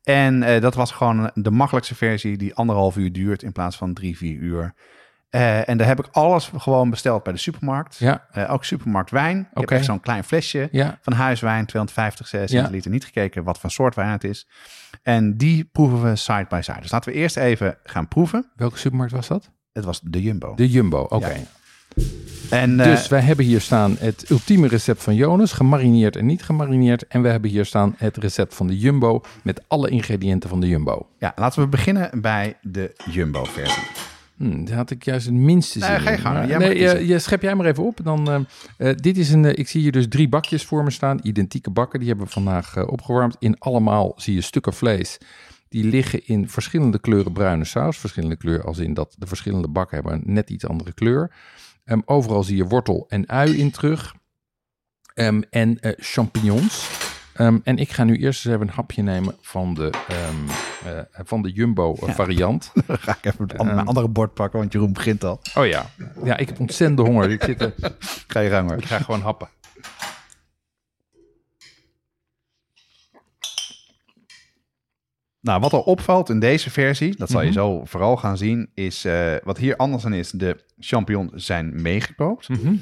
En 0.04 0.42
eh, 0.42 0.60
dat 0.60 0.74
was 0.74 0.90
gewoon 0.90 1.30
de 1.34 1.50
makkelijkste 1.50 1.94
versie 1.94 2.36
die 2.36 2.54
anderhalf 2.54 2.96
uur 2.96 3.12
duurt 3.12 3.42
in 3.42 3.52
plaats 3.52 3.76
van 3.76 3.94
drie, 3.94 4.16
vier 4.16 4.36
uur. 4.36 4.74
Eh, 5.30 5.68
en 5.68 5.76
daar 5.78 5.86
heb 5.86 5.98
ik 5.98 6.08
alles 6.12 6.50
gewoon 6.56 6.90
besteld 6.90 7.22
bij 7.22 7.32
de 7.32 7.38
supermarkt. 7.38 7.96
Ja. 7.98 8.26
Eh, 8.30 8.52
ook 8.52 8.64
supermarkt 8.64 9.10
wijn. 9.10 9.38
Ik 9.38 9.46
heb 9.54 9.62
Oké. 9.62 9.74
echt 9.74 9.84
zo'n 9.84 10.00
klein 10.00 10.24
flesje 10.24 10.68
Ja. 10.72 10.98
van 11.02 11.12
huiswijn, 11.12 11.66
250 11.66 12.30
Ja. 12.30 12.46
centiliter. 12.46 12.90
Niet 12.90 13.04
gekeken 13.04 13.44
wat 13.44 13.58
voor 13.58 13.70
soort 13.70 13.94
wijn 13.94 14.10
het 14.10 14.24
is. 14.24 14.48
En 15.02 15.36
die 15.36 15.64
proeven 15.64 16.02
we 16.02 16.16
side 16.16 16.46
by 16.48 16.60
side. 16.62 16.80
Dus 16.80 16.90
laten 16.90 17.12
we 17.12 17.18
eerst 17.18 17.36
even 17.36 17.76
gaan 17.84 18.08
proeven. 18.08 18.50
Welke 18.56 18.78
supermarkt 18.78 19.12
was 19.12 19.28
dat? 19.28 19.50
Het 19.72 19.84
was 19.84 20.00
de 20.00 20.22
Jumbo. 20.22 20.54
De 20.54 20.70
Jumbo. 20.70 21.00
Oké. 21.00 21.28
Ja. 21.28 22.02
En, 22.50 22.80
eh, 22.80 22.87
Dus 22.87 23.09
wij 23.09 23.20
hebben 23.20 23.44
hier 23.44 23.61
staan 23.61 23.96
het 23.98 24.30
ultieme 24.30 24.68
recept 24.68 25.02
van 25.02 25.14
Jonas, 25.14 25.52
gemarineerd 25.52 26.16
en 26.16 26.26
niet 26.26 26.42
gemarineerd. 26.42 27.07
En 27.07 27.22
we 27.22 27.28
hebben 27.28 27.50
hier 27.50 27.64
staan 27.64 27.94
het 27.98 28.16
recept 28.16 28.54
van 28.54 28.66
de 28.66 28.78
Jumbo 28.78 29.22
met 29.42 29.62
alle 29.68 29.88
ingrediënten 29.88 30.48
van 30.48 30.61
de 30.61 30.68
Jumbo. 30.68 31.07
Ja, 31.18 31.33
laten 31.37 31.62
we 31.62 31.68
beginnen 31.68 32.20
bij 32.20 32.57
de 32.62 32.92
Jumbo-versie. 33.11 33.83
Hm, 34.37 34.64
daar 34.64 34.76
had 34.76 34.90
ik 34.90 35.04
juist 35.04 35.26
het 35.26 35.35
minste 35.35 35.78
Nee, 35.78 35.88
zin 35.88 36.00
ga 36.00 36.11
je 36.11 36.18
gang. 36.18 36.48
Jij 36.48 36.59
nee, 36.59 37.07
je 37.07 37.18
schep 37.18 37.42
jij 37.42 37.54
maar 37.54 37.66
even 37.66 37.85
op. 37.85 38.00
Dan, 38.02 38.30
eh, 38.30 38.90
eh, 38.90 38.96
dit 38.96 39.18
is 39.18 39.30
een, 39.30 39.59
ik 39.59 39.68
zie 39.68 39.80
hier 39.80 39.92
dus 39.92 40.09
drie 40.09 40.28
bakjes 40.28 40.64
voor 40.64 40.85
me 40.85 40.90
staan. 40.90 41.18
Identieke 41.22 41.70
bakken, 41.70 41.98
die 41.98 42.09
hebben 42.09 42.26
we 42.26 42.33
vandaag 42.33 42.87
opgewarmd. 42.87 43.37
In 43.38 43.59
allemaal 43.59 44.12
zie 44.16 44.35
je 44.35 44.40
stukken 44.40 44.72
vlees. 44.72 45.18
Die 45.68 45.85
liggen 45.85 46.26
in 46.26 46.48
verschillende 46.48 46.98
kleuren 46.98 47.33
bruine 47.33 47.64
saus. 47.64 47.98
Verschillende 47.98 48.37
kleur 48.37 48.64
als 48.64 48.78
in 48.78 48.94
dat 48.94 49.14
de 49.18 49.26
verschillende 49.26 49.68
bakken 49.68 49.96
hebben 49.96 50.12
een 50.12 50.35
net 50.35 50.50
iets 50.50 50.66
andere 50.66 50.92
kleur. 50.92 51.30
Ehm, 51.84 52.00
overal 52.04 52.42
zie 52.42 52.56
je 52.56 52.64
wortel 52.66 53.06
en 53.08 53.28
ui 53.28 53.56
in 53.58 53.70
terug. 53.70 54.14
Ehm, 55.14 55.42
en 55.50 55.80
eh, 55.80 55.92
champignons. 55.96 56.88
Ehm, 57.34 57.58
en 57.64 57.76
ik 57.78 57.90
ga 57.90 58.04
nu 58.04 58.16
eerst 58.16 58.44
eens 58.46 58.54
even 58.54 58.66
een 58.68 58.74
hapje 58.74 59.02
nemen 59.02 59.34
van 59.40 59.74
de, 59.74 59.90
eh, 60.08 60.98
van 61.24 61.42
de 61.42 61.50
Jumbo 61.52 61.94
eh, 61.94 62.06
Ja. 62.06 62.14
variant. 62.14 62.70
Dan 62.86 62.98
ga 62.98 63.16
ik 63.22 63.24
even 63.24 63.48
Ehm. 63.48 63.66
mijn 63.74 63.86
andere 63.86 64.08
bord 64.08 64.34
pakken, 64.34 64.58
want 64.58 64.72
Jeroen 64.72 64.92
begint 64.92 65.24
al. 65.24 65.40
Oh 65.54 65.66
ja. 65.66 65.86
Ja, 66.24 66.36
ik 66.36 66.48
heb 66.48 66.60
ontzettende 66.60 67.02
honger. 67.02 67.30
Ik, 67.30 67.42
zit, 67.42 67.72
Ga 68.32 68.40
je 68.40 68.50
gang 68.50 68.68
hoor. 68.68 68.78
ik 68.78 68.84
ga 68.84 68.98
gewoon 68.98 69.20
happen. 69.20 69.48
Nou, 75.44 75.61
wat 75.61 75.72
er 75.72 75.78
opvalt 75.83 76.28
in 76.28 76.40
deze 76.40 76.70
versie, 76.70 77.16
dat 77.16 77.30
zal 77.30 77.40
je 77.40 77.46
Mhm. 77.50 77.54
zo 77.59 77.85
vooral 77.85 78.16
gaan 78.16 78.37
zien, 78.37 78.70
is 78.74 79.04
eh, 79.04 79.35
wat 79.42 79.59
hier 79.59 79.76
anders 79.76 80.04
aan 80.04 80.12
is, 80.12 80.30
de 80.30 80.64
champignons 80.78 81.44
zijn 81.46 81.83
meegekookt. 81.83 82.48
Mhm. 82.48 82.74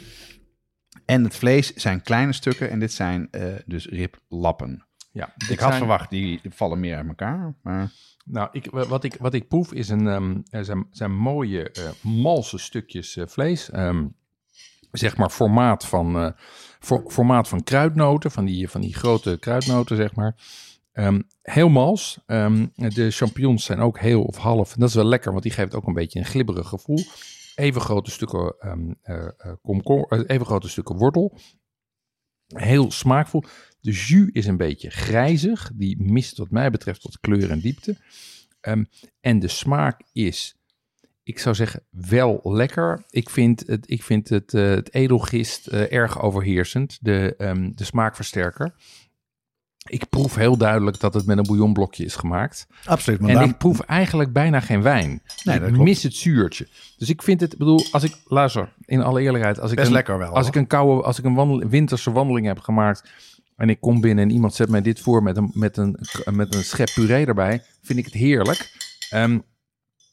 En 1.05 1.25
het 1.25 1.37
vlees 1.37 1.73
zijn 1.75 2.03
kleine 2.03 2.33
stukken 2.33 2.71
en 2.71 2.79
dit 2.79 2.93
zijn 2.93 3.29
eh, 3.31 3.45
dus 3.67 3.87
riplappen. 3.87 4.87
Ja, 5.13 5.35
Ik 5.49 5.59
had 5.59 5.69
zijn- 5.69 5.73
verwacht, 5.79 6.11
die 6.11 6.41
vallen 6.49 6.81
meer 6.81 6.97
uit 6.97 7.07
elkaar. 7.09 7.55
Maar 7.63 7.91
Nou, 8.25 8.49
ik, 8.53 8.67
wat, 8.71 9.05
ik, 9.05 9.17
wat 9.19 9.35
ik 9.35 9.49
proef 9.49 9.73
is 9.73 9.89
een, 9.89 10.09
ehm, 10.09 10.65
zijn, 10.65 10.87
zijn 10.91 11.15
mooie 11.17 11.71
eh 11.71 11.83
malse 12.03 12.59
stukjes 12.59 13.19
vlees. 13.27 13.71
Ehm, 13.71 14.07
zeg 14.93 15.17
maar 15.17 15.31
formaat 15.31 15.87
van, 15.87 16.35
for- 16.81 17.05
formaat 17.11 17.49
van 17.49 17.63
kruidnoten, 17.63 18.31
van 18.31 18.45
die, 18.45 18.69
van 18.69 18.81
die 18.81 18.95
grote 18.95 19.37
kruidnoten, 19.41 19.97
zeg 19.97 20.15
maar. 20.15 20.35
Ehm, 20.93 21.21
heel 21.43 21.69
mals. 21.69 22.19
Ehm, 22.27 22.67
de 22.75 23.11
champignons 23.11 23.65
zijn 23.65 23.79
ook 23.79 23.99
heel 23.99 24.23
of 24.23 24.37
half. 24.37 24.75
En 24.75 24.81
dat 24.81 24.89
is 24.89 24.95
wel 24.95 25.05
lekker, 25.05 25.31
want 25.31 25.43
die 25.43 25.53
geeft 25.53 25.75
ook 25.75 25.87
een 25.87 25.95
beetje 25.95 26.19
een 26.19 26.25
glibberig 26.25 26.69
gevoel. 26.69 26.99
Even 27.55 27.81
grote 27.81 28.11
stukken, 28.11 28.57
eh, 29.03 29.29
even 30.27 30.47
grote 30.47 30.69
stukken 30.69 30.97
wortel. 30.97 31.39
Heel 32.47 32.91
smaakvol. 32.91 33.45
De 33.81 33.91
jus 33.91 34.29
is 34.33 34.47
een 34.47 34.57
beetje 34.57 34.91
grijzig. 34.91 35.71
Die 35.75 36.03
mist 36.03 36.39
wat 36.39 36.51
mij 36.51 36.71
betreft 36.71 37.03
wat 37.03 37.21
kleur 37.21 37.51
en 37.51 37.61
diepte. 37.61 37.97
En 39.21 39.39
de 39.39 39.49
smaak 39.49 40.01
is, 40.13 40.57
ik 41.23 41.39
zou 41.39 41.55
zeggen, 41.55 41.83
wel 41.91 42.41
lekker. 42.43 43.05
Ik 43.11 43.31
vind 43.31 43.67
het, 43.67 43.91
ik 43.91 44.03
vind 44.03 44.29
het, 44.29 44.53
het 44.53 44.95
edelgist 44.95 45.67
erg 45.67 46.23
overheersend. 46.23 46.99
De, 47.01 47.35
de 47.75 47.85
smaakversterker. 47.85 48.75
Ik 49.89 50.09
proef 50.09 50.35
heel 50.35 50.57
duidelijk 50.57 51.01
dat 51.01 51.15
het 51.15 51.27
met 51.27 51.39
een 51.39 51.45
bouillonblokje 51.45 52.05
is 52.05 52.15
gemaakt. 52.17 52.67
absoluut. 52.85 53.19
Maar 53.21 53.29
En 53.29 53.35
daarom- 53.35 53.53
ik 53.53 53.59
proef 53.59 53.81
eigenlijk 53.81 54.33
bijna 54.33 54.61
geen 54.61 54.83
wijn. 54.83 55.23
Nee, 55.45 55.61
ik 55.61 55.77
mis 55.77 56.03
het 56.03 56.15
zuurtje. 56.15 56.69
Dus 56.99 57.09
ik 57.09 57.23
vind 57.23 57.41
het, 57.41 57.59
bedoel, 57.59 57.85
als 57.93 58.03
ik, 58.03 58.17
luister, 58.25 58.73
in 58.85 59.01
alle 59.03 59.21
eerlijkheid, 59.21 59.61
als 59.61 59.71
ik 59.71 59.77
best 59.77 59.89
een, 59.89 59.95
lekker 59.95 60.19
wel. 60.19 60.35
als 60.35 60.47
ik 60.47 60.55
een 60.55 60.67
koude, 60.67 61.03
als 61.03 61.19
ik 61.19 61.25
een 61.25 61.35
wandel, 61.35 61.69
winterse 61.69 62.13
wandeling 62.13 62.47
heb 62.47 62.59
gemaakt 62.59 63.11
en 63.57 63.69
ik 63.69 63.81
kom 63.81 64.01
binnen 64.01 64.25
en 64.25 64.31
iemand 64.31 64.55
zet 64.55 64.69
mij 64.69 64.81
dit 64.83 65.01
voor 65.01 65.23
met 65.23 65.37
een, 65.37 65.51
met 65.55 65.77
een, 65.77 65.99
met 66.33 66.55
een 66.55 66.65
schep 66.65 66.91
puree 66.95 67.27
erbij, 67.27 67.63
vind 67.83 67.99
ik 67.99 68.05
het 68.05 68.15
heerlijk. 68.15 68.75
Ehm, 69.11 69.39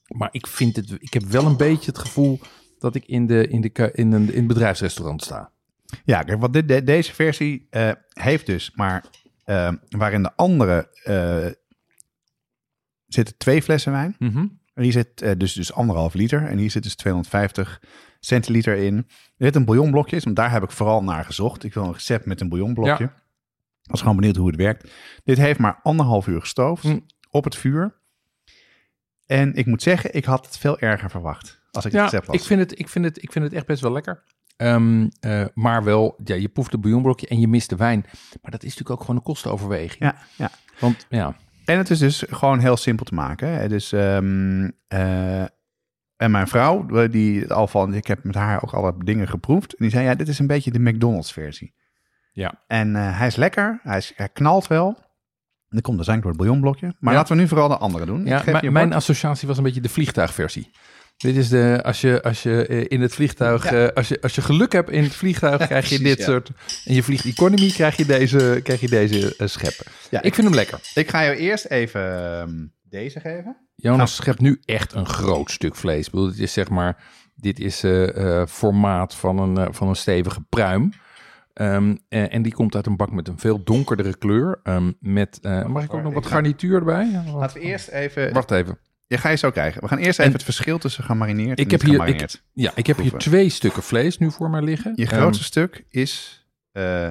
maar 0.08 0.30
ik 0.32 0.48
vind 0.48 0.76
het, 0.76 0.92
ik 1.00 1.14
heb 1.14 1.24
wel 1.24 1.46
een 1.46 1.58
beetje 1.58 1.92
het 1.92 2.00
gevoel 2.00 2.40
dat 2.80 2.96
ik 2.96 3.06
in, 3.06 3.28
de, 3.28 3.48
in, 3.48 3.62
de, 3.62 3.92
in, 3.94 4.12
een, 4.12 4.30
in 4.32 4.38
het 4.38 4.48
bedrijfsrestaurant 4.48 5.24
sta. 5.24 5.52
Ja, 6.06 6.24
kijk, 6.24 6.68
de- 6.68 6.84
deze 6.84 7.14
versie 7.14 7.68
eh, 7.70 7.92
heeft 8.10 8.46
dus, 8.46 8.72
maar 8.76 9.04
eh, 9.50 9.74
waarin 9.90 10.24
de 10.24 10.36
andere 10.36 10.90
eh, 11.04 11.52
zitten 13.08 13.38
twee 13.38 13.62
flessen 13.62 13.92
wijn. 13.92 14.16
En 14.74 14.84
hier 14.84 14.92
zit 14.92 15.22
eh, 15.22 15.32
dus, 15.38 15.54
dus 15.54 15.74
anderhalf 15.74 16.14
liter. 16.14 16.46
En 16.46 16.58
hier 16.58 16.72
zit 16.72 16.84
dus 16.84 16.96
250 16.96 17.82
centiliter 18.20 18.76
in. 18.76 18.96
Er 19.38 19.46
zit 19.46 19.56
een 19.56 19.66
bouillonblokje, 19.66 20.16
in, 20.16 20.22
want 20.24 20.36
daar 20.36 20.52
heb 20.52 20.64
ik 20.64 20.72
vooral 20.72 21.04
naar 21.04 21.26
gezocht. 21.26 21.64
Ik 21.64 21.74
wil 21.74 21.84
een 21.84 21.94
recept 21.94 22.26
met 22.26 22.42
een 22.42 22.50
bouillonblokje. 22.50 23.04
Ja. 23.04 23.14
Ik 23.84 23.92
was 23.92 24.02
gewoon 24.02 24.16
benieuwd 24.16 24.36
hoe 24.36 24.48
het 24.48 24.56
werkt. 24.56 24.92
Dit 25.24 25.38
heeft 25.38 25.60
maar 25.60 25.80
anderhalf 25.84 26.28
uur 26.28 26.40
gestoofd 26.40 26.84
Hm. 26.84 27.00
op 27.30 27.44
het 27.44 27.56
vuur. 27.56 27.98
En 29.26 29.54
ik 29.56 29.66
moet 29.66 29.82
zeggen, 29.82 30.14
ik 30.16 30.26
had 30.26 30.46
het 30.46 30.58
veel 30.58 30.80
erger 30.80 31.10
verwacht. 31.10 31.60
Als 31.72 31.86
ik 31.86 31.92
het 31.92 32.00
Ja, 32.02 32.08
recept 32.08 32.28
las. 32.28 32.36
ik 32.36 32.44
vind, 32.44 32.60
het, 32.60 32.80
ik, 32.80 32.90
vind 32.90 33.06
het, 33.06 33.24
ik 33.24 33.32
vind 33.32 33.46
het 33.46 33.54
echt 33.54 33.66
best 33.66 33.82
wel 33.82 33.92
lekker. 33.92 34.24
Ehm, 34.60 35.08
eh, 35.20 35.46
maar 35.54 35.84
wel, 35.84 36.16
ja, 36.24 36.36
je 36.36 36.48
proeft 36.50 36.72
het 36.72 36.82
bouillonblokje 36.82 37.28
en 37.28 37.40
je 37.40 37.48
mist 37.48 37.70
de 37.70 37.76
wijn. 37.76 38.06
Maar 38.42 38.52
dat 38.52 38.64
is 38.64 38.70
natuurlijk 38.70 38.90
ook 38.90 39.02
gewoon 39.02 39.16
een 39.16 39.22
kostenoverweging. 39.22 40.00
Ja, 40.04 40.16
ja. 40.36 40.50
Want 40.80 41.06
ja, 41.10 41.36
En 41.66 41.78
het 41.78 41.90
is 41.90 42.00
dus 42.00 42.24
gewoon 42.30 42.60
heel 42.60 42.78
simpel 42.78 43.06
te 43.06 43.14
maken. 43.14 43.48
hè. 43.50 43.68
Dus, 43.68 43.92
ehm, 43.92 44.70
eh, 44.88 45.42
en 46.16 46.32
mijn 46.32 46.48
vrouw, 46.48 46.88
eh, 46.90 47.12
die 47.12 47.54
al 47.54 47.68
van, 47.68 47.94
ik 47.94 48.08
heb 48.08 48.24
met 48.24 48.36
haar 48.36 48.64
ook 48.64 48.72
alle 48.74 48.94
dingen 49.04 49.28
geproefd. 49.28 49.72
En 49.72 49.78
die 49.80 49.90
zei, 49.90 50.06
ja, 50.06 50.16
dit 50.16 50.28
is 50.28 50.40
een 50.40 50.48
beetje 50.48 50.72
de 50.72 50.80
McDonald's 50.80 51.32
versie. 51.34 51.74
Ja. 52.34 52.64
En 52.68 52.96
hij 52.96 53.28
is 53.28 53.36
lekker, 53.36 53.80
hij, 53.84 53.98
is, 53.98 54.14
hij 54.16 54.30
knalt 54.30 54.68
wel. 54.68 54.88
En 54.88 55.76
dan 55.76 55.82
komt 55.82 56.00
er 56.00 56.06
zijn 56.06 56.20
door 56.20 56.30
het 56.30 56.38
bouillonblokje. 56.38 56.96
Maar 57.00 57.14
Ja. 57.14 57.20
laten 57.20 57.36
we 57.36 57.42
nu 57.42 57.48
vooral 57.48 57.68
de 57.68 57.78
andere 57.78 58.06
doen. 58.06 58.28
Ik 58.28 58.62
ja 58.62 58.72
mijn- 58.72 58.94
associatie 58.94 59.48
was 59.48 59.58
een 59.58 59.64
beetje 59.64 59.82
de 59.82 59.90
vliegtuigversie. 59.90 60.72
Dit 61.20 61.36
is 61.36 61.50
de, 61.50 61.80
als 61.84 62.02
je, 62.02 62.22
als 62.24 62.44
je 62.44 62.66
eh, 62.68 62.86
in 62.88 63.02
het 63.02 63.14
vliegtuig, 63.14 63.70
Ja. 63.72 63.88
eh, 63.88 63.94
als, 63.96 64.08
je, 64.08 64.22
als 64.22 64.36
je 64.36 64.42
geluk 64.42 64.72
hebt 64.72 64.90
in 64.90 65.04
het 65.04 65.16
vliegtuig, 65.16 65.66
krijg 65.68 65.90
je 65.90 65.96
precies, 66.00 66.16
dit 66.16 66.18
ja. 66.18 66.24
soort, 66.32 66.52
en 66.86 66.94
je 66.94 67.04
vliegt 67.04 67.26
economy, 67.26 67.72
krijg 67.72 67.96
je 67.96 68.06
deze, 68.06 68.60
krijg 68.64 68.80
je 68.82 68.88
deze 68.90 69.36
eh, 69.38 69.48
scheppen. 69.48 69.86
Ja, 70.10 70.22
ik 70.22 70.34
vind 70.36 70.48
hem 70.48 70.56
lekker. 70.56 70.80
Ik 70.94 71.10
ga 71.10 71.24
jou 71.24 71.36
eerst 71.36 71.66
even 71.66 72.18
ehm, 72.40 72.66
deze 72.84 73.20
geven. 73.20 73.58
Jonas 73.76 74.16
schept 74.16 74.40
nu 74.42 74.62
echt 74.66 74.94
een 74.94 75.06
groot 75.06 75.52
stuk 75.52 75.76
vlees. 75.76 76.06
Ik 76.06 76.12
bedoel, 76.12 76.28
dit 76.30 76.40
is 76.40 76.54
zeg 76.54 76.70
maar, 76.70 77.04
dit 77.36 77.60
is 77.60 77.84
eh, 77.84 78.46
formaat 78.46 79.16
van 79.16 79.40
een, 79.58 79.74
van 79.74 79.88
een 79.88 79.96
stevige 79.96 80.42
pruim. 80.50 80.92
Ehm, 81.54 81.96
en, 82.10 82.30
en 82.32 82.42
die 82.42 82.54
komt 82.54 82.76
uit 82.76 82.86
een 82.86 82.98
bak 82.98 83.12
met 83.12 83.28
een 83.28 83.40
veel 83.40 83.64
donkerdere 83.64 84.18
kleur. 84.18 84.60
Ehm, 84.64 84.92
met, 85.00 85.40
mag 85.68 85.84
ik 85.84 85.94
ook 85.94 86.04
nog 86.04 86.14
wat 86.14 86.26
garnituur 86.26 86.76
erbij? 86.76 87.22
Wat- 87.26 87.34
Laten 87.36 87.58
we 87.58 87.64
eerst 87.64 87.88
even... 87.88 88.34
Wacht 88.34 88.52
even. 88.52 88.78
Je 89.10 89.18
ga 89.18 89.30
je 89.30 89.36
zo 89.36 89.52
krijgen. 89.52 89.82
We 89.82 89.88
gaan 89.88 89.98
eerst 89.98 90.18
En- 90.20 90.24
even 90.26 90.36
het 90.38 90.44
verschil 90.44 90.78
tussen 90.78 91.04
gemarineerd 91.04 91.60
Ik 91.60 91.66
en 91.66 91.72
heb 91.72 91.82
niet 91.82 91.90
hier- 91.90 92.00
gemarineerd. 92.00 92.44
Ja, 92.54 92.72
ik 92.76 92.88
heb 92.88 92.98
hier 92.98 93.12
twee 93.12 93.50
stukken 93.50 93.84
vlees 93.84 94.18
nu 94.18 94.32
voor 94.32 94.50
mij 94.50 94.62
liggen. 94.62 94.94
Je 94.96 95.06
Ehm, 95.08 95.16
grootste 95.20 95.44
stuk 95.44 95.86
is 95.90 96.44
eh, 96.72 97.10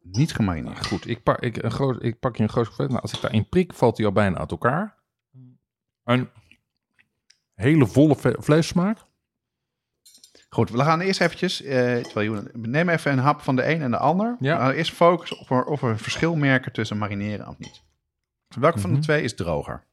niet 0.00 0.32
gemarineerd. 0.34 0.74
nou, 0.74 0.86
goed, 0.86 1.08
ik 1.08 1.22
pak, 1.22 1.40
ik, 1.40 1.62
een 1.62 1.70
groot, 1.70 2.02
ik 2.02 2.18
pak 2.18 2.36
je 2.36 2.42
een 2.42 2.48
groot 2.48 2.66
stuk. 2.72 2.88
Nou, 2.88 3.00
als 3.00 3.12
ik 3.12 3.20
daarin 3.20 3.48
prik, 3.48 3.72
valt 3.74 3.96
hij 3.96 4.06
al 4.06 4.12
bijna 4.12 4.38
uit 4.38 4.50
elkaar. 4.50 4.98
Een 6.04 6.28
hele 7.54 7.86
volle 7.86 8.16
vleessmaak. 8.38 8.98
Goed, 10.48 10.70
we 10.70 10.78
gaan 10.78 11.00
eerst 11.00 11.20
eventjes... 11.20 11.58
Johan- 12.14 12.48
neem 12.52 12.88
even 12.88 13.12
een 13.12 13.18
hap 13.18 13.40
van 13.40 13.56
de 13.56 13.68
een 13.68 13.82
en 13.82 13.90
de 13.90 13.98
ander. 13.98 14.36
Ja. 14.40 14.66
We 14.68 14.74
eerst 14.74 14.92
focussen 14.92 15.38
op 15.38 15.50
of 15.68 15.82
er 15.82 15.88
een 15.88 15.98
verschil 15.98 16.36
merken 16.36 16.72
tussen 16.72 16.98
marineren 16.98 17.48
of 17.48 17.58
niet. 17.58 17.82
Welke 18.58 18.78
van 18.78 18.90
de 18.90 18.96
Mhm. 18.96 19.04
twee 19.04 19.22
is 19.22 19.34
droger? 19.34 19.84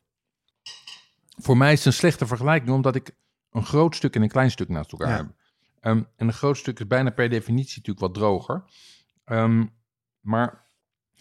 Voor 1.42 1.58
mij 1.58 1.72
is 1.72 1.78
het 1.78 1.88
een 1.88 1.94
slechte 1.94 2.26
vergelijking, 2.28 2.72
omdat 2.72 2.96
ik 2.96 3.12
een 3.52 3.66
groot 3.66 3.96
stuk 3.96 4.16
en 4.16 4.22
een 4.22 4.30
klein 4.30 4.52
stuk 4.52 4.70
naast 4.70 4.92
elkaar 4.92 5.10
Ja. 5.10 5.16
heb. 5.18 5.28
Ehm, 5.80 5.98
en 6.16 6.28
een 6.28 6.34
groot 6.34 6.58
stuk 6.58 6.80
is 6.80 6.88
bijna 6.88 7.10
per 7.10 7.30
definitie 7.30 7.78
natuurlijk 7.78 8.00
wat 8.00 8.14
droger. 8.14 8.64
Ehm, 9.26 9.66
maar 10.20 10.66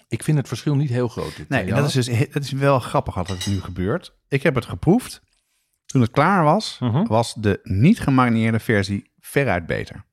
ik 0.09 0.23
vind 0.23 0.39
het 0.39 0.49
verschil 0.49 0.75
niet 0.75 0.89
heel 0.91 1.09
groot. 1.09 1.37
dit, 1.37 1.49
Nee, 1.49 1.67
dat 1.67 1.87
is 1.87 1.93
dus 2.07 2.29
dat 2.33 2.43
is 2.43 2.51
wel 2.53 2.81
grappig 2.81 3.15
dat 3.15 3.29
het 3.29 3.47
nu 3.47 3.61
gebeurt. 3.61 4.15
Ik 4.29 4.43
heb 4.43 4.55
het 4.55 4.65
geproefd. 4.67 5.23
Toen 5.87 6.01
het 6.01 6.11
klaar 6.11 6.45
was, 6.45 6.77
Mhm. 6.81 7.05
was 7.07 7.35
de 7.35 7.61
niet 7.63 8.01
gemarineerde 8.01 8.59
versie 8.61 9.11
veruit 9.19 9.67
beter. 9.67 10.05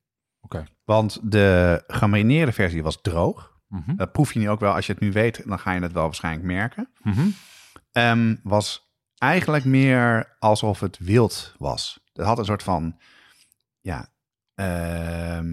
Oké. 0.41 0.63
Want 0.83 1.19
de 1.31 1.83
gemarineerde 1.87 2.51
versie 2.51 2.83
was 2.83 3.01
droog. 3.01 3.55
Mhm, 3.67 3.95
Dat 3.95 4.11
proef 4.11 4.33
je 4.33 4.39
nu 4.39 4.49
ook 4.49 4.59
wel. 4.59 4.73
Als 4.73 4.85
je 4.85 4.91
het 4.91 5.01
nu 5.01 5.11
weet, 5.11 5.41
dan 5.47 5.59
ga 5.59 5.71
je 5.71 5.81
het 5.81 5.91
wel 5.91 6.03
waarschijnlijk 6.03 6.45
merken. 6.45 6.89
mhm. 7.03 7.27
Ehm, 7.91 8.35
was 8.43 8.86
eigenlijk 9.17 9.65
meer 9.65 10.35
alsof 10.39 10.79
het 10.79 10.97
wild 10.97 11.55
was. 11.57 11.99
Het 12.13 12.25
had 12.25 12.37
een 12.37 12.45
soort 12.45 12.63
van, 12.63 12.97
ja, 13.81 14.07
ehm, 14.55 15.45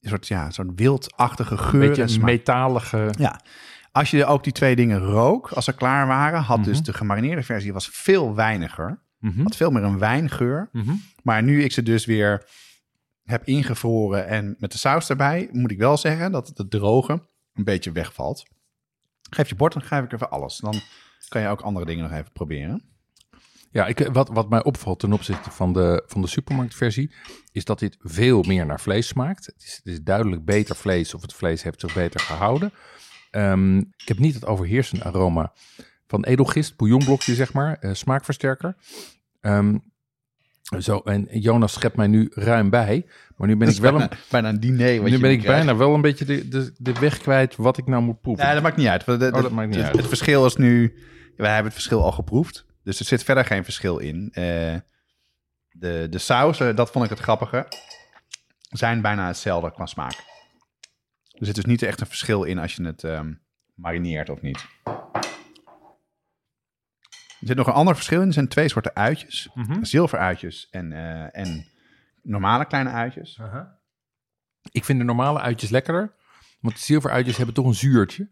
een 0.00 0.08
soort, 0.08 0.26
ja, 0.28 0.50
soort 0.50 0.68
wildachtige 0.74 1.58
geur. 1.58 1.80
beetje 1.88 2.14
een 2.14 2.24
metalige... 2.24 3.10
Ja, 3.18 3.40
als 3.92 4.10
je 4.10 4.24
ook 4.26 4.44
die 4.44 4.52
twee 4.52 4.76
dingen 4.76 4.98
rook, 5.00 5.50
als 5.52 5.64
ze 5.64 5.74
klaar 5.74 6.06
waren, 6.06 6.40
had 6.40 6.64
dus 6.64 6.76
Mhm. 6.76 6.84
de 6.84 6.92
gemarineerde 6.92 7.42
versie 7.42 7.72
was 7.72 7.88
veel 7.88 8.34
weiniger. 8.34 9.02
Mhm, 9.18 9.42
Had 9.42 9.56
veel 9.56 9.70
meer 9.70 9.82
een 9.82 9.98
wijngeur. 9.98 10.68
mhm. 10.72 10.94
Maar 11.22 11.42
nu 11.42 11.62
ik 11.62 11.72
ze 11.72 11.82
dus 11.82 12.04
weer 12.04 12.48
heb 13.24 13.44
ingevroren 13.44 14.26
en 14.26 14.56
met 14.58 14.72
de 14.72 14.78
saus 14.78 15.10
erbij, 15.10 15.48
moet 15.52 15.70
ik 15.70 15.78
wel 15.78 15.96
zeggen 15.96 16.32
dat 16.32 16.48
het 16.54 16.70
droge 16.70 17.12
een 17.54 17.64
beetje 17.64 17.92
wegvalt. 17.92 18.46
Geef 19.30 19.48
je 19.48 19.54
bord, 19.54 19.72
dan 19.72 19.82
geef 19.82 20.04
ik 20.04 20.12
even 20.12 20.30
alles. 20.30 20.56
Dan 20.58 20.74
kan 21.28 21.42
je 21.42 21.48
ook 21.48 21.60
andere 21.60 21.86
dingen 21.86 22.02
nog 22.08 22.12
even 22.18 22.32
proberen. 22.32 22.82
Ja, 23.78 23.86
ik, 23.86 24.08
wat, 24.12 24.28
wat 24.28 24.48
mij 24.48 24.62
opvalt 24.64 24.98
ten 25.00 25.12
opzichte 25.12 25.50
van 25.50 25.72
de, 25.72 26.02
van 26.06 26.20
de 26.20 26.26
supermarktversie, 26.28 27.10
is 27.52 27.64
dat 27.64 27.78
dit 27.78 27.96
veel 28.00 28.42
meer 28.42 28.66
naar 28.66 28.80
vlees 28.80 29.06
smaakt. 29.06 29.46
Het 29.46 29.62
is, 29.64 29.76
het 29.76 29.86
is 29.92 30.02
duidelijk 30.02 30.44
beter 30.44 30.76
vlees, 30.76 31.14
of 31.14 31.22
het 31.22 31.34
vlees 31.34 31.62
heeft 31.62 31.80
zich 31.80 31.94
beter 31.94 32.20
gehouden. 32.20 32.72
Ehm, 33.30 33.78
ik 33.78 34.04
heb 34.08 34.18
niet 34.18 34.34
het 34.34 34.46
overheersende 34.46 35.04
aroma 35.04 35.52
van 36.06 36.24
edelgist, 36.24 36.76
bouillonblokje 36.76 37.34
zeg 37.34 37.52
maar, 37.52 37.76
eh, 37.80 37.94
smaakversterker. 37.94 38.76
Ehm, 39.40 39.76
zo, 40.78 40.98
en 40.98 41.28
Jonas 41.30 41.72
schept 41.72 41.96
mij 41.96 42.06
nu 42.06 42.30
ruim 42.34 42.70
bij, 42.70 43.06
maar 43.36 43.48
nu 43.48 43.56
ben 43.56 43.68
ik 43.68 43.76
wel 43.76 44.00
een, 44.00 44.08
bijna 44.30 44.48
een 44.48 44.60
diner. 44.60 45.02
nu 45.02 45.18
ben 45.18 45.30
ik 45.30 45.42
bijna 45.42 45.76
wel 45.76 45.94
een 45.94 46.00
beetje 46.00 46.24
de, 46.24 46.48
de, 46.48 46.72
de 46.78 46.92
weg 46.92 47.18
kwijt 47.18 47.56
wat 47.56 47.78
ik 47.78 47.86
nou 47.86 48.02
moet 48.02 48.20
proeven. 48.20 48.44
Nee, 48.44 48.54
dat 48.54 48.62
maakt 48.62 48.76
niet 48.76 48.86
uit. 48.86 49.04
De- 49.04 49.16
de- 49.16 49.30
Oh, 49.34 49.42
dat 49.42 49.50
maakt 49.50 49.68
niet 49.68 49.76
het, 49.76 49.86
uit. 49.86 49.96
Het 49.96 50.06
verschil 50.06 50.46
is 50.46 50.56
nu... 50.56 50.94
Wij 51.36 51.46
hebben 51.48 51.64
het 51.72 51.74
verschil 51.74 52.02
al 52.02 52.12
geproefd. 52.12 52.66
Dus 52.88 52.98
er 52.98 53.04
zit 53.04 53.24
verder 53.24 53.44
geen 53.44 53.64
verschil 53.64 53.98
in. 53.98 54.28
Eh, 54.32 54.76
de, 55.70 56.06
de 56.10 56.18
sausen, 56.18 56.76
dat 56.76 56.90
vond 56.90 57.04
ik 57.04 57.10
het 57.10 57.18
grappige, 57.18 57.66
zijn 58.58 59.00
bijna 59.00 59.26
hetzelfde 59.26 59.72
qua 59.72 59.86
smaak. 59.86 60.12
Er 61.30 61.46
zit 61.46 61.54
dus 61.54 61.64
niet 61.64 61.82
echt 61.82 62.00
een 62.00 62.06
verschil 62.06 62.42
in 62.42 62.58
als 62.58 62.74
je 62.74 62.84
het 62.84 63.04
ehm, 63.04 63.34
marineert 63.74 64.30
of 64.30 64.40
niet. 64.40 64.66
Er 67.40 67.46
zit 67.46 67.56
nog 67.56 67.66
een 67.66 67.72
ander 67.72 67.94
verschil 67.94 68.20
in. 68.20 68.26
Er 68.26 68.32
zijn 68.32 68.48
twee 68.48 68.68
soorten 68.68 68.94
uitjes. 68.94 69.48
Mhm. 69.54 69.84
Zilveruitjes 69.84 70.68
en, 70.70 70.92
eh, 70.92 71.40
en 71.40 71.66
normale 72.22 72.64
kleine 72.64 72.90
uitjes. 72.90 73.40
Ik 74.70 74.84
vind 74.84 74.98
de 74.98 75.04
normale 75.04 75.40
uitjes 75.40 75.70
lekkerder. 75.70 76.14
Want 76.60 76.74
de 76.74 76.82
zilveruitjes 76.82 77.36
hebben 77.36 77.54
toch 77.54 77.66
een 77.66 77.74
zuurtje. 77.74 78.28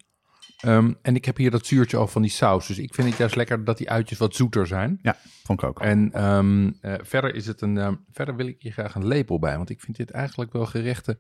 Ehm, 0.57 0.93
en 1.03 1.15
ik 1.15 1.25
heb 1.25 1.37
hier 1.37 1.51
dat 1.51 1.67
zuurtje 1.67 1.97
al 1.97 2.07
van 2.07 2.23
die 2.23 2.31
saus. 2.31 2.67
Dus 2.67 2.79
ik 2.79 2.95
vind 2.95 3.09
het 3.09 3.17
juist 3.17 3.37
lekker 3.37 3.65
dat 3.65 3.79
die 3.79 3.91
uitjes 3.91 4.19
wat 4.19 4.35
zoeter 4.35 4.67
zijn. 4.67 4.99
Ja, 5.03 5.17
vond 5.45 5.63
ik 5.63 5.69
ook. 5.69 5.81
En 5.81 6.13
ehm, 6.13 6.73
eh, 6.81 6.95
verder 7.03 7.35
is 7.35 7.47
het 7.47 7.61
een. 7.61 7.79
ehm, 7.79 7.95
verder 8.13 8.37
wil 8.37 8.47
ik 8.47 8.63
hier 8.63 8.73
graag 8.73 8.95
een 8.95 9.07
lepel 9.07 9.39
bij. 9.39 9.57
Want 9.57 9.71
ik 9.71 9.81
vind 9.81 9.97
dit 9.97 10.11
eigenlijk 10.11 10.53
wel 10.53 10.67
gerechten. 10.67 11.19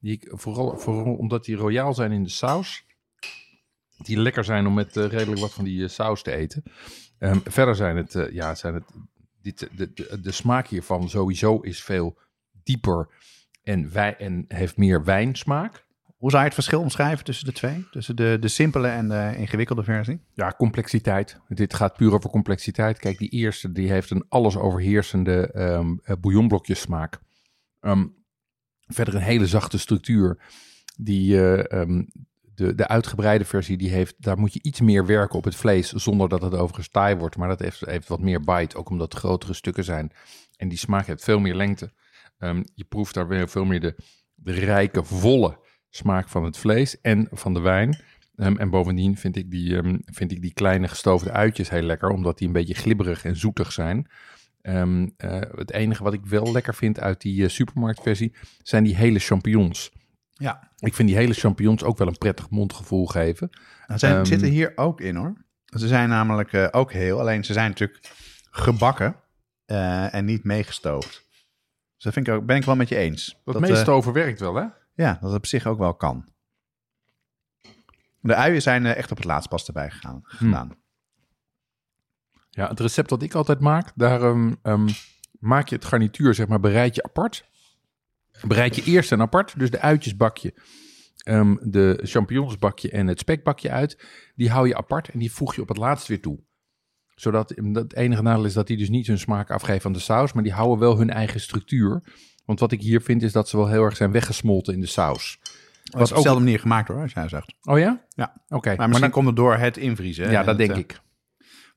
Die 0.00 0.12
ik 0.12 0.28
vooral, 0.30 0.78
vooral 0.78 1.14
omdat 1.14 1.44
die 1.44 1.56
royaal 1.56 1.94
zijn 1.94 2.12
in 2.12 2.22
de 2.22 2.28
saus. 2.28 2.86
Die 3.96 4.18
lekker 4.18 4.44
zijn 4.44 4.66
om 4.66 4.74
met 4.74 4.96
eh, 4.96 5.06
redelijk 5.06 5.40
wat 5.40 5.54
van 5.54 5.64
die 5.64 5.82
eh, 5.82 5.88
saus 5.88 6.22
te 6.22 6.32
eten. 6.32 6.62
Verder 7.44 7.74
zijn 7.76 7.96
het. 7.96 8.28
ja, 8.32 8.54
zijn 8.54 8.74
het 8.74 8.84
dit, 9.42 9.68
de, 9.76 9.92
de, 9.92 10.20
de 10.20 10.32
smaak 10.32 10.66
hiervan 10.66 11.08
sowieso 11.08 11.60
is 11.60 11.82
veel 11.82 12.18
dieper. 12.62 13.08
En, 13.62 13.92
wij, 13.92 14.16
en 14.16 14.44
heeft 14.48 14.76
meer 14.76 15.04
wijnsmaak. 15.04 15.86
Hoe 16.18 16.30
zou 16.30 16.42
je 16.42 16.48
het 16.48 16.58
verschil 16.58 16.80
omschrijven 16.80 17.24
tussen 17.24 17.46
de 17.46 17.52
twee? 17.52 17.86
Tussen 17.90 18.16
de, 18.16 18.36
de 18.40 18.48
simpele 18.48 18.88
en 18.88 19.08
de 19.08 19.34
ingewikkelde 19.36 19.82
versie? 19.82 20.20
Ja, 20.34 20.54
complexiteit. 20.56 21.40
Dit 21.48 21.74
gaat 21.74 21.96
puur 21.96 22.12
over 22.12 22.30
complexiteit. 22.30 22.98
Kijk, 22.98 23.18
die 23.18 23.28
eerste 23.28 23.72
die 23.72 23.90
heeft 23.90 24.10
een 24.10 24.24
alles 24.28 24.56
overheersende 24.56 25.50
ehm 25.50 25.94
eh, 26.02 26.16
bouillonblokjes 26.20 26.80
smaak. 26.80 27.20
Ehm, 27.80 28.06
verder 28.86 29.14
een 29.14 29.20
hele 29.20 29.46
zachte 29.46 29.78
structuur. 29.78 30.38
Die, 30.96 31.40
eh, 31.40 31.80
ehm, 31.80 32.04
de, 32.54 32.74
de 32.74 32.88
uitgebreide 32.88 33.44
versie, 33.44 33.76
die 33.76 33.90
heeft, 33.90 34.14
daar 34.18 34.38
moet 34.38 34.52
je 34.52 34.62
iets 34.62 34.80
meer 34.80 35.06
werken 35.06 35.38
op 35.38 35.44
het 35.44 35.56
vlees, 35.56 35.92
zonder 35.92 36.28
dat 36.28 36.42
het 36.42 36.54
overigens 36.54 36.88
taai 36.88 37.16
wordt. 37.16 37.36
Maar 37.36 37.48
dat 37.48 37.60
heeft, 37.60 37.80
heeft 37.80 38.08
wat 38.08 38.20
meer 38.20 38.40
bite, 38.40 38.76
ook 38.76 38.90
omdat 38.90 39.14
grotere 39.14 39.54
stukken 39.54 39.84
zijn. 39.84 40.12
En 40.56 40.68
die 40.68 40.78
smaak 40.78 41.06
heeft 41.06 41.24
veel 41.24 41.40
meer 41.40 41.54
lengte. 41.54 41.92
Je 42.74 42.84
proeft 42.88 43.14
daar 43.14 43.28
weer 43.28 43.48
veel 43.48 43.64
meer 43.64 43.80
de, 43.80 43.96
de 44.34 44.52
rijke, 44.52 45.04
volle 45.04 45.58
smaak 45.90 46.28
van 46.28 46.44
het 46.44 46.58
vlees 46.58 47.00
en 47.00 47.28
van 47.30 47.54
de 47.54 47.60
wijn. 47.60 48.00
Ehm, 48.36 48.56
en 48.56 48.70
bovendien 48.70 49.16
vind 49.16 49.36
ik, 49.36 49.50
die, 49.50 49.76
ehm, 49.76 49.96
vind 50.04 50.32
ik 50.32 50.42
die 50.42 50.52
kleine 50.52 50.88
gestoofde 50.88 51.30
uitjes 51.32 51.70
heel 51.70 51.82
lekker, 51.82 52.10
omdat 52.10 52.38
die 52.38 52.46
een 52.46 52.52
beetje 52.52 52.74
glibberig 52.74 53.24
en 53.24 53.36
zoetig 53.36 53.72
zijn. 53.72 54.08
Ehm, 54.60 55.08
eh, 55.16 55.40
het 55.54 55.72
enige 55.72 56.02
wat 56.02 56.12
ik 56.12 56.26
wel 56.26 56.52
lekker 56.52 56.74
vind 56.74 57.00
uit 57.00 57.20
die 57.20 57.44
eh, 57.44 57.50
supermarktversie 57.50 58.32
zijn 58.62 58.84
die 58.84 58.96
hele 58.96 59.18
champignons. 59.18 59.92
Ja. 60.32 60.72
Ik 60.78 60.94
vind 60.94 61.08
die 61.08 61.16
hele 61.16 61.34
champignons 61.34 61.84
ook 61.84 61.98
wel 61.98 62.06
een 62.06 62.18
prettig 62.18 62.50
mondgevoel 62.50 63.06
geven. 63.06 63.50
Nou, 63.86 64.00
Ehm, 64.00 64.24
zitten 64.24 64.48
hier 64.48 64.72
ook 64.74 65.00
in 65.00 65.16
hoor. 65.16 65.34
Ze 65.64 65.88
zijn 65.88 66.08
namelijk 66.08 66.52
eh, 66.52 66.66
ook 66.70 66.92
heel, 66.92 67.20
alleen 67.20 67.44
ze 67.44 67.52
zijn 67.52 67.68
natuurlijk 67.68 68.00
gebakken 68.50 69.16
en 70.10 70.24
niet 70.24 70.44
meegestoofd. 70.44 71.26
Dus 71.98 72.06
dat 72.06 72.12
vind 72.12 72.26
ik 72.26 72.34
ook, 72.34 72.46
ben 72.46 72.56
ik 72.56 72.64
wel 72.64 72.76
met 72.76 72.88
je 72.88 72.96
eens. 72.96 73.40
Dat, 73.44 73.54
eh, 73.54 73.60
meeste 73.60 73.90
overwerkt 73.90 74.40
wel, 74.40 74.54
hè? 74.54 74.64
Ja, 75.02 75.18
dat 75.20 75.34
op 75.34 75.46
zich 75.46 75.66
ook 75.66 75.78
wel 75.78 75.94
kan. 75.94 76.28
De 78.20 78.34
uien 78.34 78.62
zijn 78.62 78.86
eh, 78.86 78.96
echt 78.96 79.10
op 79.10 79.16
het 79.16 79.26
laatst 79.26 79.48
pas 79.48 79.66
erbij 79.66 79.90
gegaan, 79.90 80.20
gedaan. 80.22 80.76
Ja, 82.50 82.68
het 82.68 82.80
recept 82.80 83.08
dat 83.08 83.22
ik 83.22 83.34
altijd 83.34 83.60
maak, 83.60 83.92
daar 83.94 84.22
ehm, 84.22 84.54
ehm, 84.62 84.88
maak 85.38 85.68
je 85.68 85.74
het 85.74 85.84
garnituur, 85.84 86.34
zeg 86.34 86.48
maar, 86.48 86.60
bereid 86.60 86.94
je 86.94 87.02
apart. 87.02 87.48
Bereid 88.46 88.74
je 88.74 88.84
eerst 88.84 89.12
en 89.12 89.20
apart, 89.20 89.58
dus 89.58 89.70
de 89.70 89.80
uitjesbakje, 89.80 90.54
ehm, 91.18 91.56
de 91.60 92.00
champignonsbakje 92.02 92.90
en 92.90 93.06
het 93.06 93.18
spekbakje 93.18 93.70
uit. 93.70 94.06
Die 94.34 94.50
hou 94.50 94.68
je 94.68 94.76
apart 94.76 95.08
en 95.08 95.18
die 95.18 95.32
voeg 95.32 95.54
je 95.54 95.62
op 95.62 95.68
het 95.68 95.76
laatst 95.76 96.06
weer 96.06 96.20
toe. 96.20 96.44
Zodat, 97.14 97.54
het 97.72 97.94
enige 97.94 98.22
nadeel 98.22 98.44
is 98.44 98.52
dat 98.52 98.66
die 98.66 98.76
dus 98.76 98.88
niet 98.88 99.06
hun 99.06 99.18
smaak 99.18 99.50
afgeven 99.50 99.86
aan 99.86 99.92
de 99.92 99.98
saus, 99.98 100.32
maar 100.32 100.42
die 100.42 100.52
houden 100.52 100.78
wel 100.78 100.98
hun 100.98 101.10
eigen 101.10 101.40
structuur. 101.40 102.02
Want 102.48 102.60
wat 102.60 102.72
ik 102.72 102.80
hier 102.80 103.00
vind 103.00 103.22
is 103.22 103.32
dat 103.32 103.48
ze 103.48 103.56
wel 103.56 103.68
heel 103.68 103.82
erg 103.82 103.96
zijn 103.96 104.12
weggesmolten 104.12 104.74
in 104.74 104.80
de 104.80 104.86
saus. 104.86 105.38
Wat 105.84 106.10
op 106.10 106.16
dezelfde 106.16 106.44
manier 106.44 106.58
gemaakt 106.58 106.88
hoor, 106.88 107.00
als 107.00 107.12
jij 107.12 107.28
zegt. 107.28 107.54
Oh 107.62 107.78
ja? 107.78 108.04
Ja. 108.08 108.42
Oké. 108.48 108.76
Maar 108.76 108.88
misschien 108.88 109.10
komt 109.10 109.26
het 109.26 109.36
door 109.36 109.56
het 109.56 109.76
invriezen. 109.76 110.30
Ja, 110.30 110.42
dat 110.42 110.58
denk 110.58 110.70
eh, 110.70 110.76
ik. 110.76 111.00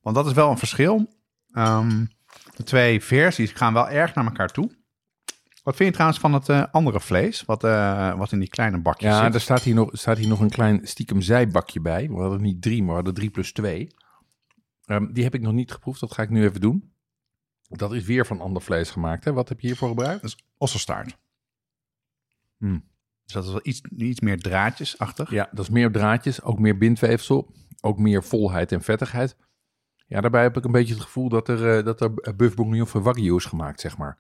Want 0.02 0.16
dat 0.16 0.26
is 0.26 0.34
wel 0.34 0.50
een 0.50 0.58
verschil. 0.58 1.14
Ehm, 1.52 2.06
de 2.56 2.64
twee 2.64 3.04
versies 3.04 3.52
gaan 3.52 3.74
wel 3.74 3.90
erg 3.90 4.16
naar 4.16 4.26
elkaar 4.26 4.52
toe. 4.52 4.72
Wat 5.64 5.76
vind 5.76 5.88
je 5.90 5.94
trouwens 5.94 6.20
van 6.20 6.34
het 6.34 6.50
eh, 6.50 6.64
andere 6.72 7.00
vlees, 7.00 7.44
wat, 7.46 7.64
eh, 7.64 8.18
wat 8.18 8.32
in 8.32 8.40
die 8.40 8.50
kleine 8.50 8.82
bakjes 8.82 9.10
Ja, 9.10 9.24
zit? 9.24 9.34
er 9.34 9.42
staat 9.42 9.62
hier, 9.62 9.76
nog, 9.76 9.90
staat 9.92 10.18
hier 10.18 10.28
nog 10.28 10.40
een 10.40 10.50
klein 10.50 10.80
stiekem 10.84 11.22
zijbakje 11.22 11.82
bij. 11.82 12.08
We 12.10 12.22
hadden 12.22 12.42
niet 12.42 12.62
drie, 12.62 12.80
maar 12.80 12.90
we 12.90 12.96
hadden 12.96 13.14
drie 13.14 13.30
plus 13.30 13.52
twee. 13.52 13.96
Ehm, 14.86 15.12
die 15.12 15.24
heb 15.24 15.34
ik 15.34 15.42
nog 15.42 15.54
niet 15.54 15.72
geproefd, 15.72 16.00
dat 16.00 16.14
ga 16.14 16.22
ik 16.22 16.30
nu 16.30 16.44
even 16.44 16.62
doen. 16.62 16.94
Dat 17.72 17.94
is 17.94 18.04
weer 18.04 18.26
van 18.26 18.42
ander 18.42 18.62
vlees 18.62 18.90
gemaakt. 18.90 19.26
Hè? 19.26 19.34
Wat 19.34 19.50
heb 19.50 19.60
je 19.60 19.68
hiervoor 19.68 19.90
gebruikt? 19.90 20.22
Dat 20.22 20.30
is 20.30 20.46
osselstaart. 20.58 21.18
Hmm. 22.58 22.90
Dus 23.24 23.34
dat 23.34 23.44
is 23.44 23.52
wel 23.52 23.60
iets, 23.64 23.82
iets 23.98 24.20
meer 24.20 24.40
draadjesachtig. 24.40 25.32
Ja, 25.32 25.50
dat 25.52 25.66
is 25.66 25.70
meer 25.70 25.92
draadjes, 25.92 26.42
ook 26.42 26.60
meer 26.60 26.78
bindweefsel, 26.78 27.54
ook 27.82 27.98
meer 27.98 28.24
volheid 28.24 28.72
en 28.72 28.82
vettigheid. 28.82 29.36
Ja, 30.08 30.22
daarbij 30.22 30.42
heb 30.42 30.58
ik 30.58 30.66
een 30.66 30.72
beetje 30.72 30.94
het 30.94 31.04
gevoel 31.04 31.30
dat 31.30 31.48
er, 31.48 31.78
eh, 31.78 31.86
dat 31.86 32.02
er 32.02 32.14
buff 32.14 32.56
bourguignon 32.56 32.88
van 32.88 33.02
wagyu 33.02 33.36
is 33.36 33.46
gemaakt, 33.46 33.80
zeg 33.80 33.98
maar. 33.98 34.18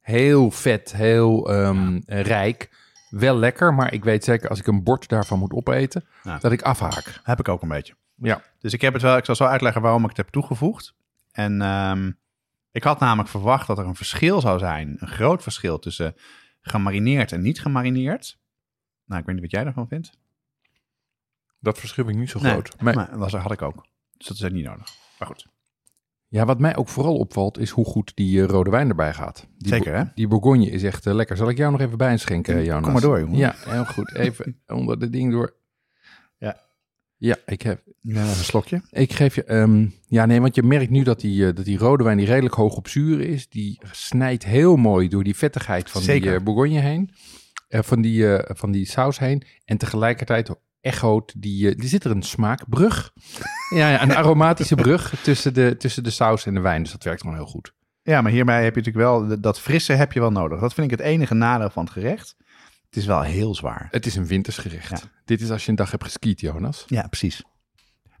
Heel 0.00 0.50
vet, 0.50 0.92
heel 0.92 1.50
ehm, 1.50 2.00
rijk. 2.06 2.70
Wel 3.10 3.36
lekker, 3.36 3.74
maar 3.74 3.92
ik 3.92 4.04
weet 4.04 4.24
zeker 4.24 4.48
als 4.48 4.58
ik 4.58 4.66
een 4.66 4.82
bord 4.82 5.08
daarvan 5.08 5.38
moet 5.38 5.52
opeten, 5.52 6.04
dat 6.40 6.52
ik 6.52 6.62
afhaak. 6.62 7.20
Heb 7.22 7.38
ik 7.38 7.48
ook 7.48 7.62
een 7.62 7.68
beetje. 7.68 7.94
Ja. 8.14 8.42
Dus 8.58 8.72
ik 8.72 8.80
heb 8.80 8.92
het 8.92 9.02
wel, 9.02 9.16
ik 9.16 9.24
zal 9.24 9.34
zo 9.34 9.44
uitleggen 9.44 9.82
waarom 9.82 10.02
ik 10.02 10.08
het 10.08 10.16
heb 10.16 10.28
toegevoegd. 10.28 10.94
En 11.32 11.62
ehm, 11.62 12.10
ik 12.74 12.82
had 12.82 13.00
namelijk 13.00 13.28
verwacht 13.28 13.66
dat 13.66 13.78
er 13.78 13.86
een 13.86 13.94
verschil 13.94 14.40
zou 14.40 14.58
zijn, 14.58 14.96
een 14.98 15.08
groot 15.08 15.42
verschil 15.42 15.78
tussen 15.78 16.14
gemarineerd 16.60 17.32
en 17.32 17.40
niet 17.40 17.60
gemarineerd. 17.60 18.38
Nou, 19.04 19.20
ik 19.20 19.26
weet 19.26 19.34
niet 19.34 19.44
wat 19.44 19.52
jij 19.52 19.64
daarvan 19.64 19.88
vindt. 19.88 20.10
Dat 21.58 21.78
verschil 21.78 22.04
vind 22.04 22.16
ik 22.16 22.22
niet 22.22 22.30
zo 22.30 22.40
Nee, 22.40 22.52
groot. 22.52 22.80
Maar, 22.80 22.94
Maar 22.94 23.18
dat 23.18 23.32
had 23.32 23.52
ik 23.52 23.62
ook. 23.62 23.86
Dus 24.16 24.26
dat 24.26 24.36
is 24.36 24.52
niet 24.52 24.64
nodig. 24.64 24.88
Maar 25.18 25.28
goed. 25.28 25.46
ja, 26.28 26.44
wat 26.44 26.58
mij 26.58 26.76
ook 26.76 26.88
vooral 26.88 27.16
opvalt, 27.16 27.58
is 27.58 27.70
hoe 27.70 27.84
goed 27.84 28.16
die 28.16 28.42
eh, 28.42 28.48
rode 28.48 28.70
wijn 28.70 28.88
erbij 28.88 29.14
gaat. 29.14 29.46
Die 29.58 29.68
Zeker, 29.68 29.94
hè? 29.96 30.04
Die 30.14 30.28
Bourgogne 30.28 30.70
is 30.70 30.82
echt 30.82 31.06
eh, 31.06 31.14
lekker. 31.14 31.36
Zal 31.36 31.48
ik 31.48 31.56
jou 31.56 31.72
nog 31.72 31.80
even 31.80 31.98
bijschenken, 31.98 32.54
Kom 32.54 32.64
Jonas? 32.64 32.92
maar 32.92 33.00
door, 33.00 33.20
jongen. 33.20 33.36
Ja, 33.36 33.54
heel 33.58 33.84
goed. 33.84 34.14
Even 34.14 34.60
onder 34.66 34.98
de 34.98 35.10
ding 35.10 35.32
door. 35.32 35.54
Ja. 37.24 37.36
Ik 37.46 37.62
heb, 37.62 37.82
Ja, 38.00 38.22
een 38.22 38.34
slokje. 38.34 38.82
Ik 38.90 39.12
geef 39.12 39.34
je, 39.34 39.44
ehm, 39.44 39.86
ja 40.08 40.26
nee, 40.26 40.40
want 40.40 40.54
je 40.54 40.62
merkt 40.62 40.90
nu 40.90 41.02
dat 41.02 41.20
die, 41.20 41.46
eh, 41.46 41.54
dat 41.54 41.64
die 41.64 41.78
rode 41.78 42.04
wijn 42.04 42.16
die 42.16 42.26
redelijk 42.26 42.54
hoog 42.54 42.76
op 42.76 42.88
zuur 42.88 43.20
is, 43.20 43.48
die 43.48 43.80
snijdt 43.90 44.44
heel 44.44 44.76
mooi 44.76 45.08
door 45.08 45.24
die 45.24 45.36
vettigheid 45.36 45.90
van 45.90 46.02
die 46.02 46.34
eh, 46.34 46.42
Bourgogne 46.42 46.78
heen, 46.78 47.10
eh, 47.68 47.82
van, 47.82 48.00
die, 48.00 48.26
van 48.46 48.70
die 48.70 48.86
saus 48.86 49.18
heen. 49.18 49.42
En 49.64 49.76
tegelijkertijd 49.76 50.50
echoot 50.80 51.34
die, 51.36 51.76
er 51.76 51.88
zit 51.88 52.04
er 52.04 52.10
een 52.10 52.22
smaakbrug, 52.22 53.12
ja, 53.74 53.90
ja, 53.90 54.02
een 54.02 54.16
aromatische 54.16 54.74
brug 54.74 55.22
tussen 55.22 55.54
de, 55.54 55.76
tussen 55.78 56.02
de 56.02 56.10
saus 56.10 56.46
en 56.46 56.54
de 56.54 56.60
wijn. 56.60 56.82
Dus 56.82 56.92
dat 56.92 57.04
werkt 57.04 57.20
gewoon 57.20 57.36
heel 57.36 57.46
goed. 57.46 57.72
Ja, 58.02 58.20
maar 58.20 58.32
hierbij 58.32 58.64
heb 58.64 58.74
je 58.74 58.80
natuurlijk 58.80 59.28
wel, 59.28 59.40
dat 59.40 59.60
frisse 59.60 59.92
heb 59.92 60.12
je 60.12 60.20
wel 60.20 60.30
nodig. 60.30 60.60
Dat 60.60 60.74
vind 60.74 60.92
ik 60.92 60.98
het 60.98 61.06
enige 61.06 61.34
nadeel 61.34 61.70
van 61.70 61.84
het 61.84 61.92
gerecht. 61.92 62.36
Het 62.94 63.02
is 63.02 63.08
wel 63.08 63.22
heel 63.22 63.54
zwaar. 63.54 63.88
Het 63.90 64.06
is 64.06 64.16
een 64.16 64.26
wintersgerecht. 64.26 64.90
Ja. 64.90 64.98
Dit 65.24 65.40
is 65.40 65.50
als 65.50 65.64
je 65.64 65.70
een 65.70 65.76
dag 65.76 65.90
hebt 65.90 66.04
geskiet, 66.04 66.40
Jonas. 66.40 66.84
Ja, 66.86 67.06
precies. 67.06 67.42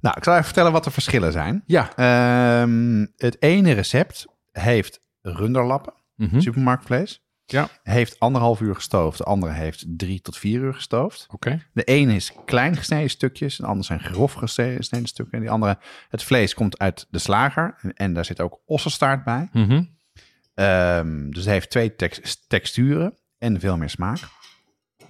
Nou, 0.00 0.16
ik 0.16 0.24
zal 0.24 0.32
even 0.32 0.44
vertellen 0.44 0.72
wat 0.72 0.84
de 0.84 0.90
verschillen 0.90 1.32
zijn. 1.32 1.62
Ja. 1.66 1.96
Ehm, 1.96 3.06
het 3.16 3.42
ene 3.42 3.72
recept 3.72 4.26
heeft 4.52 5.00
runderlappen, 5.22 5.92
Mhm. 6.16 6.40
supermarktvlees. 6.40 7.22
Ja. 7.46 7.68
Heeft 7.82 8.20
anderhalf 8.20 8.60
uur 8.60 8.74
gestoofd. 8.74 9.18
De 9.18 9.24
andere 9.24 9.52
heeft 9.52 9.84
drie 9.88 10.20
tot 10.20 10.36
vier 10.38 10.60
uur 10.60 10.74
gestoofd. 10.74 11.26
Oké. 11.30 11.62
De 11.72 11.84
ene 11.84 12.14
is 12.14 12.32
klein 12.44 12.76
gesneden 12.76 13.10
stukjes. 13.10 13.56
De 13.56 13.66
andere 13.66 13.84
zijn 13.86 14.00
grof 14.00 14.32
gesneden 14.32 15.06
stukken. 15.06 15.32
En 15.34 15.40
die 15.40 15.50
andere, 15.50 15.78
het 16.08 16.22
vlees 16.22 16.54
komt 16.54 16.78
uit 16.78 17.06
de 17.10 17.18
slager. 17.18 17.74
En, 17.80 17.92
en 17.92 18.12
daar 18.14 18.24
zit 18.24 18.40
ook 18.40 18.60
ossenstaart 18.64 19.24
bij. 19.24 19.48
Mhm. 19.52 19.84
Ehm, 20.54 21.30
dus 21.30 21.44
het 21.44 21.52
heeft 21.52 21.70
twee 21.70 21.96
tex- 21.96 22.44
texturen 22.46 23.18
en 23.38 23.60
veel 23.60 23.76
meer 23.76 23.90
smaak. 23.90 24.18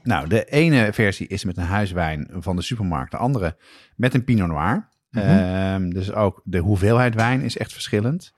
Nou, 0.04 0.28
de 0.28 0.44
ene 0.44 0.92
versie 0.92 1.26
is 1.26 1.44
met 1.44 1.56
een 1.56 1.64
huiswijn 1.64 2.28
van 2.32 2.56
de 2.56 2.62
supermarkt. 2.62 3.10
De 3.10 3.16
andere 3.16 3.56
met 3.96 4.14
een 4.14 4.24
Pinot 4.24 4.48
Noir. 4.48 4.88
Mhm. 5.10 5.24
Ehm, 5.24 5.90
dus 5.90 6.12
ook 6.12 6.40
de 6.44 6.58
hoeveelheid 6.58 7.14
wijn 7.14 7.40
is 7.40 7.56
echt 7.56 7.72
verschillend. 7.72 8.32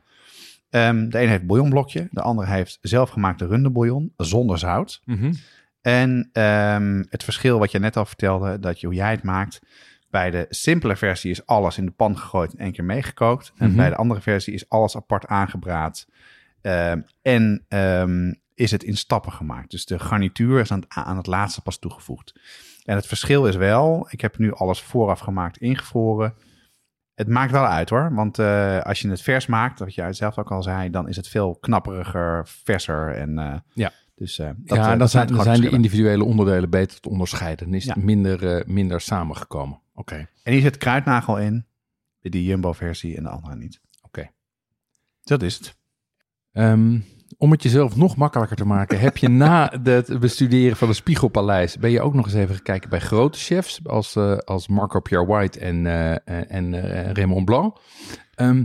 Ehm, 0.71 1.09
de 1.09 1.19
ene 1.19 1.31
heeft 1.31 1.47
bouillonblokje. 1.47 2.09
De 2.11 2.23
andere 2.23 2.49
heeft 2.49 2.79
zelfgemaakte 2.81 3.47
runderbouillon 3.47 4.13
zonder 4.17 4.59
zout. 4.59 5.01
Mhm. 5.05 5.33
En 5.81 6.29
ehm, 6.33 7.05
het 7.09 7.25
verschil 7.25 7.59
wat 7.59 7.71
je 7.71 7.79
net 7.79 7.97
al 7.97 8.05
vertelde, 8.07 8.59
dat 8.59 8.81
je, 8.81 8.87
hoe 8.87 8.97
jij 8.97 9.11
het 9.11 9.23
maakt. 9.23 9.61
Bij 10.11 10.31
de 10.31 10.47
simpele 10.49 10.97
versie 10.97 11.31
is 11.31 11.47
alles 11.47 11.79
in 11.79 11.87
de 11.87 11.93
pan 11.93 12.19
gegooid 12.19 12.53
en 12.53 12.59
één 12.59 12.73
keer 12.73 12.85
meegekookt. 12.85 13.53
En 13.57 13.67
Mhm. 13.69 13.77
bij 13.77 13.89
de 13.89 13.97
andere 13.97 14.21
versie 14.21 14.55
is 14.55 14.69
alles 14.69 14.97
apart 14.97 15.27
aangebraad. 15.27 16.07
En 17.23 17.65
is 18.57 18.71
het 18.71 18.83
in 18.83 18.97
stappen 18.97 19.33
gemaakt. 19.33 19.71
Dus 19.71 19.85
de 19.85 19.99
garnituur 19.99 20.61
is 20.61 20.71
aan 20.71 20.81
het, 20.81 20.89
aan 20.89 21.17
het 21.17 21.27
laatste 21.27 21.63
pas 21.63 21.79
toegevoegd. 21.79 22.35
En 22.85 22.97
het 22.97 23.07
verschil 23.07 23.47
is 23.47 23.57
wel, 23.57 24.07
ik 24.11 24.21
heb 24.21 24.39
nu 24.39 24.53
alles 24.53 24.81
vooraf 24.81 25.19
gemaakt, 25.19 25.59
ingevroren. 25.59 26.35
Het 27.15 27.29
maakt 27.29 27.53
wel 27.53 27.67
uit 27.67 27.91
hoor, 27.91 28.15
want 28.15 28.39
eh, 28.39 28.81
als 28.81 29.01
je 29.01 29.09
het 29.09 29.23
vers 29.23 29.47
maakt, 29.47 29.79
wat 29.79 29.95
jij 29.95 30.13
zelf 30.13 30.39
ook 30.39 30.51
al 30.51 30.63
zei, 30.63 30.91
dan 30.91 31.09
is 31.09 31.17
het 31.17 31.29
veel 31.29 31.57
knapperiger, 31.57 32.47
verser. 32.49 33.15
En, 33.15 33.39
eh, 33.39 33.59
Ja. 33.73 33.93
Dus, 34.15 34.39
eh, 34.39 34.51
dat, 34.57 34.77
ja, 34.77 34.97
dan 34.97 35.09
zijn, 35.09 35.61
de 35.61 35.69
individuele 35.69 36.25
onderdelen 36.25 36.71
beter 36.71 37.01
te 37.01 37.09
onderscheiden. 37.09 37.67
Dan 37.67 37.75
is 37.75 37.87
het 37.87 37.97
minder, 37.97 38.65
minder 38.67 39.01
samengekomen. 39.01 39.81
Oké. 39.95 40.29
En 40.43 40.53
hier 40.53 40.61
zit 40.61 40.77
kruidnagel 40.77 41.39
in, 41.39 41.67
die 42.21 42.45
Jumbo-versie 42.45 43.17
en 43.17 43.23
de 43.23 43.29
andere 43.29 43.57
niet. 43.57 43.81
Oké. 44.03 44.31
Dat 45.23 45.43
is 45.43 45.55
het. 45.55 45.77
Ehm, 46.53 46.99
om 47.39 47.51
het 47.51 47.63
jezelf 47.63 47.97
nog 47.97 48.17
makkelijker 48.17 48.57
te 48.57 48.67
maken, 48.67 49.01
heb 49.01 49.17
je 49.17 49.29
na 49.29 49.73
het 49.83 50.21
bestuderen 50.21 50.77
van 50.77 50.89
het 50.89 50.97
Spiegelpaleis, 50.97 51.79
ben 51.79 51.91
je 51.91 52.01
ook 52.01 52.15
nog 52.15 52.25
eens 52.25 52.35
even 52.35 52.55
gekeken 52.55 52.91
bij 52.91 53.01
grote 53.01 53.39
chefs 53.39 53.81
als, 53.85 54.17
eh, 54.17 54.37
als 54.37 54.69
Marco 54.69 55.01
Pierre 55.01 55.27
White 55.27 55.59
en, 55.59 55.87
eh, 55.87 56.55
en 56.55 56.75
eh, 56.75 57.13
Raymond 57.13 57.45
Blanc. 57.45 57.79
Ehm, 58.35 58.65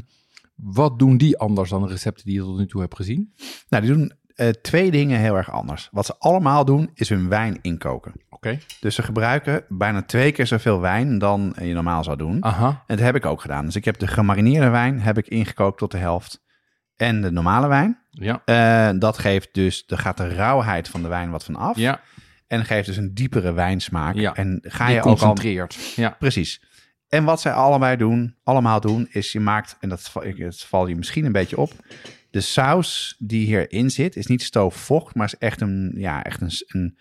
wat 0.55 0.99
doen 0.99 1.17
die 1.17 1.37
anders 1.37 1.69
dan 1.69 1.81
de 1.81 1.87
recepten 1.87 2.25
die 2.25 2.33
je 2.33 2.41
tot 2.41 2.57
nu 2.57 2.65
toe 2.65 2.81
hebt 2.81 2.95
gezien? 2.95 3.33
Nou, 3.69 3.85
die 3.85 3.93
doen 3.93 4.19
twee 4.61 4.91
dingen 4.91 5.19
heel 5.19 5.37
erg 5.37 5.51
anders. 5.51 5.89
Wat 5.91 6.05
ze 6.05 6.15
allemaal 6.17 6.65
doen, 6.65 6.89
is 6.93 7.09
hun 7.09 7.29
wijn 7.29 7.59
inkoken. 7.61 8.13
Oké. 8.29 8.59
Dus 8.79 8.95
ze 8.95 9.03
gebruiken 9.03 9.65
bijna 9.69 10.01
twee 10.01 10.31
keer 10.31 10.47
zoveel 10.47 10.79
wijn 10.79 11.17
dan 11.17 11.55
je 11.61 11.73
normaal 11.73 12.03
zou 12.03 12.17
doen. 12.17 12.43
Aha. 12.43 12.67
En 12.67 12.95
dat 12.95 13.05
heb 13.05 13.15
ik 13.15 13.25
ook 13.25 13.41
gedaan. 13.41 13.65
Dus 13.65 13.75
ik 13.75 13.85
heb 13.85 13.99
de 13.99 14.07
gemarineerde 14.07 14.69
wijn 14.69 14.99
heb 14.99 15.17
ik 15.17 15.27
ingekookt 15.27 15.77
tot 15.77 15.91
de 15.91 15.97
helft. 15.97 16.43
En 17.01 17.21
de 17.21 17.31
normale 17.31 17.67
wijn. 17.67 17.99
Ja. 18.09 18.41
Eh, 18.45 18.99
dat 18.99 19.17
geeft 19.17 19.49
dus, 19.53 19.83
er 19.87 19.97
gaat 19.97 20.17
de 20.17 20.27
rauwheid 20.27 20.87
van 20.87 21.01
de 21.01 21.07
wijn 21.07 21.29
wat 21.31 21.43
van 21.43 21.55
af. 21.55 21.77
Ja. 21.77 22.01
En 22.47 22.65
geeft 22.65 22.85
dus 22.85 22.97
een 22.97 23.13
diepere 23.13 23.53
wijnsmaak. 23.53 24.15
Ja. 24.15 24.35
En 24.35 24.59
ga 24.61 24.85
Die 24.85 24.95
je 24.95 25.03
ook 25.03 25.19
al... 25.21 25.37
Ja. 25.95 26.15
Precies. 26.19 26.61
En 27.07 27.23
wat 27.23 27.41
zij 27.41 27.51
allebei 27.51 27.97
doen, 27.97 28.35
allemaal 28.43 28.79
doen, 28.79 29.07
is 29.11 29.31
je 29.31 29.39
maakt, 29.39 29.77
en 29.79 29.89
dat, 29.89 30.01
val- 30.01 30.23
het 30.23 30.63
valt 30.63 30.87
je 30.87 30.95
misschien 30.95 31.25
een 31.25 31.31
beetje 31.31 31.57
op, 31.57 31.71
de 32.29 32.41
saus 32.41 33.15
die 33.19 33.45
hierin 33.45 33.89
zit, 33.89 34.15
is 34.15 34.25
niet 34.27 34.43
stoofvocht, 34.43 35.15
maar 35.15 35.25
is 35.25 35.37
echt 35.37 35.61
een, 35.61 35.93
ja, 35.95 36.23
echt 36.23 36.41
een, 36.41 36.51
een, 36.67 36.97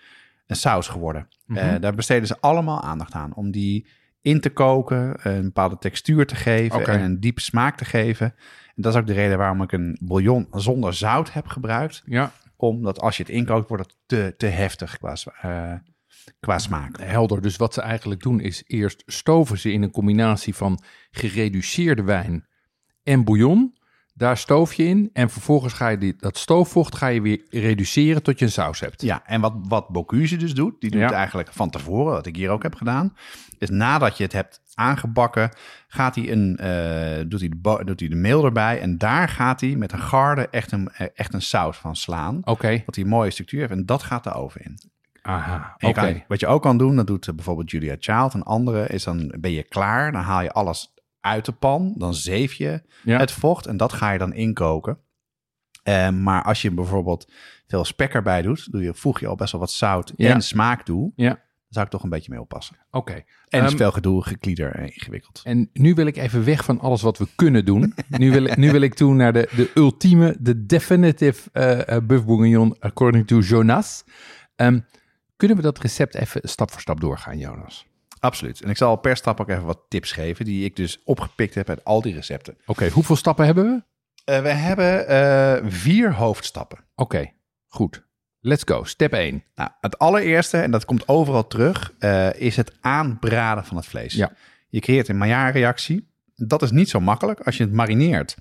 een 0.46 0.56
saus 0.56 0.88
geworden. 0.88 1.28
Mhm. 1.46 1.58
Eh, 1.58 1.80
daar 1.80 1.94
besteden 1.94 2.26
ze 2.26 2.36
allemaal 2.40 2.82
aandacht 2.82 3.12
aan, 3.12 3.34
om 3.34 3.50
die 3.50 3.86
in 4.22 4.40
te 4.40 4.50
koken, 4.50 5.14
een 5.22 5.42
bepaalde 5.42 5.78
textuur 5.78 6.26
te 6.26 6.34
geven 6.36 6.86
en 6.86 7.00
een 7.00 7.20
diepe 7.20 7.40
smaak 7.40 7.76
te 7.76 7.84
geven. 7.84 8.34
Dat 8.80 8.94
is 8.94 9.00
ook 9.00 9.06
de 9.06 9.12
reden 9.12 9.38
waarom 9.38 9.62
ik 9.62 9.72
een 9.72 9.98
bouillon 10.00 10.46
zonder 10.50 10.94
zout 10.94 11.32
heb 11.32 11.46
gebruikt, 11.46 12.02
ja. 12.04 12.32
omdat 12.56 13.00
als 13.00 13.16
je 13.16 13.22
het 13.22 13.32
inkookt, 13.32 13.68
wordt 13.68 13.84
het 13.84 13.96
te, 14.06 14.34
te 14.36 14.46
heftig 14.46 14.98
qua, 14.98 15.14
eh, 15.40 15.74
qua 16.40 16.58
smaak. 16.58 17.00
Helder. 17.00 17.40
Dus 17.40 17.56
wat 17.56 17.74
ze 17.74 17.80
eigenlijk 17.80 18.22
doen 18.22 18.40
is 18.40 18.62
eerst 18.66 19.02
stoven 19.06 19.58
ze 19.58 19.72
in 19.72 19.82
een 19.82 19.90
combinatie 19.90 20.54
van 20.54 20.82
gereduceerde 21.10 22.02
wijn 22.02 22.46
en 23.02 23.24
bouillon. 23.24 23.78
Daar 24.20 24.36
stoof 24.36 24.72
je 24.72 24.84
in 24.84 25.10
en 25.12 25.30
vervolgens 25.30 25.72
ga 25.72 25.88
je 25.88 25.98
die, 25.98 26.14
dat 26.18 26.38
stoofvocht 26.38 26.96
ga 26.96 27.06
je 27.06 27.20
weer 27.20 27.40
reduceren 27.50 28.22
tot 28.22 28.38
je 28.38 28.44
een 28.44 28.50
saus 28.50 28.80
hebt. 28.80 29.02
Ja, 29.02 29.22
en 29.26 29.40
wat, 29.40 29.54
wat 29.62 29.88
Bocuse 29.88 30.36
dus 30.36 30.54
doet, 30.54 30.80
die 30.80 30.90
doet 30.90 31.00
Ja. 31.00 31.12
eigenlijk 31.12 31.48
van 31.52 31.70
tevoren, 31.70 32.12
wat 32.12 32.26
ik 32.26 32.36
hier 32.36 32.50
ook 32.50 32.62
heb 32.62 32.74
gedaan, 32.74 33.16
is 33.58 33.68
nadat 33.70 34.16
je 34.16 34.22
het 34.22 34.32
hebt 34.32 34.60
aangebakken, 34.74 35.50
gaat 35.88 36.14
hij 36.14 36.32
een, 36.32 36.56
eh, 36.56 37.24
doet, 37.28 37.40
hij 37.40 37.48
de 37.48 37.82
doet 37.84 38.00
hij 38.00 38.08
de 38.08 38.14
meel 38.14 38.44
erbij 38.44 38.80
en 38.80 38.98
daar 38.98 39.28
gaat 39.28 39.60
hij 39.60 39.74
met 39.76 39.92
een 39.92 39.98
garde 40.00 40.48
echt 40.48 40.72
een, 40.72 40.88
eh, 40.88 41.06
echt 41.14 41.34
een 41.34 41.42
saus 41.42 41.76
van 41.76 41.96
slaan. 41.96 42.40
Oké, 42.44 42.66
hij 42.66 42.84
een 42.94 43.08
mooie 43.08 43.30
structuur 43.30 43.60
heeft 43.60 43.72
en 43.72 43.86
dat 43.86 44.02
gaat 44.02 44.24
de 44.24 44.32
oven 44.32 44.60
in. 44.60 44.78
aha, 45.22 45.74
oké. 45.78 46.24
wat 46.28 46.40
je 46.40 46.46
ook 46.46 46.62
kan 46.62 46.78
doen, 46.78 46.96
dat 46.96 47.06
doet 47.06 47.28
eh, 47.28 47.34
bijvoorbeeld 47.34 47.70
Julia 47.70 47.96
Child 47.98 48.34
en 48.34 48.42
anderen, 48.42 48.88
is 48.88 49.04
dan 49.04 49.34
ben 49.40 49.52
je 49.52 49.62
klaar, 49.62 50.12
dan 50.12 50.22
haal 50.22 50.42
je 50.42 50.52
alles 50.52 50.94
uit 51.20 51.44
de 51.44 51.52
pan, 51.52 51.94
dan 51.96 52.14
zeef 52.14 52.52
je 52.52 52.82
Ja. 53.04 53.18
het 53.18 53.30
vocht 53.32 53.66
en 53.66 53.76
dat 53.76 53.92
ga 53.92 54.10
je 54.12 54.18
dan 54.18 54.32
inkoken. 54.32 54.98
Eh, 55.82 56.10
maar 56.10 56.42
als 56.42 56.62
je 56.62 56.70
bijvoorbeeld 56.70 57.32
veel 57.66 57.84
spek 57.84 58.14
erbij 58.14 58.42
doet, 58.42 58.72
doe 58.72 58.82
je, 58.82 58.94
voeg 58.94 59.20
je 59.20 59.26
al 59.26 59.34
best 59.36 59.52
wel 59.52 59.60
wat 59.60 59.70
zout 59.70 60.12
Ja. 60.16 60.34
en 60.34 60.42
smaak 60.42 60.82
toe. 60.82 61.12
Ja. 61.16 61.28
Dan 61.28 61.38
zou 61.68 61.84
ik 61.84 61.90
toch 61.90 62.02
een 62.02 62.08
beetje 62.18 62.30
mee 62.32 62.40
oppassen. 62.40 62.76
Oké. 62.90 63.12
En 63.48 63.62
is 63.64 63.68
Ehm, 63.68 63.76
veel 63.76 63.90
gedoe, 63.92 64.22
geklieder 64.24 64.72
en 64.74 64.94
ingewikkeld. 64.94 65.40
En 65.44 65.70
nu 65.72 65.94
wil 65.94 66.06
ik 66.06 66.16
even 66.16 66.44
weg 66.44 66.64
van 66.64 66.80
alles 66.80 67.02
wat 67.02 67.18
we 67.18 67.26
kunnen 67.36 67.64
doen. 67.64 67.94
nu, 68.08 68.30
wil, 68.30 68.44
ik- 68.44 68.56
nu 68.56 68.70
wil 68.70 68.80
ik 68.80 68.94
toe 68.94 69.14
naar 69.14 69.32
de, 69.32 69.48
de 69.56 69.70
ultieme, 69.74 70.36
de 70.40 70.66
definitive 70.66 71.48
eh 71.52 71.96
eh, 71.96 72.02
buff 72.04 72.24
bourguignon 72.24 72.76
according 72.80 73.26
to 73.26 73.38
Jonas. 73.38 74.04
Ehm, 74.56 74.80
kunnen 75.36 75.56
we 75.56 75.62
dat 75.62 75.78
recept 75.78 76.14
even 76.14 76.40
stap 76.48 76.70
voor 76.70 76.80
stap 76.80 77.00
doorgaan, 77.00 77.38
Jonas? 77.38 77.86
Absoluut. 78.20 78.60
En 78.60 78.70
ik 78.70 78.76
zal 78.76 78.96
per 78.96 79.16
stap 79.16 79.40
ook 79.40 79.48
even 79.48 79.64
wat 79.64 79.80
tips 79.88 80.12
geven 80.12 80.44
die 80.44 80.64
ik 80.64 80.76
dus 80.76 81.00
opgepikt 81.04 81.54
heb 81.54 81.68
uit 81.68 81.84
al 81.84 82.00
die 82.00 82.14
recepten. 82.14 82.56
Oké, 82.66 82.88
hoeveel 82.88 83.16
stappen 83.16 83.44
hebben 83.44 83.64
we? 83.64 83.82
Eh, 84.32 84.42
we 84.42 84.48
hebben 84.48 85.06
eh, 85.08 85.70
vier 85.70 86.14
hoofdstappen. 86.14 86.78
Oké, 86.94 87.30
goed. 87.68 88.08
Let's 88.40 88.62
go. 88.66 88.84
Step 88.84 89.12
1. 89.12 89.44
Nou, 89.54 89.70
het 89.80 89.98
allereerste, 89.98 90.58
en 90.58 90.70
dat 90.70 90.84
komt 90.84 91.08
overal 91.08 91.46
terug, 91.46 91.92
eh, 91.98 92.32
is 92.34 92.56
het 92.56 92.72
aanbraden 92.80 93.64
van 93.64 93.76
het 93.76 93.86
vlees. 93.86 94.14
Ja. 94.14 94.32
Je 94.68 94.80
creëert 94.80 95.08
een 95.08 95.18
Maillard-reactie. 95.18 96.08
Dat 96.34 96.62
is 96.62 96.70
niet 96.70 96.88
zo 96.88 97.00
makkelijk. 97.00 97.40
Als 97.40 97.56
je 97.56 97.62
het 97.64 97.72
marineert, 97.72 98.36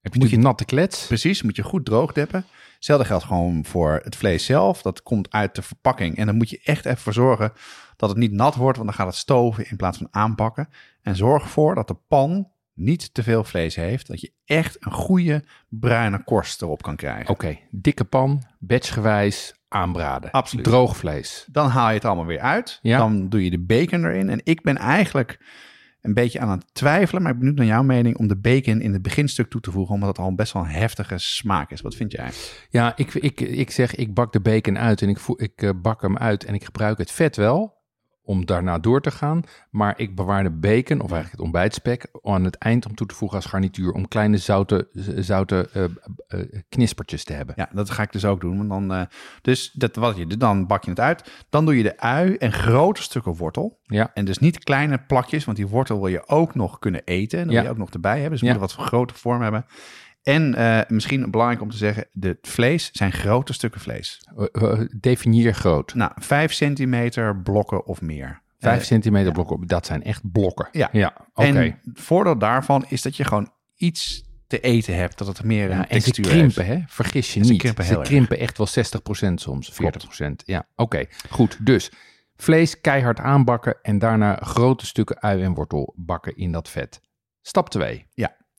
Heb 0.00 0.12
je 0.12 0.18
Moet 0.20 0.28
moet 0.30 0.30
je 0.30 0.46
natte 0.46 0.64
klets? 0.64 1.06
precies, 1.06 1.42
moet 1.42 1.56
je 1.56 1.62
goed 1.62 1.84
droog 1.84 2.12
deppen. 2.12 2.44
Hetzelfde 2.84 3.08
geldt 3.08 3.24
gewoon 3.24 3.64
voor 3.64 4.00
het 4.02 4.16
vlees 4.16 4.44
zelf. 4.44 4.82
Dat 4.82 5.02
komt 5.02 5.32
uit 5.32 5.54
de 5.54 5.62
verpakking. 5.62 6.16
En 6.16 6.26
dan 6.26 6.36
moet 6.36 6.50
je 6.50 6.60
echt 6.64 6.84
even 6.84 6.98
voor 6.98 7.12
zorgen 7.12 7.52
dat 7.96 8.08
het 8.08 8.18
niet 8.18 8.32
nat 8.32 8.54
wordt, 8.54 8.76
want 8.76 8.88
dan 8.88 8.98
gaat 8.98 9.06
het 9.06 9.16
stoven 9.16 9.70
in 9.70 9.76
plaats 9.76 9.98
van 9.98 10.08
aanpakken. 10.10 10.68
En 11.02 11.16
zorg 11.16 11.42
ervoor 11.42 11.74
dat 11.74 11.88
de 11.88 11.96
pan 12.08 12.48
niet 12.74 13.14
te 13.14 13.22
veel 13.22 13.44
vlees 13.44 13.74
heeft. 13.74 14.06
Dat 14.06 14.20
je 14.20 14.32
echt 14.44 14.76
een 14.80 14.92
goede 14.92 15.44
bruine 15.68 16.24
korst 16.24 16.62
erop 16.62 16.82
kan 16.82 16.96
krijgen. 16.96 17.28
Oké, 17.28 17.58
dikke 17.70 18.04
pan, 18.04 18.42
batchgewijs, 18.58 19.54
aanbraden. 19.68 20.30
Absoluut. 20.30 20.64
Droog 20.64 20.96
vlees. 20.96 21.48
Dan 21.50 21.68
haal 21.68 21.88
je 21.88 21.94
het 21.94 22.04
allemaal 22.04 22.26
weer 22.26 22.40
uit. 22.40 22.78
Ja. 22.82 22.98
Dan 22.98 23.28
doe 23.28 23.44
je 23.44 23.50
de 23.50 23.64
bacon 23.64 24.04
erin. 24.04 24.28
En 24.28 24.40
ik 24.42 24.62
ben 24.62 24.76
eigenlijk 24.76 25.38
een 26.04 26.14
beetje 26.14 26.40
aan 26.40 26.50
het 26.50 26.64
twijfelen, 26.72 27.22
maar 27.22 27.32
ik 27.32 27.38
ben 27.38 27.46
benieuwd 27.48 27.66
naar 27.66 27.76
jouw 27.76 27.86
mening 27.86 28.16
om 28.16 28.28
de 28.28 28.36
bacon 28.36 28.80
in 28.80 28.92
het 28.92 29.02
beginstuk 29.02 29.50
toe 29.50 29.60
te 29.60 29.70
voegen, 29.70 29.94
omdat 29.94 30.08
het 30.08 30.18
al 30.18 30.34
best 30.34 30.52
wel 30.52 30.62
een 30.62 30.68
heftige 30.68 31.18
smaak 31.18 31.70
is. 31.70 31.80
Wat 31.80 31.94
vind 31.94 32.12
jij? 32.12 32.30
Ja, 32.70 32.92
ik, 32.96 33.14
ik, 33.14 33.40
ik 33.40 33.70
zeg, 33.70 33.94
ik 33.94 34.14
bak 34.14 34.32
de 34.32 34.40
bacon 34.40 34.78
uit 34.78 35.02
en 35.02 35.08
ik, 35.08 35.18
ik 35.36 35.62
eh, 35.62 35.70
bak 35.82 36.02
hem 36.02 36.16
uit 36.16 36.44
en 36.44 36.54
ik 36.54 36.64
gebruik 36.64 36.98
het 36.98 37.10
vet 37.10 37.36
wel 37.36 37.73
om 38.24 38.46
daarna 38.46 38.78
door 38.78 39.00
te 39.00 39.10
gaan. 39.10 39.42
Maar 39.70 39.94
ik 39.96 40.14
bewaar 40.14 40.42
de 40.42 40.50
bacon, 40.50 40.96
of 41.00 41.10
eigenlijk 41.10 41.30
het 41.30 41.40
ontbijtspek, 41.40 42.06
aan 42.22 42.44
het 42.44 42.56
eind 42.56 42.86
om 42.86 42.94
toe 42.94 43.06
te 43.06 43.14
voegen 43.14 43.36
als 43.38 43.46
garnituur. 43.46 43.92
Om 43.92 44.08
kleine 44.08 44.36
zoute, 44.38 44.88
zoute 45.18 45.68
eh, 45.72 45.84
eh, 46.28 46.60
knispertjes 46.68 47.24
te 47.24 47.32
hebben. 47.32 47.54
Ja, 47.58 47.68
dat 47.72 47.90
ga 47.90 48.02
ik 48.02 48.12
dus 48.12 48.24
ook 48.24 48.40
doen. 48.40 48.56
Want 48.56 48.68
dan, 48.70 48.92
eh, 48.98 49.06
dus 49.42 49.72
dat, 49.72 49.96
wat 49.96 50.16
je 50.16 50.26
dan 50.26 50.66
bak 50.66 50.84
je 50.84 50.90
het 50.90 51.00
uit. 51.00 51.30
Dan 51.50 51.64
doe 51.64 51.76
je 51.76 51.82
de 51.82 51.98
ui 51.98 52.34
en 52.36 52.52
grote 52.52 53.02
stukken 53.02 53.36
wortel. 53.36 53.78
Ja. 53.82 54.10
En 54.14 54.24
dus 54.24 54.38
niet 54.38 54.64
kleine 54.64 54.98
plakjes, 54.98 55.44
want 55.44 55.56
die 55.56 55.66
wortel 55.66 55.98
wil 55.98 56.08
je 56.08 56.28
ook 56.28 56.54
nog 56.54 56.78
kunnen 56.78 57.02
eten. 57.04 57.38
En 57.38 57.44
dan 57.44 57.54
Ja. 57.54 57.60
wil 57.60 57.70
je 57.70 57.76
ook 57.76 57.84
nog 57.84 57.94
erbij 57.94 58.12
hebben. 58.20 58.30
Dus 58.30 58.40
we 58.40 58.46
Ja. 58.46 58.52
moeten 58.52 58.76
wat 58.76 58.86
grote 58.86 59.14
vorm 59.14 59.42
hebben. 59.42 59.66
En 60.24 60.54
eh, 60.54 60.80
misschien 60.88 61.30
belangrijk 61.30 61.62
om 61.62 61.70
te 61.70 61.76
zeggen, 61.76 62.06
de 62.12 62.38
vlees 62.42 62.90
zijn 62.92 63.12
grote 63.12 63.52
stukken 63.52 63.80
vlees. 63.80 64.28
Eh, 64.36 64.70
eh, 64.72 64.80
definieer 65.00 65.54
groot. 65.54 65.94
Nou, 65.94 66.12
5 66.16 66.52
centimeter 66.52 67.36
blokken 67.42 67.86
of 67.86 68.00
meer. 68.00 68.42
Vijf 68.58 68.84
centimeter 68.84 69.32
blokken, 69.32 69.66
dat 69.66 69.86
zijn 69.86 70.02
echt 70.02 70.32
blokken. 70.32 70.68
Ja. 70.72 70.88
ja 70.92 71.14
oké. 71.34 71.46
En 71.48 71.56
het 71.56 71.78
voordeel 72.00 72.38
daarvan 72.38 72.84
is 72.88 73.02
dat 73.02 73.16
je 73.16 73.24
gewoon 73.24 73.52
iets 73.76 74.24
te 74.46 74.60
eten 74.60 74.96
hebt, 74.96 75.18
dat 75.18 75.26
het 75.26 75.44
meer 75.44 75.70
een 75.70 75.76
Ja, 75.76 75.88
en 75.88 76.00
ze 76.00 76.10
textuur 76.10 76.26
krimpen, 76.32 76.64
heeft. 76.64 76.78
hè? 76.80 76.84
Vergis 76.88 77.34
je 77.34 77.44
Ze 77.44 77.50
niet. 77.50 77.60
krimpen 77.60 77.84
ze 77.84 77.90
heel 77.90 77.98
erg. 77.98 78.08
krimpen 78.08 78.38
echt 78.38 78.58
wel 78.58 78.66
60% 78.66 79.40
soms, 79.40 79.72
40%. 79.72 80.44
Ja, 80.44 80.66
oké. 80.76 81.04
Goed, 81.30 81.66
dus 81.66 81.90
vlees 82.36 82.80
keihard 82.80 83.18
aanbakken 83.20 83.76
en 83.82 83.98
daarna 83.98 84.36
grote 84.36 84.86
stukken 84.86 85.20
ui 85.20 85.42
en 85.42 85.54
wortel 85.54 85.92
bakken 85.96 86.36
in 86.36 86.52
dat 86.52 86.68
vet. 86.70 87.00
Stap 87.42 87.68
2. 87.70 88.06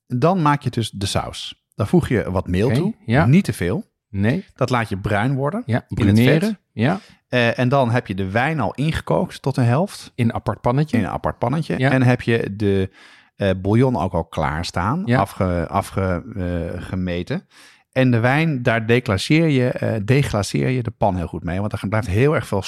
Dan 0.06 0.42
maak 0.42 0.62
je 0.62 0.70
dus 0.70 0.90
de 0.90 1.06
saus. 1.06 1.64
Dan 1.74 1.86
voeg 1.86 2.08
je 2.08 2.30
wat 2.30 2.46
meel 2.48 2.70
toe, 2.72 2.94
ja. 3.06 3.26
niet 3.26 3.44
te 3.44 3.52
veel. 3.52 3.84
Nee, 4.10 4.44
Dat 4.54 4.70
laat 4.70 4.88
je 4.88 4.98
bruin 4.98 5.34
worden. 5.34 5.62
ja, 5.66 5.84
bruneren. 5.88 6.58
Ja, 6.72 7.00
Eh, 7.28 7.58
en 7.58 7.68
dan 7.68 7.90
heb 7.90 8.06
je 8.06 8.14
de 8.14 8.30
wijn 8.30 8.60
al 8.60 8.74
ingekookt 8.74 9.42
tot 9.42 9.54
de 9.54 9.60
helft 9.62 10.12
in 10.14 10.24
een 10.24 10.34
apart 10.34 10.60
pannetje. 10.60 10.96
in 10.96 11.04
een 11.04 11.10
apart 11.10 11.38
pannetje. 11.38 11.78
Ja. 11.78 11.90
En 11.90 12.02
heb 12.02 12.22
je 12.22 12.56
de 12.56 12.90
eh, 13.36 13.50
bouillon 13.62 13.96
ook 13.96 14.12
al 14.12 14.24
klaarstaan, 14.24 15.02
Ja. 15.04 15.18
afge, 15.20 15.66
afgemeten. 15.68 17.46
en 17.92 18.10
de 18.10 18.18
wijn, 18.18 18.62
daar 18.62 18.86
declasseer 18.86 19.46
je, 19.48 19.68
eh, 19.68 19.94
deglaceer 20.04 20.68
je 20.68 20.82
de 20.82 20.90
pan 20.90 21.16
heel 21.16 21.26
goed 21.26 21.44
mee. 21.44 21.58
Want 21.58 21.70
daar 21.70 21.88
blijft 21.88 22.06
heel 22.08 22.34
erg 22.34 22.46
veel 22.46 22.62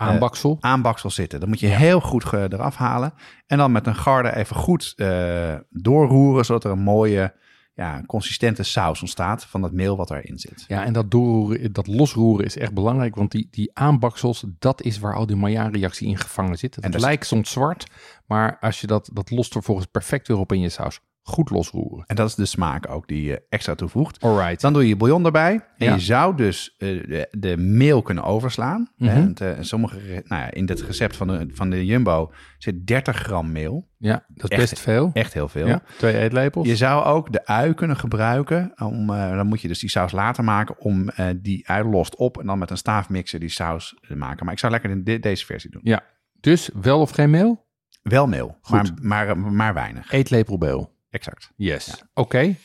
eh, 0.00 0.06
Aanbaksel. 0.06 0.56
aanbaksel 0.60 1.10
zitten. 1.10 1.40
Dat 1.40 1.48
moet 1.48 1.60
je 1.60 1.66
heel 1.66 2.00
goed 2.00 2.24
ge- 2.24 2.48
eraf 2.52 2.76
halen. 2.76 3.12
En 3.46 3.58
dan 3.58 3.72
met 3.72 3.86
een 3.86 3.94
garde 3.96 4.36
even 4.36 4.56
goed 4.56 4.92
eh, 4.96 5.54
doorroeren, 5.70 6.44
zodat 6.44 6.64
er 6.64 6.70
een 6.70 6.78
mooie, 6.82 7.34
ja, 7.74 8.02
consistente 8.06 8.62
saus 8.62 9.00
ontstaat 9.00 9.44
van 9.44 9.62
het 9.62 9.72
meel 9.72 9.96
wat 9.96 10.10
erin 10.10 10.38
zit. 10.38 10.64
Ja, 10.68 10.84
en 10.84 10.92
dat, 10.92 11.10
doorroeren, 11.10 11.72
dat 11.72 11.86
losroeren 11.86 12.44
is 12.46 12.56
echt 12.56 12.74
belangrijk, 12.74 13.14
want 13.14 13.30
die, 13.30 13.48
die 13.50 13.70
aanbaksels, 13.74 14.44
dat 14.58 14.82
is 14.82 14.98
waar 14.98 15.14
al 15.14 15.26
die 15.26 15.36
Maillard-reactie 15.36 16.08
in 16.08 16.18
gevangen 16.18 16.58
zit. 16.58 16.74
Het 16.74 16.84
En 16.84 16.90
dat 16.90 17.00
is- 17.00 17.06
lijkt 17.06 17.26
soms 17.26 17.50
zwart, 17.50 17.86
maar 18.26 18.56
als 18.60 18.80
je 18.80 18.86
dat, 18.86 19.10
dat 19.12 19.30
lost 19.30 19.52
vervolgens 19.52 19.86
perfect 19.86 20.28
weer 20.28 20.38
op 20.38 20.52
in 20.52 20.60
je 20.60 20.68
saus. 20.68 21.00
Goed 21.22 21.50
losroeren. 21.50 22.04
En 22.06 22.16
dat 22.16 22.28
is 22.28 22.34
de 22.34 22.44
smaak 22.46 22.90
ook 22.90 23.08
die 23.08 23.22
je 23.22 23.42
extra 23.48 23.74
toevoegt. 23.74 24.22
Alright. 24.22 24.60
Dan 24.60 24.72
doe 24.72 24.88
je 24.88 24.96
bouillon 24.96 25.24
erbij. 25.24 25.52
En 25.76 25.86
Ja. 25.86 25.94
je 25.94 26.00
zou 26.00 26.36
dus 26.36 26.74
eh, 26.78 26.88
de, 26.88 27.28
de 27.30 27.56
meel 27.56 28.02
kunnen 28.02 28.24
overslaan. 28.24 28.90
Mhm. 28.96 29.10
hè, 29.10 29.20
want, 29.22 29.40
eh, 29.40 29.52
sommige, 29.60 29.98
nou 30.24 30.42
ja, 30.42 30.50
in 30.50 30.66
dit 30.66 30.80
recept 30.80 31.16
van 31.16 31.26
de, 31.26 31.46
van 31.52 31.70
de 31.70 31.86
Jumbo 31.86 32.32
zit 32.58 32.86
30 32.86 33.16
gram 33.16 33.52
meel. 33.52 33.88
Ja, 33.98 34.24
dat 34.28 34.50
is 34.50 34.58
Echt- 34.58 34.70
best 34.70 34.82
veel. 34.82 35.10
Echt 35.12 35.32
heel 35.34 35.48
veel. 35.48 35.66
Ja, 35.66 35.82
twee 35.98 36.18
eetlepels. 36.18 36.66
Je 36.66 36.76
zou 36.76 37.04
ook 37.04 37.32
de 37.32 37.46
ui 37.46 37.74
kunnen 37.74 37.96
gebruiken. 37.96 38.72
Om, 38.76 39.10
eh, 39.10 39.36
dan 39.36 39.46
moet 39.46 39.60
je 39.60 39.68
dus 39.68 39.78
die 39.78 39.90
saus 39.90 40.12
later 40.12 40.44
maken 40.44 40.78
om 40.80 41.10
die 41.36 41.68
ui 41.68 41.84
lost 41.88 42.16
op. 42.16 42.38
En 42.40 42.46
dan 42.46 42.58
met 42.58 42.70
een 42.70 42.76
staafmixer 42.76 43.40
die 43.40 43.48
saus 43.48 43.96
te 44.08 44.16
maken. 44.16 44.44
Maar 44.44 44.54
ik 44.54 44.60
zou 44.60 44.72
lekker 44.72 44.90
in 44.90 45.04
de- 45.04 45.18
deze 45.18 45.44
versie 45.46 45.70
doen. 45.70 45.80
Ja, 45.84 46.02
dus 46.40 46.70
wel 46.80 47.00
of 47.00 47.10
geen 47.10 47.30
meel? 47.30 47.68
Wel 48.02 48.26
meel, 48.26 48.58
maar, 48.70 48.92
maar, 49.02 49.38
maar 49.38 49.74
weinig. 49.74 50.12
Eetlepel 50.12 50.56
meel. 50.56 50.98
Exact. 51.10 51.50
Yes. 51.56 52.02
Oké. 52.14 52.56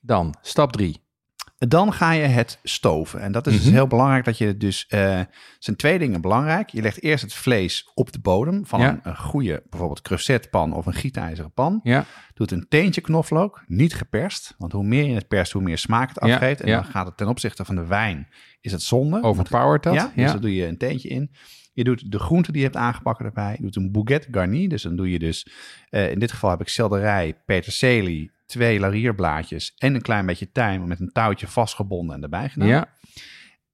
Dan, 0.00 0.34
stap 0.42 0.72
drie. 0.72 1.04
Dan 1.58 1.92
ga 1.92 2.12
je 2.12 2.22
het 2.26 2.58
stoven. 2.62 3.20
En 3.20 3.32
dat 3.32 3.46
is 3.46 3.52
dus 3.54 3.64
Mhm. 3.64 3.74
heel 3.74 3.86
belangrijk 3.86 4.24
dat 4.24 4.38
je 4.38 4.56
dus... 4.56 4.86
eh 4.88 5.20
zijn 5.58 5.76
twee 5.76 5.98
dingen 5.98 6.20
belangrijk. 6.20 6.68
Je 6.68 6.82
legt 6.82 7.02
eerst 7.02 7.22
het 7.24 7.32
vlees 7.34 7.90
op 7.94 8.12
de 8.12 8.18
bodem 8.20 8.66
van 8.66 8.80
Ja. 8.80 8.88
een, 8.90 9.00
een 9.02 9.16
goede, 9.16 9.62
bijvoorbeeld 9.70 10.00
creusetpan 10.02 10.72
of 10.72 10.86
een 10.86 10.94
gietijzeren 10.94 11.52
pan. 11.52 11.80
Ja, 11.82 12.04
Doet 12.34 12.50
een 12.50 12.66
teentje 12.68 13.00
knoflook, 13.00 13.64
niet 13.66 13.94
geperst. 13.94 14.54
Want 14.58 14.72
hoe 14.72 14.84
meer 14.84 15.04
je 15.04 15.14
het 15.14 15.28
perst, 15.28 15.52
hoe 15.52 15.62
meer 15.62 15.78
smaak 15.78 16.08
het 16.08 16.24
Ja, 16.24 16.32
afgeeft. 16.34 16.60
En 16.60 16.70
dan 16.70 16.84
gaat 16.84 17.06
het 17.06 17.16
ten 17.16 17.28
opzichte 17.28 17.64
van 17.64 17.74
de 17.74 17.86
wijn, 17.86 18.28
is 18.60 18.72
het 18.72 18.82
zonde. 18.82 19.22
overpowert 19.22 19.82
dat. 19.82 19.94
Ja, 19.94 20.12
Ja, 20.14 20.22
dus 20.22 20.32
dan 20.32 20.40
doe 20.40 20.54
je 20.54 20.66
een 20.66 20.78
teentje 20.78 21.08
in. 21.08 21.30
Je 21.76 21.84
doet 21.84 22.12
de 22.12 22.18
groenten 22.18 22.52
die 22.52 22.62
je 22.62 22.66
hebt 22.68 22.78
aangebakken 22.80 23.24
erbij. 23.24 23.52
Je 23.56 23.62
doet 23.62 23.76
een 23.76 23.92
bouquet 23.92 24.28
garni. 24.30 24.68
Dus 24.68 24.82
dan 24.82 24.96
doe 24.96 25.10
je 25.10 25.18
dus, 25.18 25.46
eh, 25.88 26.10
in 26.10 26.18
dit 26.18 26.32
geval 26.32 26.50
heb 26.50 26.60
ik 26.60 26.68
selderij, 26.68 27.34
peterselie, 27.46 28.30
twee 28.46 28.78
larierblaadjes 28.80 29.72
en 29.78 29.94
een 29.94 30.02
klein 30.02 30.26
beetje 30.26 30.52
tijm 30.52 30.88
met 30.88 31.00
een 31.00 31.12
touwtje 31.12 31.46
vastgebonden 31.46 32.16
en 32.16 32.22
erbij 32.22 32.48
gedaan. 32.48 32.68
ja. 32.68 32.88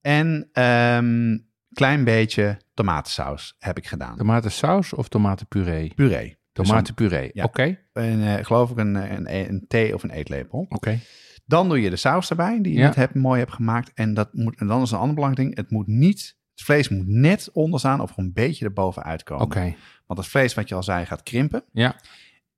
En 0.01 0.49
ehm 0.51 1.37
klein 1.73 2.03
beetje 2.03 2.57
tomatensaus 2.73 3.55
heb 3.59 3.77
ik 3.77 3.87
gedaan. 3.87 4.17
Tomatensaus 4.17 4.93
of 4.93 5.07
tomatenpuree? 5.09 5.91
Puree. 5.95 6.37
Dus 6.53 6.67
Tomatenpuree. 6.67 7.29
Ja. 7.33 7.43
Oké. 7.43 7.77
En 7.93 8.37
eh, 8.37 8.45
geloof 8.45 8.71
ik 8.71 8.77
een, 8.77 8.95
een, 8.95 9.35
een 9.49 9.65
thee 9.67 9.93
of 9.93 10.03
een 10.03 10.09
eetlepel. 10.11 10.65
Oké. 10.69 10.99
Dan 11.45 11.67
doe 11.69 11.81
je 11.81 11.89
de 11.89 11.95
saus 11.95 12.29
erbij, 12.29 12.61
die 12.61 12.73
je 12.73 12.79
Ja. 12.79 12.85
net 12.85 12.95
hebt, 12.95 13.15
mooi 13.15 13.39
hebt 13.39 13.53
gemaakt. 13.53 13.91
En, 13.93 14.13
dat 14.13 14.33
moet, 14.33 14.59
en 14.59 14.67
dan 14.67 14.81
is 14.81 14.91
een 14.91 14.97
ander 14.97 15.15
belangrijk 15.15 15.47
ding. 15.47 15.57
Het 15.61 15.71
moet 15.71 15.87
niet, 15.87 16.37
het 16.55 16.63
vlees 16.63 16.89
moet 16.89 17.07
net 17.07 17.49
onder 17.53 17.79
staan 17.79 17.99
of 18.01 18.17
een 18.17 18.33
beetje 18.33 18.65
erboven 18.65 19.03
uitkomen. 19.03 19.45
Oké. 19.45 19.75
Want 20.05 20.19
het 20.19 20.27
vlees, 20.29 20.53
wat 20.53 20.69
je 20.69 20.75
al 20.75 20.83
zei, 20.83 21.05
gaat 21.05 21.23
krimpen. 21.23 21.63
Ja. 21.71 21.95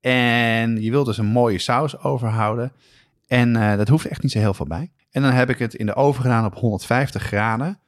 En 0.00 0.82
je 0.82 0.90
wilt 0.90 1.06
dus 1.06 1.18
een 1.18 1.26
mooie 1.26 1.58
saus 1.58 1.98
overhouden. 1.98 2.72
En 3.26 3.56
eh, 3.56 3.76
dat 3.76 3.88
hoeft 3.88 4.06
echt 4.06 4.22
niet 4.22 4.32
zo 4.32 4.38
heel 4.38 4.54
veel 4.54 4.66
bij. 4.66 4.90
En 5.10 5.22
dan 5.22 5.32
heb 5.32 5.50
ik 5.50 5.58
het 5.58 5.74
in 5.74 5.86
de 5.86 5.94
oven 5.94 6.22
gedaan 6.22 6.44
op 6.44 6.54
150 6.54 7.22
graden. 7.22 7.78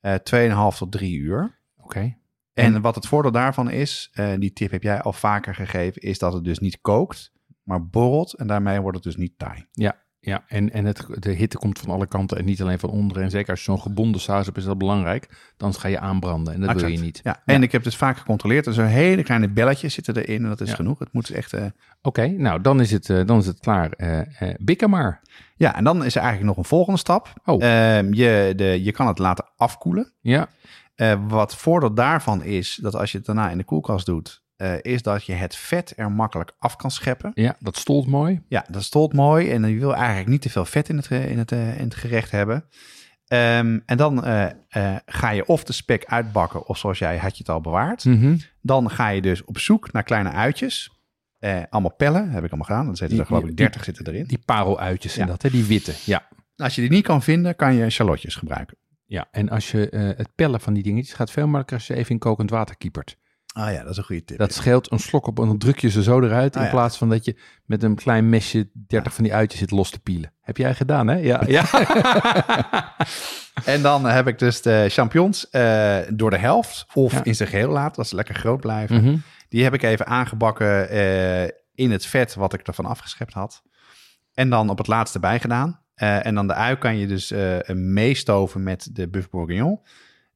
eh 0.00 0.14
2,5 0.72 0.76
tot 0.78 0.92
3 0.92 1.16
uur. 1.18 1.58
Oké. 1.76 2.16
En 2.52 2.80
wat 2.80 2.94
het 2.94 3.06
voordeel 3.06 3.32
daarvan 3.32 3.70
is, 3.70 4.10
eh, 4.12 4.32
die 4.38 4.52
tip 4.52 4.70
heb 4.70 4.82
jij 4.82 5.00
al 5.02 5.12
vaker 5.12 5.54
gegeven, 5.54 6.02
is 6.02 6.18
dat 6.18 6.32
het 6.32 6.44
dus 6.44 6.58
niet 6.58 6.80
kookt, 6.80 7.32
maar 7.62 7.86
borrelt. 7.86 8.32
En 8.32 8.46
daarmee 8.46 8.80
wordt 8.80 8.96
het 8.96 9.04
dus 9.06 9.16
niet 9.16 9.38
taai. 9.38 9.66
Ja, 9.72 10.02
en, 10.46 10.70
en 10.72 10.84
het, 10.84 11.06
de 11.18 11.30
hitte 11.30 11.56
komt 11.58 11.78
van 11.78 11.90
alle 11.90 12.06
kanten 12.06 12.38
en 12.38 12.44
niet 12.44 12.62
alleen 12.62 12.78
van 12.78 12.90
onderen. 12.90 13.22
En 13.22 13.30
zeker 13.30 13.50
als 13.50 13.58
je 13.58 13.64
zo'n 13.64 13.80
gebonden 13.80 14.20
saus 14.20 14.44
hebt, 14.44 14.56
is 14.58 14.64
dat 14.64 14.78
belangrijk. 14.78 15.28
Dan 15.56 15.74
ga 15.74 15.88
je 15.88 15.98
aanbranden 15.98 16.54
en 16.54 16.60
dat 16.60 16.80
wil 16.80 16.88
je 16.88 16.98
niet. 16.98 17.20
Ja, 17.22 17.42
en 17.44 17.62
ik 17.62 17.72
heb 17.72 17.82
dus 17.82 17.96
vaak 17.96 18.16
gecontroleerd. 18.18 18.66
Er 18.66 18.72
zijn 18.74 18.88
hele 18.88 19.22
kleine 19.22 19.48
belletjes 19.48 19.94
zitten 19.94 20.16
erin 20.16 20.42
en 20.42 20.48
dat 20.48 20.60
is 20.60 20.68
Ja. 20.68 20.74
genoeg. 20.74 20.98
Het 20.98 21.12
moet 21.12 21.30
echt... 21.30 21.52
eh, 21.52 21.64
Oké, 22.02 22.26
nou 22.28 22.60
dan 22.60 22.80
is 22.80 22.90
het, 22.90 23.10
eh, 23.10 23.20
dan 23.26 23.38
is 23.38 23.46
het 23.46 23.58
klaar. 23.60 23.90
Eh, 23.90 24.20
bikken 24.58 24.90
maar. 24.90 25.20
Ja, 25.56 25.76
en 25.76 25.84
dan 25.84 26.04
is 26.04 26.14
er 26.14 26.20
eigenlijk 26.22 26.48
nog 26.48 26.56
een 26.64 26.70
volgende 26.70 26.98
stap. 26.98 27.32
Oh. 27.44 27.62
Ehm, 27.64 28.12
je, 28.14 28.52
de, 28.56 28.82
je 28.84 28.92
kan 28.92 29.06
het 29.06 29.18
laten 29.18 29.44
afkoelen. 29.56 30.12
Ja, 30.20 30.48
wat 31.28 31.56
voordeel 31.56 31.94
daarvan 31.94 32.42
is, 32.42 32.78
dat 32.82 32.94
als 32.94 33.12
je 33.12 33.16
het 33.18 33.26
daarna 33.26 33.50
in 33.50 33.58
de 33.58 33.64
koelkast 33.64 34.06
doet, 34.06 34.42
eh, 34.56 34.74
is 34.82 35.02
dat 35.02 35.24
je 35.24 35.32
het 35.32 35.56
vet 35.56 35.92
er 35.96 36.12
makkelijk 36.12 36.52
af 36.58 36.76
kan 36.76 36.90
scheppen. 36.90 37.30
ja, 37.34 37.56
dat 37.60 37.76
stolt 37.76 38.06
mooi. 38.06 38.42
Ja, 38.48 38.64
dat 38.70 38.82
stolt 38.82 39.12
mooi 39.12 39.50
en 39.50 39.68
je 39.68 39.78
wil 39.78 39.94
eigenlijk 39.94 40.28
niet 40.28 40.42
te 40.42 40.50
veel 40.50 40.64
vet 40.64 40.88
in 40.88 40.96
het, 40.96 41.10
in 41.10 41.38
het, 41.38 41.52
eh, 41.52 41.78
in 41.78 41.84
het 41.84 41.94
gerecht 41.94 42.30
hebben. 42.30 42.64
Ehm, 43.26 43.78
en 43.86 43.96
dan 43.96 44.24
eh, 44.24 44.46
ga 45.06 45.30
je 45.30 45.46
of 45.46 45.64
de 45.64 45.72
spek 45.72 46.04
uitbakken, 46.04 46.66
of 46.68 46.78
zoals 46.78 46.98
jij 46.98 47.18
had 47.18 47.32
je 47.32 47.38
het 47.38 47.48
al 47.48 47.60
bewaard. 47.60 48.04
Mhm. 48.04 48.36
Dan 48.60 48.90
ga 48.90 49.08
je 49.08 49.20
dus 49.22 49.44
op 49.44 49.58
zoek 49.58 49.92
naar 49.92 50.02
kleine 50.02 50.30
uitjes. 50.30 50.92
Allemaal 51.70 51.94
pellen, 51.94 52.30
heb 52.30 52.44
ik 52.44 52.48
allemaal 52.50 52.66
gedaan. 52.66 52.86
Dan 52.86 52.96
zitten 52.96 53.18
er 53.18 53.26
geloof 53.26 53.44
ik 53.44 53.56
30 53.56 53.84
zitten 53.84 54.06
erin. 54.06 54.24
Die 54.26 54.38
pareluitjes 54.44 55.10
Ja. 55.10 55.16
zijn 55.16 55.28
dat, 55.28 55.42
hè? 55.42 55.50
die 55.50 55.64
witte. 55.64 55.92
Ja. 56.04 56.28
Als 56.56 56.74
je 56.74 56.80
die 56.80 56.90
niet 56.90 57.04
kan 57.04 57.22
vinden, 57.22 57.56
kan 57.56 57.74
je 57.74 57.90
shallotjes 57.90 58.34
gebruiken. 58.34 58.76
ja, 59.06 59.28
en 59.30 59.48
als 59.48 59.70
je 59.70 60.14
het 60.16 60.34
pellen 60.34 60.60
van 60.60 60.74
die 60.74 60.82
dingetjes 60.82 61.14
gaat 61.14 61.30
veel 61.30 61.44
makkelijker 61.46 61.76
als 61.76 61.86
je 61.86 61.94
even 61.94 62.10
in 62.10 62.18
kokend 62.18 62.50
water 62.50 62.76
kiepert. 62.76 63.16
Ah 63.56 63.72
ja, 63.72 63.82
dat 63.82 63.90
is 63.90 63.96
een 63.96 64.04
goede 64.04 64.24
tip. 64.24 64.38
Dat 64.38 64.52
scheelt 64.52 64.92
een 64.92 64.98
slok 64.98 65.26
op 65.26 65.38
en 65.38 65.46
dan 65.46 65.58
druk 65.58 65.78
je 65.78 65.90
ze 65.90 66.02
zo 66.02 66.20
eruit. 66.20 66.56
Ah, 66.56 66.62
in 66.62 66.68
ja. 66.68 66.74
plaats 66.74 66.96
van 66.96 67.08
dat 67.08 67.24
je 67.24 67.36
met 67.64 67.82
een 67.82 67.94
klein 67.94 68.28
mesje 68.28 68.70
30 68.72 69.14
van 69.14 69.24
die 69.24 69.34
uitjes 69.34 69.60
zit 69.60 69.70
los 69.70 69.90
te 69.90 69.98
pielen. 69.98 70.32
Heb 70.40 70.56
jij 70.56 70.74
gedaan, 70.74 71.06
hè? 71.06 71.16
Ja. 71.16 71.42
ja. 71.46 71.64
En 73.64 73.82
dan 73.82 74.04
heb 74.04 74.26
ik 74.26 74.38
dus 74.38 74.62
de 74.62 74.86
champignons 74.88 75.50
eh, 75.50 75.98
door 76.08 76.30
de 76.30 76.38
helft 76.38 76.86
of 76.92 77.20
in 77.22 77.34
zijn 77.34 77.48
geheel 77.48 77.70
laten, 77.70 77.96
dat 77.96 78.08
ze 78.08 78.14
lekker 78.14 78.34
groot 78.34 78.60
blijven. 78.60 79.04
Mhm. 79.04 79.16
Die 79.48 79.62
heb 79.62 79.74
ik 79.74 79.82
even 79.82 80.06
aangebakken 80.06 80.88
eh, 80.88 81.42
in 81.74 81.90
het 81.90 82.06
vet 82.06 82.34
wat 82.34 82.52
ik 82.52 82.66
ervan 82.66 82.86
afgeschept 82.86 83.32
had. 83.32 83.62
En 84.32 84.50
dan 84.50 84.70
op 84.70 84.78
het 84.78 84.86
laatste 84.86 85.18
bijgedaan. 85.18 85.80
Eh 85.94 86.26
en 86.26 86.34
dan 86.34 86.46
de 86.46 86.54
ui 86.54 86.76
kan 86.76 86.96
je 86.96 87.06
dus 87.06 87.32
meestoven 87.74 88.62
met 88.62 88.88
de 88.92 89.08
buff 89.08 89.30
bourguignon. 89.30 89.80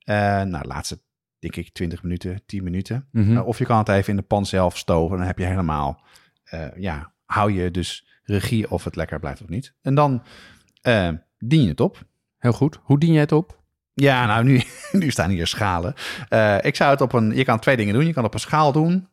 Nou, 0.04 0.66
laatste, 0.66 1.00
denk 1.39 1.57
ik, 1.57 1.72
20 1.72 2.03
minuten, 2.03 2.43
10 2.47 2.64
minuten. 2.64 3.09
Mhm. 3.12 3.36
Eh, 3.36 3.47
of 3.47 3.59
je 3.59 3.64
kan 3.64 3.78
het 3.78 3.89
even 3.89 4.11
in 4.11 4.16
de 4.16 4.22
pan 4.22 4.47
zelf 4.47 4.76
stoven. 4.76 5.18
Dan 5.18 5.26
heb 5.26 5.39
je 5.39 5.45
helemaal, 5.45 6.03
eh, 6.45 6.66
ja, 6.76 7.12
hou 7.24 7.53
je 7.53 7.70
dus 7.70 8.07
regie 8.22 8.70
of 8.70 8.84
het 8.84 8.97
lekker 8.97 9.20
blijft 9.20 9.43
of 9.43 9.49
niet. 9.49 9.74
En 9.82 9.95
dan 9.95 10.22
eh, 10.82 11.11
dien 11.39 11.62
je 11.62 11.68
het 11.68 11.80
op. 11.80 12.05
Heel 12.39 12.53
goed. 12.53 12.78
Hoe 12.82 12.99
dien 12.99 13.12
jij 13.12 13.20
het 13.20 13.32
op? 13.32 13.61
Ja, 13.95 14.26
nou, 14.26 14.45
nu, 14.45 14.62
nu 14.93 15.11
staan 15.11 15.30
hier 15.30 15.47
schalen. 15.47 15.95
Eh, 16.28 16.57
ik 16.61 16.76
zou 16.76 16.91
het 16.91 17.01
op 17.01 17.12
een. 17.12 17.34
Je 17.36 17.45
kan 17.45 17.59
twee 17.59 17.76
dingen 17.76 17.95
doen. 17.95 18.07
Je 18.07 18.12
kan 18.12 18.24
op 18.24 18.34
een 18.34 18.41
schaal 18.41 18.72
doen. 18.72 19.09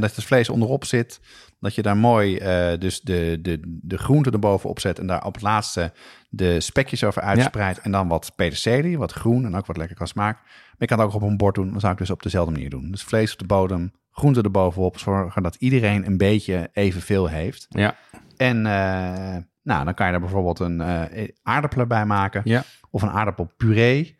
dat 0.00 0.16
het 0.16 0.24
vlees 0.24 0.48
onderop 0.48 0.84
zit. 0.84 1.20
Dat 1.60 1.74
je 1.74 1.82
daar 1.82 1.96
mooi 1.96 2.38
dus 2.78 3.00
de, 3.00 3.38
de, 3.42 3.60
de 3.64 3.98
groenten 3.98 4.32
erbovenop 4.32 4.80
zet. 4.80 4.98
En 4.98 5.06
daar 5.06 5.24
op 5.24 5.34
het 5.34 5.42
laatste 5.42 5.92
de 6.28 6.60
spekjes 6.60 7.04
over 7.04 7.22
uitspreidt. 7.22 7.78
En 7.80 7.90
dan 7.90 8.08
wat 8.08 8.32
peterselie, 8.36 8.98
wat 8.98 9.12
groen 9.12 9.44
en 9.44 9.56
ook 9.56 9.66
wat 9.66 9.76
lekker 9.76 9.96
kan 9.96 10.06
smaken. 10.06 10.40
Maar 10.44 10.76
je 10.78 10.86
kan 10.86 10.98
het 10.98 11.06
ook 11.08 11.14
op 11.14 11.22
een 11.22 11.36
bord 11.36 11.54
doen. 11.54 11.70
Dan 11.70 11.80
zou 11.80 11.92
ik 11.92 11.98
dus 11.98 12.10
op 12.10 12.22
dezelfde 12.22 12.52
manier 12.52 12.70
doen. 12.70 12.90
Dus 12.90 13.02
vlees 13.04 13.32
op 13.32 13.38
de 13.38 13.46
bodem, 13.46 13.92
groenten 14.10 14.42
erbovenop. 14.42 14.98
Zorgen 14.98 15.42
dat 15.42 15.54
iedereen 15.54 16.06
een 16.06 16.16
beetje 16.16 16.68
evenveel 16.72 17.26
heeft. 17.26 17.66
Ja. 17.68 17.96
En 18.36 18.56
eh, 18.66 19.36
nou, 19.62 19.84
dan 19.84 19.94
kan 19.94 20.06
je 20.06 20.12
er 20.12 20.20
bijvoorbeeld 20.20 20.58
een 20.58 20.80
eh 20.80 21.28
aardappelen 21.42 21.88
bij 21.88 22.06
maken. 22.06 22.40
Ja. 22.44 22.62
Of 22.90 23.02
een 23.02 23.10
aardappelpuree. 23.10 24.18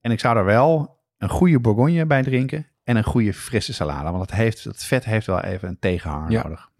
En 0.00 0.10
ik 0.10 0.20
zou 0.20 0.36
er 0.36 0.44
wel 0.44 0.98
een 1.18 1.28
goede 1.28 1.60
bourgogne 1.60 2.06
bij 2.06 2.22
drinken. 2.22 2.66
En 2.84 2.96
een 2.96 3.04
goede 3.04 3.34
frisse 3.34 3.72
salade. 3.72 4.10
Want 4.10 4.20
het, 4.20 4.32
heeft, 4.32 4.64
het 4.64 4.84
vet 4.84 5.04
heeft 5.04 5.26
wel 5.26 5.40
even 5.40 5.68
een 5.68 5.78
tegenhanger 5.78 6.30
Ja. 6.30 6.42
nodig. 6.42 6.70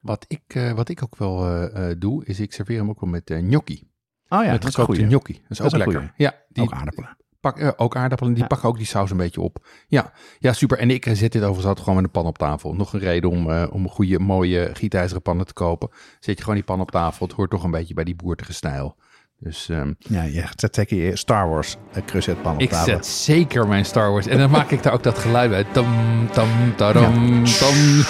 Wat 0.00 0.24
ik, 0.28 0.42
eh, 0.46 0.72
wat 0.72 0.88
ik 0.88 1.02
ook 1.02 1.16
wel 1.16 1.68
doe, 1.98 2.24
is 2.24 2.40
ik 2.40 2.52
serveer 2.52 2.78
hem 2.78 2.88
ook 2.88 3.00
wel 3.00 3.10
met 3.10 3.30
gnocchi. 3.34 3.90
Oh 4.28 4.44
ja, 4.44 4.50
met 4.50 4.64
gekookte 4.64 4.82
goede. 4.84 5.06
gnocchi. 5.06 5.32
Dat 5.32 5.42
is 5.50 5.56
Dat 5.56 5.66
ook 5.66 5.72
is 5.72 5.78
lekker. 5.78 5.94
goeie. 5.96 6.10
Ja, 6.16 6.34
die 6.48 6.62
Ook 6.62 6.72
aardappelen. 6.72 7.16
pak, 7.40 7.58
eh, 7.58 7.68
ook 7.76 7.96
aardappelen, 7.96 8.32
die 8.32 8.42
Ja. 8.42 8.48
pakken 8.48 8.68
ook 8.68 8.76
die 8.76 8.86
saus 8.86 9.10
een 9.10 9.16
beetje 9.16 9.40
op. 9.40 9.66
Ja, 9.86 10.12
ja 10.38 10.52
super. 10.52 10.78
En 10.78 10.90
ik 10.90 11.06
eh, 11.06 11.14
zet 11.14 11.32
dit 11.32 11.40
overigens 11.42 11.66
altijd 11.66 11.84
gewoon 11.86 12.02
met 12.02 12.04
een 12.04 12.20
pan 12.20 12.26
op 12.30 12.38
tafel. 12.38 12.74
Nog 12.74 12.92
een 12.92 13.00
reden 13.00 13.30
om, 13.30 13.50
eh, 13.50 13.64
om 13.70 13.82
een 13.84 13.90
goede, 13.90 14.18
mooie 14.18 14.70
gietijzeren 14.72 15.22
pannen 15.22 15.46
te 15.46 15.52
kopen. 15.52 15.88
Zet 16.20 16.34
je 16.36 16.40
gewoon 16.40 16.54
die 16.58 16.64
pan 16.64 16.80
op 16.80 16.90
tafel. 16.90 17.26
Het 17.26 17.36
hoort 17.36 17.50
toch 17.50 17.64
een 17.64 17.70
beetje 17.70 17.94
bij 17.94 18.04
die 18.04 18.16
boertige 18.16 18.52
stijl. 18.52 18.96
Dus 19.40 19.68
ehm, 19.68 19.92
Ja, 19.98 20.22
je 20.22 20.44
zet 20.56 20.74
zeker 20.74 20.96
je 20.96 21.16
Star 21.16 21.48
Wars 21.48 21.76
uh, 21.96 22.04
crussetpan 22.04 22.54
op 22.54 22.60
ik 22.60 22.70
tafel. 22.70 22.86
zet 22.92 23.06
zeker 23.06 23.68
mijn 23.68 23.84
Star 23.84 24.10
Wars. 24.10 24.26
En 24.26 24.38
dan 24.38 24.50
maak 24.50 24.70
ik 24.70 24.82
daar 24.82 24.92
ook 24.92 25.02
dat 25.02 25.18
geluid 25.18 25.50
bij. 25.50 25.64
Tam, 25.64 25.86
tam, 26.32 26.48
tadam, 26.76 27.44
tam. 27.44 27.74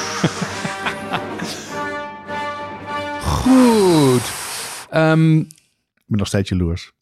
Goed. 3.23 4.33
Ehm, 4.91 5.37
Ik 5.39 5.58
ben 6.09 6.19
nog 6.19 6.27
steeds 6.27 6.49
jaloers. 6.49 6.93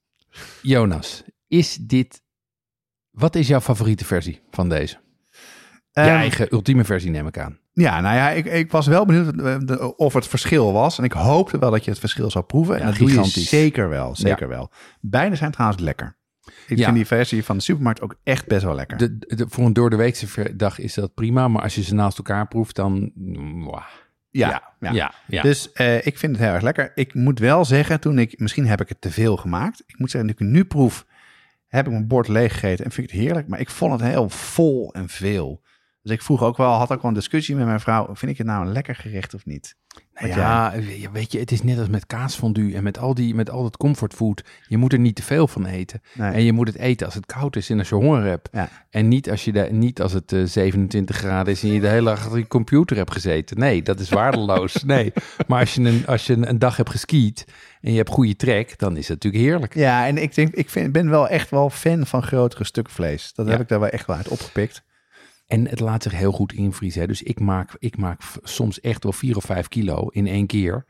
Jonas, 0.63 1.23
is 1.49 1.75
dit... 1.81 2.23
Wat 3.11 3.35
is 3.35 3.49
jouw 3.49 3.61
favoriete 3.61 4.05
versie 4.05 4.41
van 4.51 4.69
deze? 4.69 4.97
Je 5.93 6.03
Ehm, 6.03 6.09
eigen 6.09 6.53
ultieme 6.53 6.85
versie 6.85 7.11
neem 7.11 7.27
ik 7.27 7.39
aan. 7.39 7.59
Ja, 7.73 8.01
nou 8.01 8.17
ja, 8.17 8.31
ik, 8.31 8.45
ik 8.45 8.71
was 8.71 8.87
wel 8.87 9.05
benieuwd 9.07 9.41
eh, 9.71 9.89
of 9.97 10.13
het 10.13 10.27
verschil 10.27 10.73
was. 10.73 10.99
En 10.99 11.05
ik 11.05 11.13
hoopte 11.13 11.59
wel 11.59 11.71
dat 11.71 11.85
je 11.85 11.91
het 11.91 12.01
verschil 12.01 12.31
zou 12.31 12.45
proeven. 12.45 12.79
En 12.81 12.87
dat 12.87 12.95
doe 12.97 13.07
je 13.07 13.13
gigantisch. 13.13 13.49
zeker 13.49 13.89
wel, 13.89 14.17
zeker 14.17 14.49
wel. 14.49 14.71
Beide 15.01 15.37
zijn 15.37 15.51
trouwens 15.51 15.81
lekker. 15.83 16.17
Ik 16.67 16.79
Ja. 16.79 16.85
vind 16.85 16.97
die 16.97 17.07
versie 17.07 17.45
van 17.45 17.57
de 17.57 17.63
supermarkt 17.63 18.01
ook 18.01 18.15
echt 18.23 18.47
best 18.47 18.63
wel 18.65 18.75
lekker. 18.75 18.97
De, 18.97 19.19
de- 19.19 19.47
voor 19.49 19.65
een 19.65 19.73
door 19.73 19.91
de 19.91 19.97
weekse 19.97 20.57
dag 20.57 20.79
is 20.79 20.95
dat 20.95 21.15
prima, 21.15 21.49
maar 21.49 21.63
als 21.63 21.75
je 21.75 21.83
ze 21.83 21.95
naast 21.95 22.19
elkaar 22.19 22.49
proeft, 22.49 22.77
dan... 22.77 23.11
mwah. 23.15 23.85
Ja, 24.31 24.49
ja, 24.49 24.63
ja. 24.81 24.93
ja, 24.93 25.15
ja. 25.27 25.43
Dus 25.43 25.73
eh, 25.73 26.07
ik 26.07 26.19
vind 26.19 26.37
het 26.37 26.45
heel 26.45 26.55
erg 26.55 26.63
lekker. 26.63 26.93
Ik 26.95 27.15
moet 27.15 27.39
wel 27.39 27.65
zeggen, 27.65 28.01
toen 28.01 28.19
ik, 28.19 28.39
misschien 28.39 28.67
heb 28.67 28.81
ik 28.81 28.89
het 28.89 29.01
te 29.01 29.11
veel 29.11 29.37
gemaakt. 29.37 29.83
Ik 29.87 29.99
moet 29.99 30.11
zeggen, 30.11 30.31
nu 30.31 30.47
ik 30.47 30.53
nu 30.53 30.65
proef, 30.65 31.07
heb 31.67 31.87
ik 31.87 31.93
mijn 31.93 32.07
bord 32.07 32.29
leeg 32.29 32.53
gegeten 32.53 32.85
en 32.85 32.91
vind 32.91 33.07
ik 33.07 33.13
het 33.13 33.23
heerlijk. 33.23 33.49
Maar 33.49 33.61
ik 33.61 33.71
vond 33.71 33.93
het 33.93 34.11
heel 34.11 34.29
vol 34.29 34.95
en 34.95 35.09
veel. 35.09 35.63
Dus 36.07 36.15
ik 36.15 36.23
vroeg 36.23 36.43
ook 36.43 36.57
wel, 36.57 36.71
had 36.73 36.93
ook 36.93 37.03
wel 37.03 37.11
een 37.11 37.17
discussie 37.17 37.57
met 37.57 37.67
mijn 37.67 37.81
vrouw. 37.81 38.09
Vind 38.13 38.33
ik 38.33 38.39
het 38.39 38.47
nou 38.47 38.67
een 38.67 38.73
lekker 38.73 38.95
gerecht 38.95 39.35
of 39.35 39.47
niet? 39.47 39.77
Nou 40.15 40.29
ja, 40.29 40.73
weet 41.13 41.33
je, 41.33 41.39
het 41.39 41.53
is 41.53 41.63
net 41.63 41.79
als 41.79 41.89
met 41.89 42.07
kaasfondue 42.07 42.75
en 42.75 42.83
met 42.83 42.99
al, 42.99 43.15
die, 43.15 43.35
met 43.35 43.51
al 43.51 43.63
dat 43.63 43.77
comfortfood. 43.77 44.45
Je 44.69 44.77
moet 44.77 44.93
er 44.93 44.99
niet 44.99 45.15
te 45.15 45.23
veel 45.23 45.49
van 45.49 45.67
eten. 45.67 46.01
Nee. 46.15 46.31
En 46.33 46.43
je 46.43 46.53
moet 46.53 46.67
het 46.67 46.77
eten 46.77 47.07
als 47.07 47.15
het 47.15 47.27
koud 47.27 47.57
is 47.57 47.71
en 47.71 47.79
als 47.79 47.89
je 47.89 47.95
honger 47.95 48.23
hebt. 48.23 48.49
Ja. 48.53 48.69
En 48.91 49.09
niet 49.09 49.31
als, 49.31 49.45
je 49.45 49.53
de, 49.53 49.69
niet 49.71 50.01
als 50.01 50.13
het 50.13 50.33
eh, 50.33 50.45
27 50.45 51.17
graden 51.17 51.53
is 51.53 51.63
en 51.63 51.73
je 51.73 51.81
de 51.81 51.89
hele 51.89 52.05
dag 52.11 52.19
achter 52.19 52.39
je 52.39 52.47
computer 52.47 52.97
hebt 52.97 53.13
gezeten. 53.13 53.59
Nee, 53.59 53.83
dat 53.83 54.01
is 54.01 54.09
waardeloos. 54.09 54.83
nee. 54.85 55.13
Maar 55.47 55.61
als 55.61 55.75
je, 55.75 55.83
een, 55.83 56.07
als 56.07 56.27
je 56.27 56.33
een, 56.33 56.49
een 56.49 56.59
dag 56.59 56.77
hebt 56.77 56.91
geskiet 56.91 57.45
en 57.81 57.91
je 57.91 57.97
hebt 57.97 58.11
goede 58.11 58.37
trek, 58.37 58.79
dan 58.79 58.97
is 58.97 59.09
het 59.09 59.23
natuurlijk 59.23 59.43
heerlijk. 59.51 59.75
Ja, 59.75 60.07
en 60.07 60.17
ik 60.19 60.35
denk, 60.35 60.55
ik 60.55 60.71
vind, 60.71 60.93
ben 60.93 61.11
wel 61.11 61.29
echt 61.29 61.51
wel 61.51 61.71
fan 61.71 62.07
van 62.07 62.23
grotere 62.23 62.65
stukken 62.65 62.93
vlees. 62.95 63.33
Dat 63.35 63.47
Ja. 63.47 63.53
heb 63.53 63.61
ik 63.61 63.69
daar 63.69 63.81
wel 63.81 63.89
echt 63.89 64.07
wel 64.07 64.17
uit 64.17 64.29
opgepikt. 64.29 64.83
En 65.47 65.69
het 65.69 65.81
laat 65.81 66.03
zich 66.03 66.13
heel 66.13 66.33
goed 66.33 66.53
invriezen. 66.53 67.01
Hè. 67.01 67.07
Dus 67.07 67.23
ik 67.23 67.41
maak, 67.41 67.77
ik 67.79 67.97
maak 67.97 68.23
soms 68.43 68.81
echt 68.81 69.03
wel 69.03 69.13
4 69.13 69.37
of 69.37 69.45
5 69.45 69.69
kilo 69.69 70.09
in 70.09 70.27
één 70.27 70.47
keer. 70.47 70.85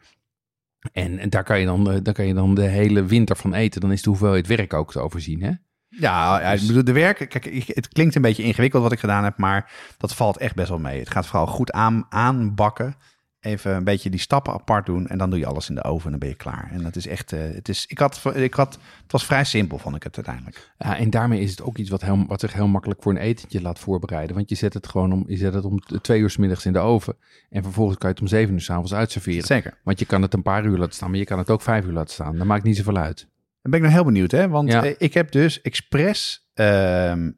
En, 0.93 1.19
en 1.19 1.31
daar, 1.31 1.45
kan 1.45 1.61
je 1.61 1.67
dan, 1.67 1.91
eh, 1.91 1.99
daar 2.03 2.15
kan 2.15 2.27
je 2.27 2.35
dan 2.35 2.55
de 2.55 2.63
hele 2.63 3.05
winter 3.05 3.37
van 3.37 3.55
eten. 3.55 3.81
Dan 3.81 3.93
is 3.93 4.03
de 4.03 4.11
hoeveelheid 4.11 4.47
werk 4.47 4.75
ook 4.75 4.93
te 4.93 5.01
overzien. 5.01 5.43
Hè? 5.43 5.51
Ja, 5.89 6.57
bedoel, 6.67 6.85
de 6.85 6.93
werk, 6.93 7.29
kijk, 7.29 7.45
het 7.67 7.89
klinkt 7.89 8.15
een 8.15 8.23
beetje 8.23 8.43
ingewikkeld 8.43 8.83
wat 8.83 8.93
ik 8.93 8.99
gedaan 8.99 9.25
heb, 9.25 9.39
maar 9.39 9.73
dat 9.97 10.15
valt 10.15 10.37
echt 10.37 10.55
best 10.55 10.69
wel 10.69 10.79
mee. 10.79 10.99
Het 10.99 11.11
gaat 11.11 11.27
vooral 11.27 11.47
goed 11.47 11.73
aan, 11.73 12.07
aanbakken. 12.09 12.97
Even 13.41 13.75
een 13.75 13.85
beetje 13.85 14.11
die 14.11 14.21
stappen 14.21 14.53
apart 14.53 14.87
doen 14.87 15.07
en 15.07 15.19
dan 15.19 15.31
doe 15.31 15.39
je 15.39 15.47
alles 15.47 15.69
in 15.69 15.75
de 15.75 15.85
oven 15.85 16.05
en 16.05 16.11
dan 16.11 16.19
ben 16.19 16.29
je 16.29 16.35
klaar. 16.35 16.69
En 16.73 16.83
dat 16.83 16.97
is 16.97 17.07
echt, 17.07 17.33
eh, 17.33 17.41
het 17.41 17.69
is, 17.69 17.87
ik 17.87 17.99
had, 17.99 18.23
ik 18.35 18.55
had, 18.55 18.79
het 19.03 19.13
was 19.13 19.25
vrij 19.27 19.45
simpel, 19.45 19.79
vond 19.79 19.97
ik 19.97 20.03
het 20.03 20.17
uiteindelijk. 20.17 20.73
Ja, 20.79 20.97
en 20.97 21.11
daarmee 21.11 21.41
is 21.41 21.51
het 21.51 21.63
ook 21.63 21.77
iets 21.79 21.91
wat, 21.91 22.03
heel, 22.03 22.25
wat 22.27 22.41
zich 22.41 22.53
heel 22.53 22.67
makkelijk 22.69 23.03
voor 23.03 23.13
een 23.13 23.19
etentje 23.19 23.63
laat 23.63 23.79
voorbereiden. 23.79 24.37
Want 24.37 24.49
je 24.49 24.55
zet 24.55 24.75
het 24.75 24.87
gewoon 24.89 25.13
om, 25.13 25.25
je 25.27 25.37
zet 25.37 25.55
het 25.55 25.65
om 25.65 25.81
twee 25.81 26.21
uur 26.21 26.31
's 26.31 26.37
middags 26.37 26.67
in 26.67 26.73
de 26.73 26.79
oven. 26.79 27.17
En 27.51 27.63
vervolgens 27.63 27.99
kan 27.99 28.09
je 28.09 28.15
het 28.15 28.25
om 28.25 28.31
zeven 28.31 28.55
uur 28.55 28.61
s'avonds 28.61 28.95
uitserveren. 28.95 29.47
Zeker. 29.47 29.79
Want 29.85 29.99
je 29.99 30.07
kan 30.07 30.23
het 30.23 30.35
een 30.35 30.43
paar 30.43 30.65
uur 30.65 30.79
laten 30.79 30.95
staan, 30.95 31.11
maar 31.11 31.19
je 31.19 31.25
kan 31.25 31.39
het 31.39 31.51
ook 31.51 31.63
vijf 31.63 31.85
uur 31.85 31.93
laten 31.93 32.15
staan. 32.15 32.37
Dat 32.37 32.47
maakt 32.47 32.65
niet 32.65 32.77
zoveel 32.77 32.97
uit. 32.97 33.19
Dan 33.63 33.71
ben 33.71 33.75
ik 33.81 33.83
nog 33.87 33.95
heel 33.95 34.05
benieuwd, 34.05 34.31
hè? 34.31 34.49
Want 34.49 34.73
Ja. 34.73 34.85
eh, 34.85 34.95
ik 34.99 35.15
heb 35.15 35.31
dus 35.33 35.61
expres 35.61 36.49
ehm 36.55 37.31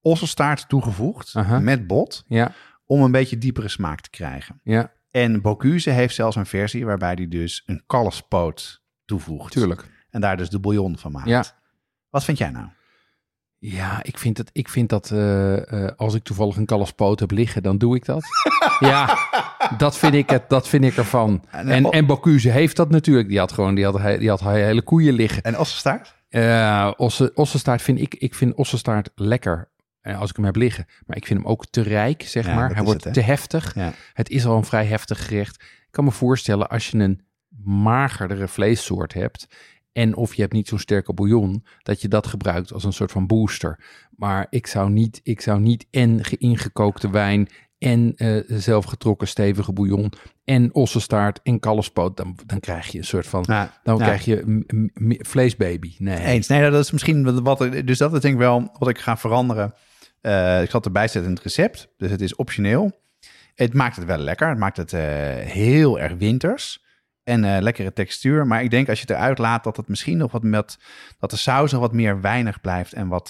osselstaart 0.00 0.68
toegevoegd 0.68 1.34
met 1.60 1.86
bot 1.86 2.24
Ja, 2.26 2.52
om 2.86 3.02
een 3.02 3.10
beetje 3.10 3.38
diepere 3.38 3.68
smaak 3.68 4.00
te 4.00 4.10
krijgen. 4.10 4.60
ja. 4.64 4.92
En 5.12 5.40
Bocuse 5.40 5.90
heeft 5.90 6.14
zelfs 6.14 6.36
een 6.36 6.46
versie 6.46 6.84
waarbij 6.84 7.12
hij 7.14 7.28
dus 7.28 7.62
een 7.66 7.82
kalfspoot 7.86 8.82
toevoegt. 9.04 9.52
Tuurlijk. 9.52 9.84
En 10.10 10.20
daar 10.20 10.36
dus 10.36 10.50
de 10.50 10.60
bouillon 10.60 10.98
van 10.98 11.12
maakt. 11.12 11.28
Ja. 11.28 11.44
Wat 12.10 12.24
vind 12.24 12.38
jij 12.38 12.50
nou? 12.50 12.66
Ja, 13.58 14.02
ik 14.02 14.18
vind, 14.18 14.38
het, 14.38 14.50
ik 14.52 14.68
vind 14.68 14.88
dat 14.88 15.10
eh, 15.10 15.84
eh, 15.84 15.90
als 15.96 16.14
ik 16.14 16.22
toevallig 16.22 16.56
een 16.56 16.66
kalfspoot 16.66 17.20
heb 17.20 17.30
liggen, 17.30 17.62
dan 17.62 17.78
doe 17.78 17.96
ik 17.96 18.04
dat. 18.04 18.24
ja, 18.80 19.18
dat 19.78 19.98
vind 19.98 20.14
ik, 20.14 20.30
het, 20.30 20.48
dat 20.48 20.68
vind 20.68 20.84
ik 20.84 20.96
ervan. 20.96 21.44
En, 21.50 21.68
En, 21.68 21.84
en 21.84 22.06
Bocuse 22.06 22.50
heeft 22.50 22.76
dat 22.76 22.90
natuurlijk. 22.90 23.28
Die 23.28 23.38
had 23.38 23.52
gewoon 23.52 23.74
die 23.74 23.84
had, 23.84 24.18
die 24.18 24.28
had 24.28 24.40
hele 24.40 24.82
koeien 24.82 25.14
liggen. 25.14 25.42
En 25.42 25.58
ossenstaart? 25.58 26.14
Eh 26.28 26.90
osse, 26.96 27.30
ossenstaart 27.34 27.82
vind 27.82 28.00
ik, 28.00 28.14
ik 28.14 28.34
vind 28.34 28.54
ossenstaart 28.54 29.10
lekker 29.14 29.71
als 30.02 30.30
ik 30.30 30.36
hem 30.36 30.44
heb 30.44 30.56
liggen. 30.56 30.86
Maar 31.06 31.16
ik 31.16 31.26
vind 31.26 31.38
hem 31.40 31.48
ook 31.48 31.66
te 31.66 31.80
rijk, 31.82 32.22
zeg 32.22 32.46
Ja, 32.46 32.54
maar. 32.54 32.74
Hij 32.74 32.82
wordt 32.84 33.04
het, 33.04 33.14
te 33.14 33.20
heftig. 33.20 33.74
Ja. 33.74 33.92
Het 34.12 34.28
is 34.30 34.46
al 34.46 34.56
een 34.56 34.64
vrij 34.64 34.84
heftig 34.84 35.26
gerecht. 35.26 35.54
Ik 35.62 35.88
kan 35.90 36.04
me 36.04 36.10
voorstellen 36.10 36.68
als 36.68 36.88
je 36.90 36.98
een 36.98 37.20
magerdere 37.64 38.48
vleessoort 38.48 39.12
hebt 39.14 39.46
en 39.92 40.16
of 40.16 40.34
je 40.34 40.40
hebt 40.40 40.52
niet 40.54 40.68
zo'n 40.68 40.78
sterke 40.78 41.12
bouillon, 41.14 41.64
dat 41.82 42.00
je 42.00 42.08
dat 42.08 42.26
gebruikt 42.26 42.72
als 42.72 42.84
een 42.84 42.92
soort 42.92 43.12
van 43.12 43.26
booster. 43.26 43.84
Maar 44.16 44.46
ik 44.50 44.66
zou 44.66 44.90
niet, 44.90 45.20
ik 45.22 45.40
zou 45.40 45.60
niet 45.60 45.86
en 45.90 46.24
ge- 46.24 46.36
ingekookte 46.38 47.10
wijn 47.10 47.48
en 47.78 48.12
eh 48.16 48.40
zelfgetrokken 48.46 49.28
stevige 49.28 49.72
bouillon 49.72 50.12
en 50.44 50.74
ossenstaart 50.74 51.40
en 51.42 51.60
kalfspoot, 51.60 52.16
dan, 52.16 52.38
dan 52.46 52.60
krijg 52.60 52.86
je 52.88 52.98
een 52.98 53.04
soort 53.04 53.26
van, 53.26 53.44
dan 53.82 53.96
krijg 54.04 54.24
je 54.24 54.60
vleesbaby. 55.22 55.94
Nee. 55.98 56.18
Eens. 56.18 56.46
Nee, 56.48 56.70
dat 56.70 56.84
is 56.84 56.90
misschien 56.90 57.44
wat- 57.44 57.70
Dus 57.86 57.98
dat 57.98 58.14
is 58.14 58.20
denk 58.20 58.34
ik 58.34 58.40
wel 58.40 58.70
wat 58.78 58.88
ik 58.88 58.98
ga 58.98 59.16
veranderen. 59.16 59.74
Eh, 60.22 60.62
ik 60.62 60.70
zal 60.70 60.78
het 60.78 60.84
erbij 60.86 61.08
zetten 61.08 61.24
in 61.30 61.34
het 61.36 61.42
recept. 61.44 61.88
Dus 61.96 62.10
het 62.10 62.20
is 62.20 62.34
optioneel. 62.36 63.00
Het 63.54 63.74
maakt 63.74 63.96
het 63.96 64.04
wel 64.04 64.18
lekker. 64.18 64.48
Het 64.48 64.58
maakt 64.58 64.76
het 64.76 64.92
eh, 64.92 65.00
heel 65.36 66.00
erg 66.00 66.14
winters. 66.14 66.80
En 67.24 67.44
eh, 67.44 67.60
lekkere 67.62 67.92
textuur. 67.92 68.46
Maar 68.46 68.62
ik 68.62 68.70
denk 68.70 68.88
als 68.88 69.00
je 69.00 69.06
het 69.06 69.16
eruit 69.16 69.38
laat 69.38 69.64
dat 69.64 69.76
het 69.76 69.88
misschien 69.88 70.16
nog 70.16 70.32
wat 70.32 70.42
met. 70.42 70.78
dat 71.18 71.30
de 71.30 71.36
saus 71.36 71.72
nog 71.72 71.80
wat 71.80 71.92
meer 71.92 72.20
weinig 72.20 72.60
blijft. 72.60 72.92
En 72.92 73.08
wat, 73.08 73.28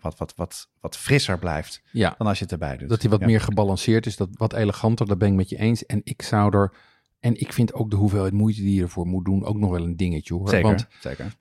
wat, 0.00 0.18
wat, 0.18 0.32
wat, 0.36 0.68
wat 0.80 0.96
frisser 0.96 1.38
blijft. 1.38 1.82
Ja, 1.92 2.14
Dan 2.18 2.26
als 2.26 2.38
je 2.38 2.44
het 2.44 2.52
erbij 2.52 2.76
doet. 2.76 2.88
dat 2.88 3.00
hij 3.02 3.10
wat 3.10 3.20
Ja. 3.20 3.26
meer 3.26 3.40
gebalanceerd 3.40 4.06
is, 4.06 4.16
dat 4.16 4.28
wat 4.32 4.52
eleganter, 4.52 5.06
dat 5.06 5.18
ben 5.18 5.28
ik 5.28 5.34
met 5.34 5.48
je 5.48 5.58
eens. 5.58 5.86
En 5.86 6.00
ik 6.04 6.22
zou 6.22 6.56
er, 6.56 6.72
en 7.20 7.40
ik 7.40 7.52
vind 7.52 7.72
ook 7.72 7.90
de 7.90 7.96
hoeveelheid 7.96 8.32
moeite 8.32 8.60
die 8.60 8.74
je 8.74 8.82
ervoor 8.82 9.06
moet 9.06 9.24
doen, 9.24 9.44
ook 9.44 9.56
nog 9.56 9.70
wel 9.70 9.84
een 9.84 9.96
dingetje 9.96 10.34
hoor. 10.34 10.48
Zeker. 10.48 10.66
Want 10.66 10.86
zeker. 11.00 11.32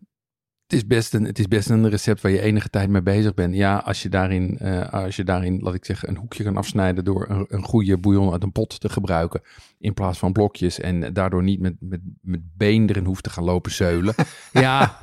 Het 0.67 0.75
is, 0.75 0.87
best 0.87 1.13
een, 1.13 1.23
het 1.23 1.39
is 1.39 1.47
best 1.47 1.69
een 1.69 1.89
recept 1.89 2.21
waar 2.21 2.31
je 2.31 2.41
enige 2.41 2.69
tijd 2.69 2.89
mee 2.89 3.01
bezig 3.01 3.33
bent. 3.33 3.55
Ja, 3.55 3.77
als 3.77 4.01
je 4.01 4.09
daarin, 4.09 4.57
eh, 4.59 4.89
als 4.93 5.15
je 5.15 5.23
daarin 5.23 5.59
laat 5.59 5.73
ik 5.73 5.85
zeggen, 5.85 6.09
een 6.09 6.15
hoekje 6.17 6.43
kan 6.43 6.57
afsnijden 6.57 7.03
door 7.03 7.25
een, 7.29 7.45
een 7.49 7.63
goede 7.63 7.97
bouillon 7.97 8.31
uit 8.31 8.43
een 8.43 8.51
pot 8.51 8.79
te 8.79 8.89
gebruiken. 8.89 9.41
In 9.79 9.93
plaats 9.93 10.19
van 10.19 10.31
blokjes. 10.31 10.79
En 10.79 11.13
daardoor 11.13 11.43
niet 11.43 11.59
met, 11.59 11.75
met, 11.79 11.99
met 12.21 12.39
beenderen 12.57 13.05
hoeft 13.05 13.23
te 13.23 13.29
gaan 13.29 13.43
lopen 13.43 13.71
zeulen. 13.71 14.13
ja, 14.51 14.99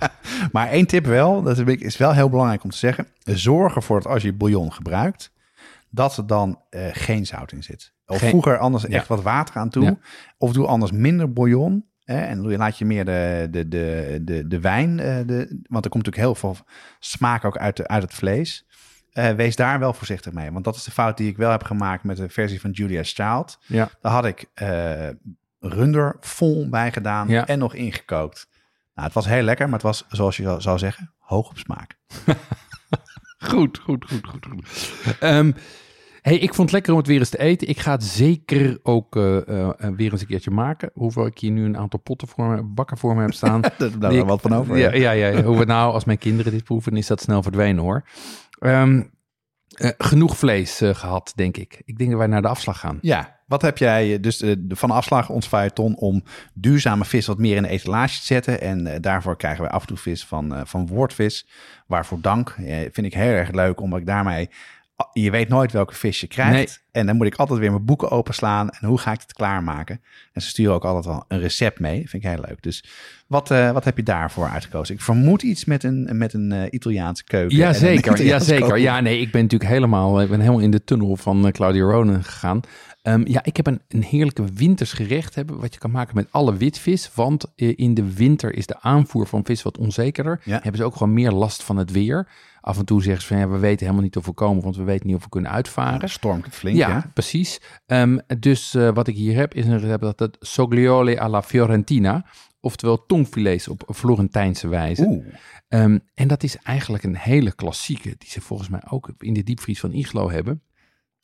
Maar 0.53 0.69
één 0.69 0.87
tip 0.87 1.07
wel, 1.07 1.43
dat 1.43 1.59
is- 1.69 1.97
wel 1.97 2.13
heel 2.13 2.29
belangrijk 2.29 2.65
om 2.65 2.71
te 2.71 2.77
zeggen. 2.79 3.07
Zorg 3.25 3.75
ervoor 3.77 4.03
dat 4.03 4.13
als 4.13 4.23
je 4.23 4.33
bouillon 4.33 4.73
gebruikt, 4.73 5.33
dat 5.91 6.17
er 6.17 6.27
dan 6.27 6.61
eh, 6.71 6.87
geen 6.93 7.27
zout 7.27 7.53
in 7.53 7.63
zit. 7.63 7.93
Of 8.07 8.19
Geen- 8.19 8.31
voeg 8.31 8.47
er 8.47 8.59
anders 8.59 8.83
Ja. 8.83 8.89
echt 8.89 9.09
wat 9.09 9.23
water 9.23 9.57
aan 9.57 9.71
toe. 9.71 9.85
Ja. 9.85 9.99
Of 10.39 10.53
doe 10.53 10.67
anders 10.67 10.93
minder 10.93 11.33
bouillon. 11.33 11.85
En 12.05 12.57
laat 12.57 12.79
je 12.79 12.85
meer 12.85 13.05
de, 13.05 13.49
de, 13.51 13.69
de, 13.69 14.19
de, 14.23 14.47
de 14.49 14.61
wijn, 14.61 15.01
eh, 15.01 15.17
de, 15.27 15.61
want 15.69 15.85
er 15.85 15.91
komt 15.91 16.05
natuurlijk 16.07 16.17
heel 16.17 16.35
veel 16.35 16.57
smaak 16.99 17.45
ook 17.45 17.57
uit, 17.59 17.77
de, 17.77 17.89
uit 17.89 18.03
het 18.03 18.15
vlees. 18.15 18.67
Eh, 19.13 19.31
wees 19.31 19.57
daar 19.57 19.79
wel 19.79 19.93
voorzichtig 19.93 20.33
mee. 20.33 20.51
Want 20.53 20.65
dat 20.65 20.77
is 20.77 20.83
de 20.85 20.91
fout 20.91 21.17
die 21.17 21.29
ik 21.31 21.37
wel 21.37 21.51
heb 21.51 21.63
gemaakt 21.65 22.05
met 22.05 22.17
de 22.17 22.29
versie 22.29 22.61
van 22.61 22.71
Julia's 22.71 23.13
Child. 23.13 23.59
ja. 23.67 23.89
Daar 24.01 24.13
had 24.13 24.25
ik 24.25 24.45
eh 24.55 25.09
runder 25.61 26.17
vol 26.21 26.69
bij 26.69 26.93
gedaan 26.93 27.29
Ja. 27.29 27.47
en 27.47 27.59
nog 27.59 27.75
ingekookt. 27.75 28.49
Nou, 28.95 29.07
het 29.07 29.15
was 29.15 29.27
heel 29.27 29.43
lekker, 29.43 29.65
maar 29.65 29.75
het 29.75 29.83
was, 29.83 30.05
zoals 30.09 30.37
je 30.37 30.43
zou- 30.43 30.61
zou 30.61 30.79
zeggen, 30.79 31.13
hoog 31.19 31.49
op 31.51 31.59
smaak. 31.59 31.97
Goed, 33.39 33.79
goed, 33.79 34.05
goed, 34.09 34.27
goed. 34.27 34.47
goed. 34.47 34.69
Ehm, 35.21 35.53
hey, 36.25 36.39
ik 36.39 36.55
vond 36.55 36.59
het 36.59 36.73
lekker 36.73 36.93
om 36.93 36.99
het 36.99 37.07
weer 37.07 37.19
eens 37.19 37.29
te 37.29 37.39
eten. 37.39 37.69
Ik 37.69 37.79
ga 37.79 37.91
het 37.91 38.05
zeker 38.05 38.79
ook 38.83 39.17
eh, 39.17 39.37
eh, 39.37 39.75
weer 39.97 40.13
eens 40.13 40.21
een 40.21 40.27
keertje 40.27 40.51
maken. 40.51 40.91
Hoewel 40.95 41.27
ik 41.27 41.39
hier 41.39 41.51
nu 41.51 41.65
een 41.65 41.79
aantal 41.79 42.01
potten 42.01 42.29
voor 42.29 42.47
me, 42.47 42.63
bakken 42.63 42.99
voor 42.99 43.15
me 43.15 43.21
heb 43.21 43.33
staan. 43.33 43.61
Daar 43.79 43.91
blijft 43.99 44.01
wel 44.01 44.27
wat 44.27 44.41
van 44.41 44.55
over. 44.55 44.77
Ja, 44.77 44.95
ja, 44.95 45.11
ja. 45.11 45.43
Hoe 45.43 45.59
we 45.59 45.65
nou, 45.65 45.93
als 45.93 46.05
mijn 46.05 46.19
kinderen 46.19 46.53
dit 46.53 46.65
proeven, 46.65 46.97
is 46.97 47.07
dat 47.07 47.21
snel 47.21 47.43
verdwenen 47.43 47.83
hoor. 47.83 48.05
Ehm, 48.59 49.03
eh, 49.75 49.91
genoeg 49.99 50.37
vlees 50.37 50.81
eh, 50.81 50.95
gehad, 50.95 51.33
denk 51.35 51.57
ik. 51.57 51.83
Ik 51.85 51.99
denk 51.99 52.11
dat 52.11 52.19
wij 52.19 52.29
naar 52.29 52.43
de 52.43 52.49
afslag 52.49 52.79
gaan. 52.79 52.99
Ja, 53.01 53.35
wat 53.47 53.63
heb 53.63 53.79
jij 53.79 54.15
eh, 54.15 54.23
dus 54.23 54.41
eh, 54.41 54.55
de 54.59 54.77
van 54.77 54.91
afslag 54.91 55.29
ons 55.29 55.47
feuilleton 55.47 55.97
om 55.97 56.23
duurzame 56.55 57.05
vis 57.05 57.27
wat 57.27 57.39
meer 57.39 57.57
in 57.57 57.63
de 57.63 57.69
etalage 57.69 58.19
te 58.19 58.25
zetten. 58.25 58.61
En 58.61 58.87
eh, 58.87 59.01
daarvoor 59.01 59.37
krijgen 59.37 59.63
wij 59.63 59.71
af 59.71 59.81
en 59.81 59.87
toe 59.87 59.97
vis 59.97 60.25
van, 60.25 60.55
eh, 60.55 60.61
van 60.65 60.87
Woordvis. 60.87 61.49
Waarvoor 61.87 62.21
dank. 62.21 62.49
Eh, 62.59 62.77
vind 62.93 63.07
ik 63.07 63.15
heel 63.15 63.33
erg 63.33 63.51
leuk, 63.51 63.81
omdat 63.81 63.99
ik 63.99 64.07
daarmee... 64.07 64.51
Je 65.13 65.31
weet 65.31 65.49
nooit 65.49 65.73
welke 65.73 65.95
vis 65.95 66.21
je 66.21 66.27
krijgt. 66.27 66.53
Nee. 66.53 66.69
En 66.91 67.07
dan 67.07 67.17
moet 67.17 67.27
ik 67.27 67.35
altijd 67.35 67.59
weer 67.59 67.71
mijn 67.71 67.85
boeken 67.85 68.11
openslaan. 68.11 68.71
En 68.71 68.89
hoe 68.89 68.99
ga 68.99 69.13
ik 69.13 69.21
het 69.21 69.33
klaarmaken? 69.33 70.01
En 70.33 70.43
ze 70.43 70.49
sturen 70.49 70.75
ook 70.75 70.85
altijd 70.85 71.05
wel 71.05 71.25
een 71.29 71.41
recept 71.41 71.79
mee. 71.79 72.09
vind 72.09 72.25
ik 72.25 72.31
heel 72.31 72.45
leuk. 72.49 72.63
Dus 72.63 72.85
wat, 73.35 73.51
eh, 73.51 73.71
wat 73.71 73.85
heb 73.85 73.97
je 73.97 74.03
daarvoor 74.03 74.49
uitgekozen? 74.49 74.95
Ik 74.95 75.01
vermoed 75.01 75.43
iets 75.43 75.65
met 75.65 75.85
een, 75.85 76.09
met 76.13 76.33
een 76.33 76.53
eh, 76.53 76.67
Italiaanse 76.71 77.25
keuken. 77.25 77.57
Jazeker, 77.57 78.23
jazeker. 78.23 78.61
kookboek. 78.61 78.79
Ja, 78.79 79.01
nee, 79.01 79.21
ik 79.21 79.33
ben 79.33 79.43
natuurlijk 79.43 79.71
helemaal, 79.71 80.21
ik 80.21 80.29
ben 80.29 80.41
helemaal 80.41 80.61
in 80.61 80.71
de 80.71 80.85
tunnel 80.85 81.17
van 81.17 81.47
eh, 81.47 81.53
Claudia 81.53 81.85
Ronen 81.85 82.25
gegaan. 82.25 82.61
Ehm, 83.05 83.23
ja, 83.27 83.45
ik 83.45 83.57
heb 83.57 83.67
een, 83.67 83.81
een 83.89 84.03
heerlijke 84.03 84.45
winters 84.55 84.93
gerecht 84.93 85.35
hebben, 85.35 85.61
wat 85.61 85.75
je 85.75 85.81
kan 85.81 85.91
maken 85.91 86.15
met 86.15 86.27
alle 86.31 86.57
witvis. 86.57 87.11
Want 87.15 87.53
eh, 87.57 87.73
in 87.77 87.95
de 87.95 88.15
winter 88.15 88.55
is 88.55 88.67
de 88.67 88.81
aanvoer 88.81 89.27
van 89.27 89.45
vis 89.45 89.63
wat 89.63 89.79
onzekerder. 89.79 90.41
Ja. 90.45 90.53
Hebben 90.53 90.77
ze 90.77 90.85
ook 90.85 90.97
gewoon 90.97 91.13
meer 91.13 91.33
last 91.33 91.63
van 91.63 91.77
het 91.77 91.91
weer. 91.91 92.29
Af 92.61 92.79
en 92.79 92.85
toe 92.85 93.03
zeggen 93.03 93.23
ze 93.23 93.29
van, 93.29 93.39
ja, 93.39 93.49
we 93.49 93.59
weten 93.59 93.81
helemaal 93.81 94.03
niet 94.03 94.17
of 94.17 94.27
we 94.27 94.33
komen, 94.33 94.63
want 94.63 94.77
we 94.77 94.83
weten 94.83 95.07
niet 95.07 95.17
of 95.17 95.23
we 95.23 95.29
kunnen 95.29 95.51
uitvaren. 95.51 96.09
Stormt 96.09 96.45
het 96.45 96.55
flink, 96.55 96.77
Ja, 96.77 96.89
ja. 96.89 97.11
precies. 97.15 97.61
Ehm, 97.87 98.19
dus 98.39 98.75
eh, 98.75 98.91
wat 98.95 99.09
ik 99.09 99.17
hier 99.17 99.37
heb 99.37 99.55
is 99.55 99.67
een 99.67 99.79
recept 99.79 100.03
dat 100.03 100.19
het 100.19 100.37
sogliole 100.41 101.21
alla 101.21 101.43
Fiorentina, 101.43 102.25
oftewel 102.65 103.07
tongfilets 103.07 103.69
op 103.69 103.89
Florentijnse 103.95 104.69
wijze. 104.69 105.05
Oeh, 105.07 105.27
Ehm, 105.69 105.99
en 106.15 106.29
dat 106.29 106.43
is 106.43 106.57
eigenlijk 106.57 107.05
een 107.05 107.17
hele 107.17 107.55
klassieke, 107.55 108.15
die 108.19 108.29
ze 108.29 108.41
volgens 108.41 108.69
mij 108.69 108.81
ook 108.91 109.11
in 109.19 109.35
de 109.35 109.43
diepvries 109.43 109.81
van 109.81 109.93
Iglo 109.93 110.31
hebben. 110.31 110.63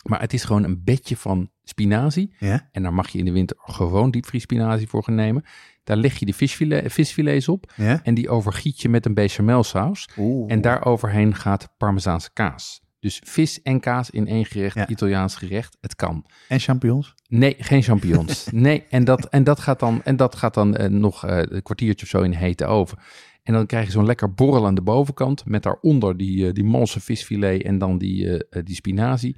Maar 0.09 0.20
het 0.20 0.32
is 0.32 0.45
gewoon 0.45 0.64
een 0.64 0.84
bedje 0.84 1.16
van 1.16 1.51
spinazie. 1.64 2.34
ja. 2.38 2.68
En 2.72 2.82
daar 2.82 2.95
mag 2.95 3.09
je 3.09 3.18
in 3.18 3.24
de 3.24 3.32
winter 3.32 3.57
gewoon 3.61 4.11
diepvries 4.11 4.43
spinazie 4.43 4.88
voor 4.88 5.03
gaan 5.05 5.14
nemen. 5.14 5.45
Daar 5.84 5.97
leg 5.97 6.18
je 6.18 6.26
de 6.26 6.32
visfilet, 6.32 6.93
visfilets 6.93 7.49
op 7.49 7.72
Ja. 7.76 8.01
en 8.03 8.14
die 8.14 8.28
overgiet 8.28 8.80
je 8.80 8.88
met 8.88 9.07
een 9.07 9.14
bechamelsaus. 9.14 10.09
Oeh. 10.18 10.53
En 10.53 10.61
daaroverheen 10.61 11.34
gaat 11.34 11.68
parmezaanse 11.78 12.30
kaas. 12.32 12.82
Dus 13.01 13.20
vis 13.24 13.62
en 13.62 13.80
kaas 13.80 14.11
in 14.11 14.26
één 14.26 14.44
gerecht, 14.44 14.74
Ja. 14.74 14.88
Italiaans 14.88 15.36
gerecht. 15.36 15.76
Het 15.80 15.96
kan. 15.96 16.26
En 16.48 16.61
champignons? 16.61 17.14
Nee, 17.28 17.57
geen 17.59 17.82
champignons. 17.82 18.48
nee, 18.53 18.86
en 18.90 19.05
dat, 19.05 19.28
en 19.28 19.44
dat 19.44 19.61
gaat 19.61 19.80
dan, 19.80 20.03
en 20.05 20.16
dat 20.16 20.34
gaat 20.34 20.55
dan 20.55 20.76
eh, 20.76 20.88
nog 20.88 21.26
eh, 21.26 21.38
een 21.38 21.62
kwartiertje 21.62 22.05
of 22.05 22.11
zo 22.11 22.22
in 22.22 22.32
hete 22.32 22.66
oven. 22.66 22.98
En 23.42 23.53
dan 23.53 23.66
krijg 23.66 23.86
je 23.86 23.90
zo'n 23.90 24.07
lekker 24.07 24.34
borrel 24.34 24.66
aan 24.66 24.74
de 24.74 24.82
bovenkant. 24.82 25.44
Met 25.44 25.62
daaronder 25.62 26.16
die, 26.16 26.46
eh, 26.46 26.53
die 26.53 26.64
malse 26.64 27.01
visfilet 27.01 27.62
en 27.62 27.78
dan 27.78 27.98
die, 27.98 28.46
die 28.64 28.74
spinazie. 28.74 29.36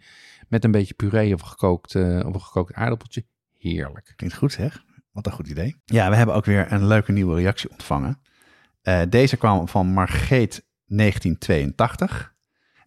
Met 0.48 0.64
een 0.64 0.70
beetje 0.70 0.94
puree 0.94 1.34
of 1.34 1.40
gekookt, 1.40 1.94
of 1.94 2.34
een 2.34 2.40
gekookt 2.40 2.74
aardappeltje. 2.74 3.24
Heerlijk. 3.58 4.12
Klinkt 4.16 4.36
goed 4.36 4.52
zeg. 4.52 4.84
Wat 5.12 5.26
een 5.26 5.32
goed 5.32 5.48
idee. 5.48 5.76
Ja, 5.84 6.10
we 6.10 6.16
hebben 6.16 6.34
ook 6.34 6.44
weer 6.44 6.72
een 6.72 6.86
leuke 6.86 7.12
nieuwe 7.12 7.34
reactie 7.34 7.70
ontvangen. 7.70 8.20
Deze 9.08 9.36
kwam 9.36 9.68
van 9.68 9.86
Margreet 9.86 10.66
1982. 10.86 12.31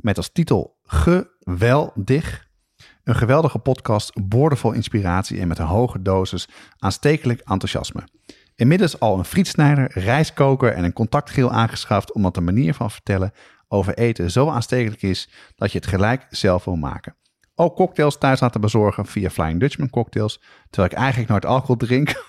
Met 0.06 0.18
als 0.18 0.32
titel 0.32 0.80
Geweldig. 0.84 2.48
Een 3.04 3.16
geweldige 3.16 3.60
podcast, 3.60 4.12
boordevol 4.28 4.72
inspiratie 4.72 5.40
en 5.40 5.48
met 5.48 5.60
een 5.60 5.66
hoge 5.66 6.02
dosis 6.02 6.48
aanstekelijk 6.78 7.40
enthousiasme. 7.40 8.04
Inmiddels 8.56 9.00
al 9.00 9.18
een 9.18 9.26
frietsnijder, 9.26 9.92
rijstkoker 9.94 10.74
en 10.74 10.84
een 10.84 10.94
contactgeel 10.94 11.52
aangeschaft 11.52 12.14
omdat 12.14 12.34
de 12.34 12.42
manier 12.42 12.74
van 12.74 12.92
vertellen 12.92 13.34
over 13.68 13.94
eten 13.94 14.32
zo 14.32 14.50
aanstekelijk 14.50 15.02
is 15.02 15.30
dat 15.56 15.72
je 15.72 15.78
het 15.78 15.88
gelijk 15.88 16.26
zelf 16.30 16.66
wil 16.66 16.76
maken. 16.76 17.16
Ook 17.58 17.76
cocktails 17.76 18.18
thuis 18.18 18.40
laten 18.40 18.62
bezorgen 18.62 19.06
via 19.06 19.30
Flying 19.30 19.60
Dutchman 19.60 19.90
cocktails, 19.90 20.42
terwijl 20.70 20.94
ik 20.94 20.98
eigenlijk 20.98 21.30
nooit 21.30 21.46
alcohol 21.46 21.76
drink. 21.76 22.26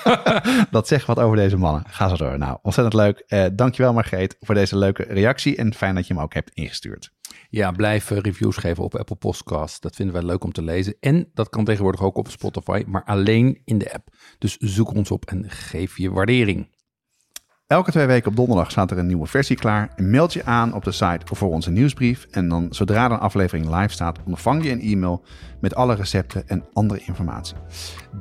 dat 0.70 0.88
zegt 0.88 1.06
wat 1.06 1.18
over 1.18 1.36
deze 1.36 1.56
mannen. 1.56 1.84
Ga 1.86 2.08
zo 2.08 2.16
door. 2.16 2.38
Nou, 2.38 2.58
ontzettend 2.62 3.02
leuk. 3.02 3.18
Eh 3.26 3.44
dankjewel 3.52 3.92
Margreet 3.92 4.36
voor 4.40 4.54
deze 4.54 4.78
leuke 4.78 5.02
reactie 5.02 5.56
en 5.56 5.74
fijn 5.74 5.94
dat 5.94 6.06
je 6.06 6.14
hem 6.14 6.22
ook 6.22 6.34
hebt 6.34 6.50
ingestuurd. 6.50 7.14
Ja, 7.56 7.70
blijf 7.70 8.10
reviews 8.10 8.56
geven 8.56 8.84
op 8.84 8.94
Apple 8.94 9.16
Podcasts. 9.16 9.80
Dat 9.80 9.96
vinden 9.96 10.14
wij 10.14 10.24
leuk 10.24 10.44
om 10.44 10.52
te 10.52 10.62
lezen. 10.62 10.96
En 11.00 11.30
dat 11.34 11.48
kan 11.48 11.64
tegenwoordig 11.64 12.02
ook 12.02 12.16
op 12.16 12.28
Spotify, 12.28 12.82
maar 12.86 13.04
alleen 13.04 13.60
in 13.64 13.78
de 13.78 13.92
app. 13.92 14.08
Dus 14.38 14.56
zoek 14.56 14.94
ons 14.94 15.10
op 15.10 15.24
en 15.24 15.50
geef 15.50 15.98
je 15.98 16.10
waardering. 16.10 16.68
Elke 17.66 17.90
twee 17.90 18.06
weken 18.06 18.30
op 18.30 18.36
donderdag 18.36 18.70
staat 18.70 18.90
er 18.90 18.98
een 18.98 19.06
nieuwe 19.06 19.26
versie 19.26 19.56
klaar. 19.56 19.92
Meld 19.96 20.32
je 20.32 20.44
aan 20.44 20.74
op 20.74 20.84
de 20.84 20.92
site 20.92 21.34
voor 21.34 21.50
onze 21.50 21.70
nieuwsbrief. 21.70 22.26
En 22.30 22.48
dan 22.48 22.66
zodra 22.70 23.04
er 23.04 23.10
een 23.10 23.18
aflevering 23.18 23.76
live 23.76 23.92
staat, 23.92 24.18
ontvang 24.24 24.64
je 24.64 24.70
een 24.70 24.80
e-mail 24.80 25.24
met 25.60 25.74
alle 25.74 25.94
recepten 25.94 26.48
en 26.48 26.64
andere 26.72 27.00
informatie. 27.06 27.56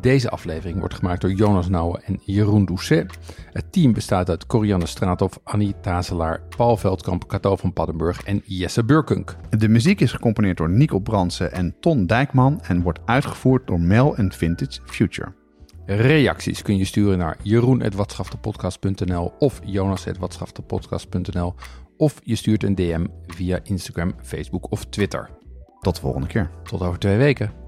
Deze 0.01 0.29
aflevering 0.29 0.79
wordt 0.79 0.93
gemaakt 0.93 1.21
door 1.21 1.31
Jonas 1.31 1.69
Nouwen 1.69 2.03
en 2.03 2.19
Jeroen 2.23 2.65
Doucet. 2.65 3.17
Het 3.51 3.71
team 3.71 3.93
bestaat 3.93 4.29
uit 4.29 4.45
Corianne 4.45 4.85
Straathoff, 4.85 5.39
Annie 5.43 5.75
Tazelaar, 5.81 6.41
Paul 6.57 6.77
Veldkamp, 6.77 7.27
Cato 7.27 7.55
van 7.55 7.73
Paddenburg 7.73 8.23
en 8.23 8.41
Jesse 8.45 8.83
Burkunk. 8.85 9.35
De 9.49 9.69
muziek 9.69 10.01
is 10.01 10.11
gecomponeerd 10.11 10.57
door 10.57 10.69
Nico 10.69 10.99
Brandsen 10.99 11.51
en 11.51 11.75
Ton 11.79 12.05
Dijkman 12.05 12.61
en 12.61 12.81
wordt 12.81 12.99
uitgevoerd 13.05 13.67
door 13.67 13.79
Mel 13.79 14.15
Vintage 14.17 14.79
Future. 14.85 15.44
Reacties 15.85 16.61
kun 16.61 16.77
je 16.77 16.85
sturen 16.85 17.17
naar 17.17 17.37
jeroen.watschaftepodcast.nl 17.41 19.33
of 19.39 19.61
jonas.watschaftepodcast.nl 19.63 21.53
of 21.97 22.19
je 22.23 22.35
stuurt 22.35 22.63
een 22.63 22.75
DM 22.75 23.05
via 23.27 23.59
Instagram, 23.63 24.13
Facebook 24.21 24.71
of 24.71 24.85
Twitter. 24.85 25.29
Tot 25.79 25.95
de 25.95 26.01
volgende 26.01 26.27
keer. 26.27 26.49
Tot 26.63 26.81
over 26.81 26.99
twee 26.99 27.17
weken. 27.17 27.64